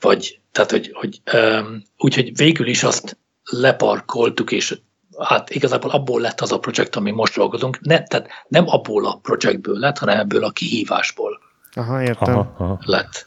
[0.00, 4.78] vagy tehát, hogy, hogy um, úgyhogy végül is azt leparkoltuk, és
[5.18, 7.80] hát igazából abból lett az a projekt, ami most dolgozunk.
[7.80, 11.40] Ne, tehát nem abból a projektből lett, hanem ebből a kihívásból
[11.74, 12.38] aha, értem.
[12.38, 12.78] Aha, aha.
[12.84, 13.26] lett.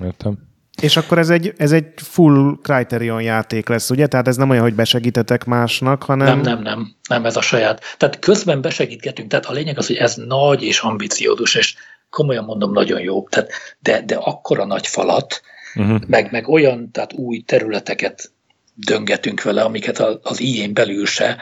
[0.00, 0.38] Értem.
[0.82, 4.06] És akkor ez egy, ez egy full Criterion játék lesz, ugye?
[4.06, 6.26] Tehát ez nem olyan, hogy besegítetek másnak, hanem...
[6.26, 6.94] Nem, nem, nem.
[7.08, 7.82] Nem, ez a saját.
[7.98, 9.30] Tehát közben besegítgetünk.
[9.30, 11.74] Tehát a lényeg az, hogy ez nagy és ambiciódus, és
[12.10, 13.28] komolyan mondom, nagyon jó.
[13.28, 15.42] Tehát, de, de akkora nagy falat,
[15.74, 16.00] uh-huh.
[16.06, 18.32] meg, meg olyan tehát új területeket
[18.74, 21.36] döngetünk vele, amiket az ilyen belül se,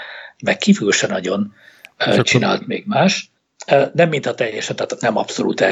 [0.45, 1.55] meg kívül se nagyon
[2.07, 2.67] és csinált akkor...
[2.67, 3.32] még más.
[3.93, 5.65] Nem mintha teljesen, tehát nem abszolút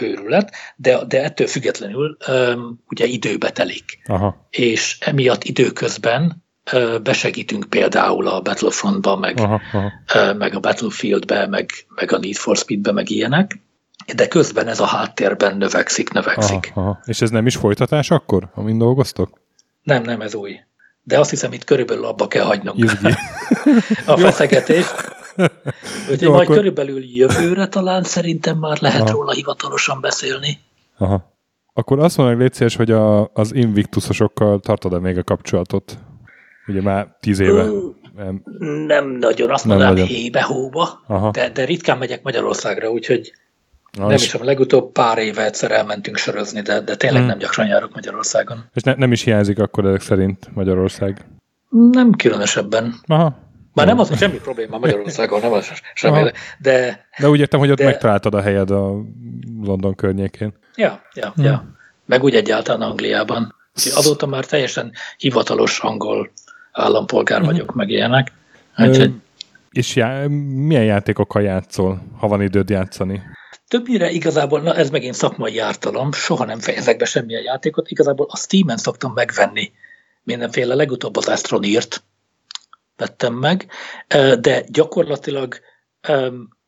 [0.00, 2.16] őrület, de, de ettől függetlenül
[2.88, 3.84] ugye időbe telik.
[4.06, 4.46] Aha.
[4.50, 6.44] És emiatt időközben
[7.02, 10.32] besegítünk például a Battlefrontba, meg, aha, aha.
[10.32, 13.58] meg a Battlefieldbe, meg, meg a Need for Speedbe, meg ilyenek,
[14.14, 16.70] de közben ez a háttérben növekszik, növekszik.
[16.74, 17.00] Aha, aha.
[17.04, 19.40] És ez nem is folytatás akkor, amin dolgoztok?
[19.82, 20.60] Nem, nem, ez új.
[21.02, 22.90] De azt hiszem, itt körülbelül abba kell hagynunk
[24.06, 25.13] a feszegetést.
[26.10, 26.56] Úgyhogy majd akkor...
[26.56, 29.10] körülbelül jövőre talán szerintem már lehet aha.
[29.10, 30.58] róla hivatalosan beszélni.
[30.98, 31.32] Aha.
[31.72, 35.98] Akkor azt mondom, légy hogy a, az Invictusosokkal tartod-e még a kapcsolatot?
[36.66, 37.64] Ugye már tíz éve.
[38.16, 38.42] Nem,
[38.86, 41.00] nem nagyon, azt nem mondanám hébe-hóba,
[41.32, 43.32] de, de ritkán megyek Magyarországra, úgyhogy
[43.98, 47.28] Na, nem is a legutóbb pár éve egyszer elmentünk sörözni, de, de tényleg hmm.
[47.28, 48.64] nem gyakran járok Magyarországon.
[48.74, 51.26] És ne, nem is hiányzik akkor ezek szerint Magyarország?
[51.90, 52.94] Nem különösebben.
[53.06, 53.36] Aha.
[53.74, 57.06] Már nem az, hogy semmi probléma Magyarországon, nem az semmi, de...
[57.18, 57.84] De úgy értem, hogy ott de...
[57.84, 59.02] megtaláltad a helyed a
[59.62, 60.52] London környékén.
[60.76, 61.44] Ja, ja, hmm.
[61.44, 61.64] ja.
[62.06, 63.54] Meg úgy egyáltalán Angliában.
[63.94, 66.30] Azóta már teljesen hivatalos angol
[66.72, 67.48] állampolgár hmm.
[67.48, 68.32] vagyok, meg ilyenek.
[68.76, 69.12] Úgyhogy...
[69.70, 73.22] És já- milyen játékokkal játszol, ha van időd játszani?
[73.68, 78.36] Többnyire igazából, na ez megint szakmai ártalom, soha nem fejezek be semmilyen játékot, igazából a
[78.36, 79.72] Steam-en szoktam megvenni
[80.22, 82.02] mindenféle, legutóbb az Astroneert
[82.96, 83.66] vettem meg,
[84.40, 85.60] de gyakorlatilag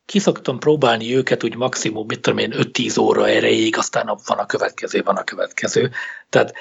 [0.05, 4.47] ki szoktam próbálni őket úgy maximum, mit tudom én, 5-10 óra erejéig, aztán van a
[4.47, 5.91] következő, van a következő.
[6.29, 6.55] Tehát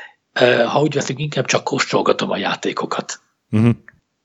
[0.65, 3.19] ha úgy veszik, inkább csak kóstolgatom a játékokat.
[3.51, 3.75] Uh-huh.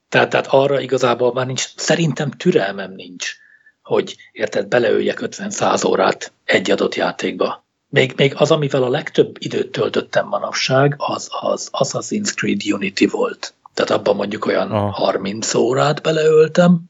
[0.08, 3.38] Tehát, tehát arra igazából már nincs, szerintem türelmem nincs
[3.82, 7.64] hogy érted, beleöljek 50-100 órát egy adott játékba.
[7.88, 13.54] Még, még az, amivel a legtöbb időt töltöttem manapság, az az Assassin's Creed Unity volt.
[13.74, 14.90] Tehát abban mondjuk olyan Aha.
[14.90, 16.80] 30 órát beleöltem,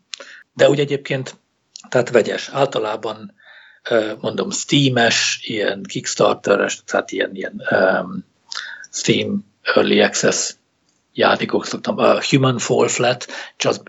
[0.55, 1.37] de úgy egyébként,
[1.89, 2.49] tehát vegyes.
[2.53, 3.35] Általában
[4.21, 8.25] mondom Steam-es, ilyen Kickstarter-es, tehát ilyen, ilyen um,
[8.91, 10.55] Steam Early Access
[11.13, 11.99] játékok szoktam.
[11.99, 13.27] A Human Fall Flat
[13.57, 13.89] csak,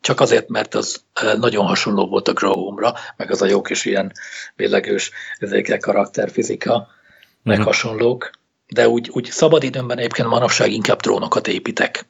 [0.00, 1.04] csak azért, mert az
[1.38, 4.12] nagyon hasonló volt a Grow ra meg az a jó kis ilyen
[4.56, 5.10] billegős
[5.80, 6.88] karakterfizika,
[7.42, 7.72] meg uh-huh.
[7.72, 8.30] hasonlók.
[8.66, 12.06] De úgy, úgy szabadidőmben egyébként manapság inkább drónokat építek.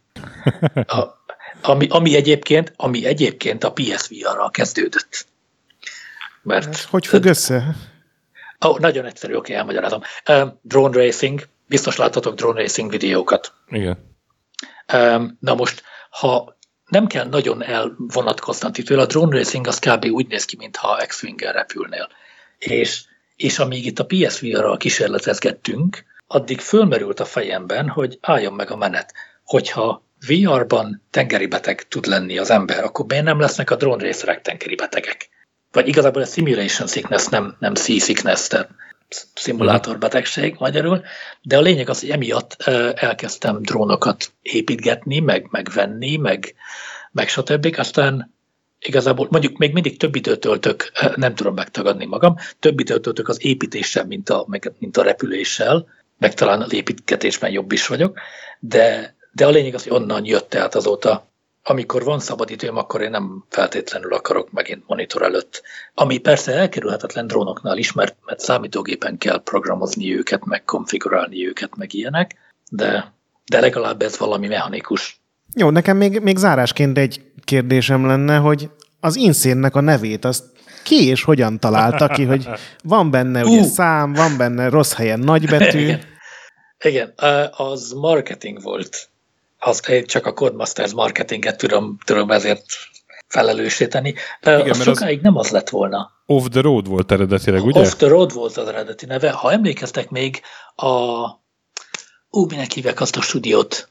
[0.87, 1.23] A,
[1.63, 5.27] ami, ami, egyébként, ami egyébként a PSVR-ral kezdődött.
[6.43, 7.77] Mert, Ez hogy függ össze?
[8.59, 10.01] Oh, nagyon egyszerű, oké, elmagyarázom.
[10.29, 13.53] Uh, drone racing, biztos láthatok drone racing videókat.
[13.69, 14.13] Igen.
[15.41, 16.57] Na most, ha
[16.89, 20.05] nem kell nagyon elvonatkoztatni tőle, a drone racing az kb.
[20.05, 22.09] úgy néz ki, mintha x wing repülnél.
[22.59, 23.05] És,
[23.37, 29.13] és amíg itt a PSVR-ral kísérletezgettünk, addig fölmerült a fejemben, hogy álljon meg a menet,
[29.45, 34.43] hogyha VR-ban tengeri beteg tud lenni az ember, akkor miért nem lesznek a drone racerek
[34.43, 35.29] tengeri betegek?
[35.73, 38.71] Vagy igazából a simulation sickness, nem, nem sea sickness, tehát
[39.35, 41.03] szimulátorbetegség magyarul,
[41.43, 42.63] de a lényeg az, hogy emiatt
[42.95, 46.55] elkezdtem drónokat építgetni, meg megvenni, meg,
[47.13, 47.75] meg stb.
[47.77, 48.35] Aztán
[48.79, 53.45] igazából mondjuk még mindig több időt töltök, nem tudom megtagadni magam, több időt töltök az
[53.45, 54.47] építéssel, mint a,
[54.79, 55.87] mint a repüléssel,
[56.19, 58.19] meg talán az építgetésben jobb is vagyok,
[58.61, 61.33] de, de a lényeg az, hogy onnan jött át azóta
[61.67, 65.63] amikor van szabadidőm, akkor én nem feltétlenül akarok megint monitor előtt.
[65.95, 71.95] Ami persze elkerülhetetlen drónoknál is, mert, mert számítógépen kell programozni őket, meg konfigurálni őket, meg
[71.95, 72.35] ilyenek,
[72.71, 75.21] de, de legalább ez valami mechanikus.
[75.55, 78.71] Jó, nekem még, még zárásként egy kérdésem lenne, hogy
[79.01, 80.45] az inszénnek a nevét, azt
[80.83, 82.49] ki és hogyan találta ki, hogy
[82.83, 83.67] van benne ugye uh.
[83.67, 85.79] szám, van benne rossz helyen nagybetű.
[85.85, 86.01] Igen.
[86.79, 87.15] Igen,
[87.51, 89.09] az marketing volt
[89.65, 92.65] az, én csak a Codemasters marketinget tudom, tudom ezért
[93.29, 94.15] felelősíteni.
[94.41, 96.13] Igen, az sokáig az nem az lett volna.
[96.27, 97.81] Off the Road volt eredetileg, ugye?
[97.81, 99.31] Off the Road volt az eredeti neve.
[99.31, 100.41] Ha emlékeztek még
[100.75, 100.89] a...
[102.31, 103.89] Ú, minek hívják azt a stúdiót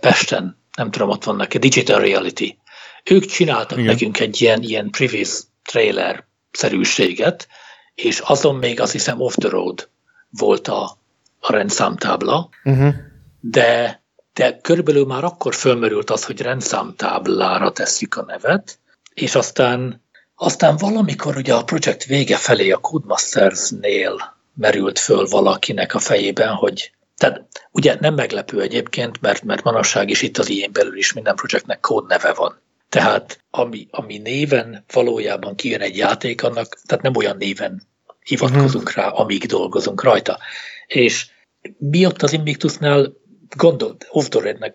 [0.00, 0.58] Pesten?
[0.76, 2.58] Nem tudom, ott vannak, a Digital Reality.
[3.04, 3.90] Ők csináltak Igen.
[3.90, 7.48] nekünk egy ilyen, ilyen previous trailer szerűséget,
[7.94, 9.88] és azon még azt hiszem Off the Road
[10.30, 10.98] volt a,
[11.40, 12.94] a rendszámtábla, uh-huh.
[13.40, 14.02] de
[14.34, 18.78] de körülbelül már akkor fölmerült az, hogy rendszámtáblára tesszük a nevet,
[19.14, 20.02] és aztán,
[20.34, 26.92] aztán valamikor ugye a projekt vége felé a Codemasters-nél merült föl valakinek a fejében, hogy
[27.16, 31.34] tehát ugye nem meglepő egyébként, mert, mert manasság is itt az ilyen belül is minden
[31.34, 32.60] projektnek kódneve van.
[32.88, 37.82] Tehát ami, ami néven valójában kijön egy játék, annak, tehát nem olyan néven
[38.24, 39.04] hivatkozunk uh-huh.
[39.04, 40.38] rá, amíg dolgozunk rajta.
[40.86, 41.30] És
[41.78, 43.12] mi ott az Invictusnál
[43.56, 44.28] gondolt, off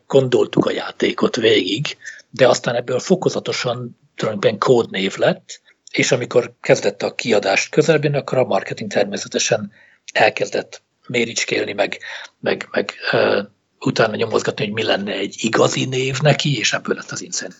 [0.07, 1.97] gondoltuk a játékot végig,
[2.29, 5.61] de aztán ebből fokozatosan tulajdonképpen kódnév lett,
[5.91, 9.71] és amikor kezdett a kiadást közelben, akkor a marketing természetesen
[10.13, 11.97] elkezdett méricskélni, meg,
[12.39, 13.45] meg, meg uh,
[13.79, 17.53] utána nyomozgatni, hogy mi lenne egy igazi név neki, és ebből lett az Insane.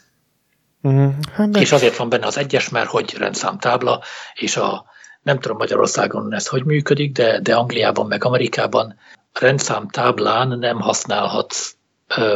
[0.88, 1.58] Mm, hát.
[1.58, 4.02] És azért van benne az egyes, mert hogy rendszámtábla,
[4.34, 4.86] és a
[5.22, 8.96] nem tudom Magyarországon ez hogy működik, de, de Angliában meg Amerikában
[9.40, 11.76] rendszámtáblán nem használhatsz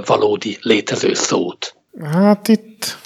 [0.05, 1.75] valódi létező szót.
[2.11, 2.97] Hát itt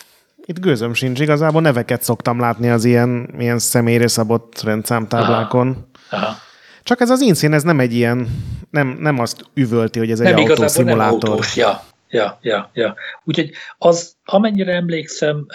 [0.46, 5.88] itt gőzöm sincs, igazából neveket szoktam látni az ilyen, ilyen személyre szabott rendszámtáblákon.
[6.10, 6.26] Aha.
[6.26, 6.36] Aha.
[6.84, 8.28] Csak ez az inszín, ez nem egy ilyen,
[8.70, 11.24] nem, nem azt üvölti, hogy ez nem, egy autószimulátor.
[11.24, 12.96] Nem autós, ja, ja, ja, ja.
[13.24, 15.46] Úgyhogy az, amennyire emlékszem,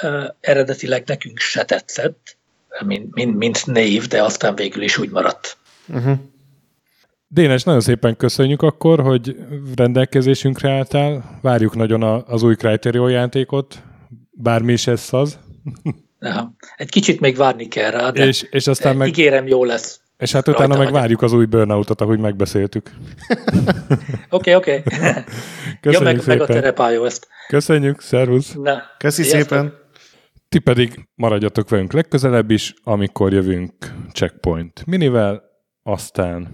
[0.41, 2.37] eredetileg nekünk se tetszett,
[2.85, 5.57] mint, mint, mint név, de aztán végül is úgy maradt.
[5.87, 6.19] Uh-huh.
[7.31, 9.37] Dénes, nagyon szépen köszönjük akkor, hogy
[9.77, 11.39] rendelkezésünkre álltál.
[11.43, 13.83] Várjuk nagyon az új Criterion játékot,
[14.31, 15.39] bármi is ez az.
[16.21, 16.55] Aha.
[16.77, 20.01] Egy kicsit még várni kell rá, de és, és aztán meg, ígérem, jó lesz.
[20.19, 22.91] És hát utána meg várjuk az új burnoutot, ahogy megbeszéltük.
[24.31, 24.83] Oké, oké.
[25.83, 27.29] Ja, meg, meg a terepályó ezt.
[27.49, 28.53] Köszönjük, szervusz.
[28.53, 29.59] Na, Köszi sziasztok.
[29.59, 29.73] szépen.
[30.49, 33.75] Ti pedig maradjatok velünk legközelebb is, amikor jövünk
[34.13, 35.43] Checkpoint minivel,
[35.83, 36.49] aztán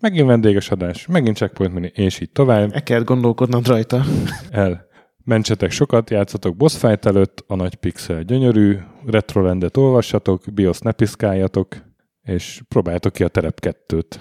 [0.00, 2.70] megint vendéges adás, megint Checkpoint mini, és így tovább.
[2.72, 4.04] E kell gondolkodnod rajta.
[4.50, 4.88] El.
[5.24, 11.76] Mentsetek sokat, játszatok boss fight előtt, a nagy pixel gyönyörű, retrolendet olvassatok, BIOS ne piszkáljatok,
[12.22, 14.20] és próbáljátok ki a terep kettőt.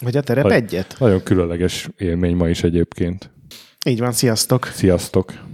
[0.00, 0.96] Vagy a terep Nagy, egyet?
[0.98, 3.30] Nagyon különleges élmény ma is egyébként.
[3.86, 4.66] Így van, sziasztok!
[4.66, 5.49] Sziasztok!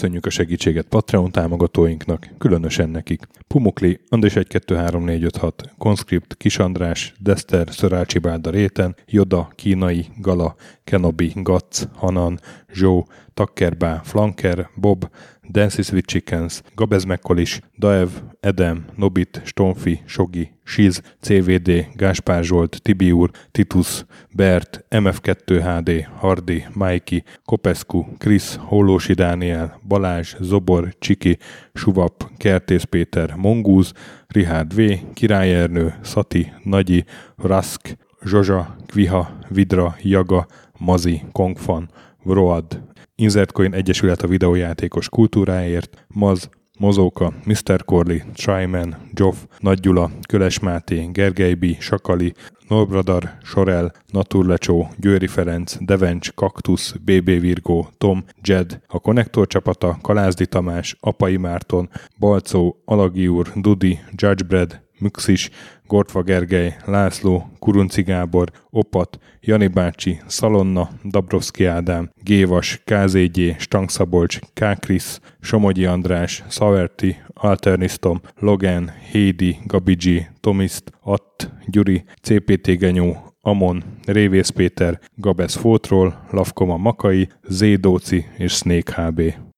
[0.00, 3.26] Köszönjük a segítséget Patreon támogatóinknak, különösen nekik.
[3.48, 8.96] Pumukli, Andris 1 2 3 4 5 6, Conscript, Kis András, Dester, Szörácsi Bálda Réten,
[9.06, 10.54] Joda, Kínai, Gala,
[10.84, 12.40] Kenobi, Gatz, Hanan,
[12.72, 15.10] Zsó, Takkerbá, Flanker, Bob,
[15.52, 18.08] Dances with Chickens, Gabez Mekkolis, Daev,
[18.40, 24.04] Edem, Nobit, Stonfi, Sogi, Siz, CVD, Gáspár Zsolt, Tibiur, Titus,
[24.34, 31.38] Bert, MF2 HD, Hardi, Mikey, Kopescu, Krisz, Hollósi Dániel, Balázs, Zobor, Csiki,
[31.74, 33.92] Suvap, Kertész Péter, Mongúz,
[34.28, 34.80] Rihárd V,
[35.14, 37.04] Király Ernő, Szati, Nagyi,
[37.36, 40.46] Rask, Zsozsa, Kviha, Vidra, Jaga,
[40.78, 41.90] Mazi, Kongfan,
[42.22, 42.82] Vroad,
[43.20, 46.48] Insertcoin Egyesület a videójátékos kultúráért, Maz,
[46.78, 47.84] Mozóka, Mr.
[47.84, 52.34] Corley, Tryman, Joff, Nagy Gyula, Köles Máté, Gergely B., Sakali,
[52.68, 60.46] Norbradar, Sorel, Naturlecsó, Győri Ferenc, Devencs, Kaktusz, BB Virgó, Tom, Jed, a Konnektor csapata, Kalázdi
[60.46, 61.88] Tamás, Apai Márton,
[62.18, 65.50] Balcó, Alagi úr, Dudi, Judgebred, Müxis,
[65.90, 75.18] Gortva Gergely, László, Kurunci Gábor, Opat, Jani bácsi, Szalonna, Dabrowski Ádám, Gévas, KZG, Stangszabolcs, Kákris,
[75.40, 85.00] Somogyi András, Szaverti, Alternisztom, Logan, Hédi, Gabigi, Tomiszt, Att, Gyuri, CPT Genyó, Amon, Révész Péter,
[85.14, 89.49] Gabesz Fótról, Lavkoma Makai, Zédóci és Snake HB.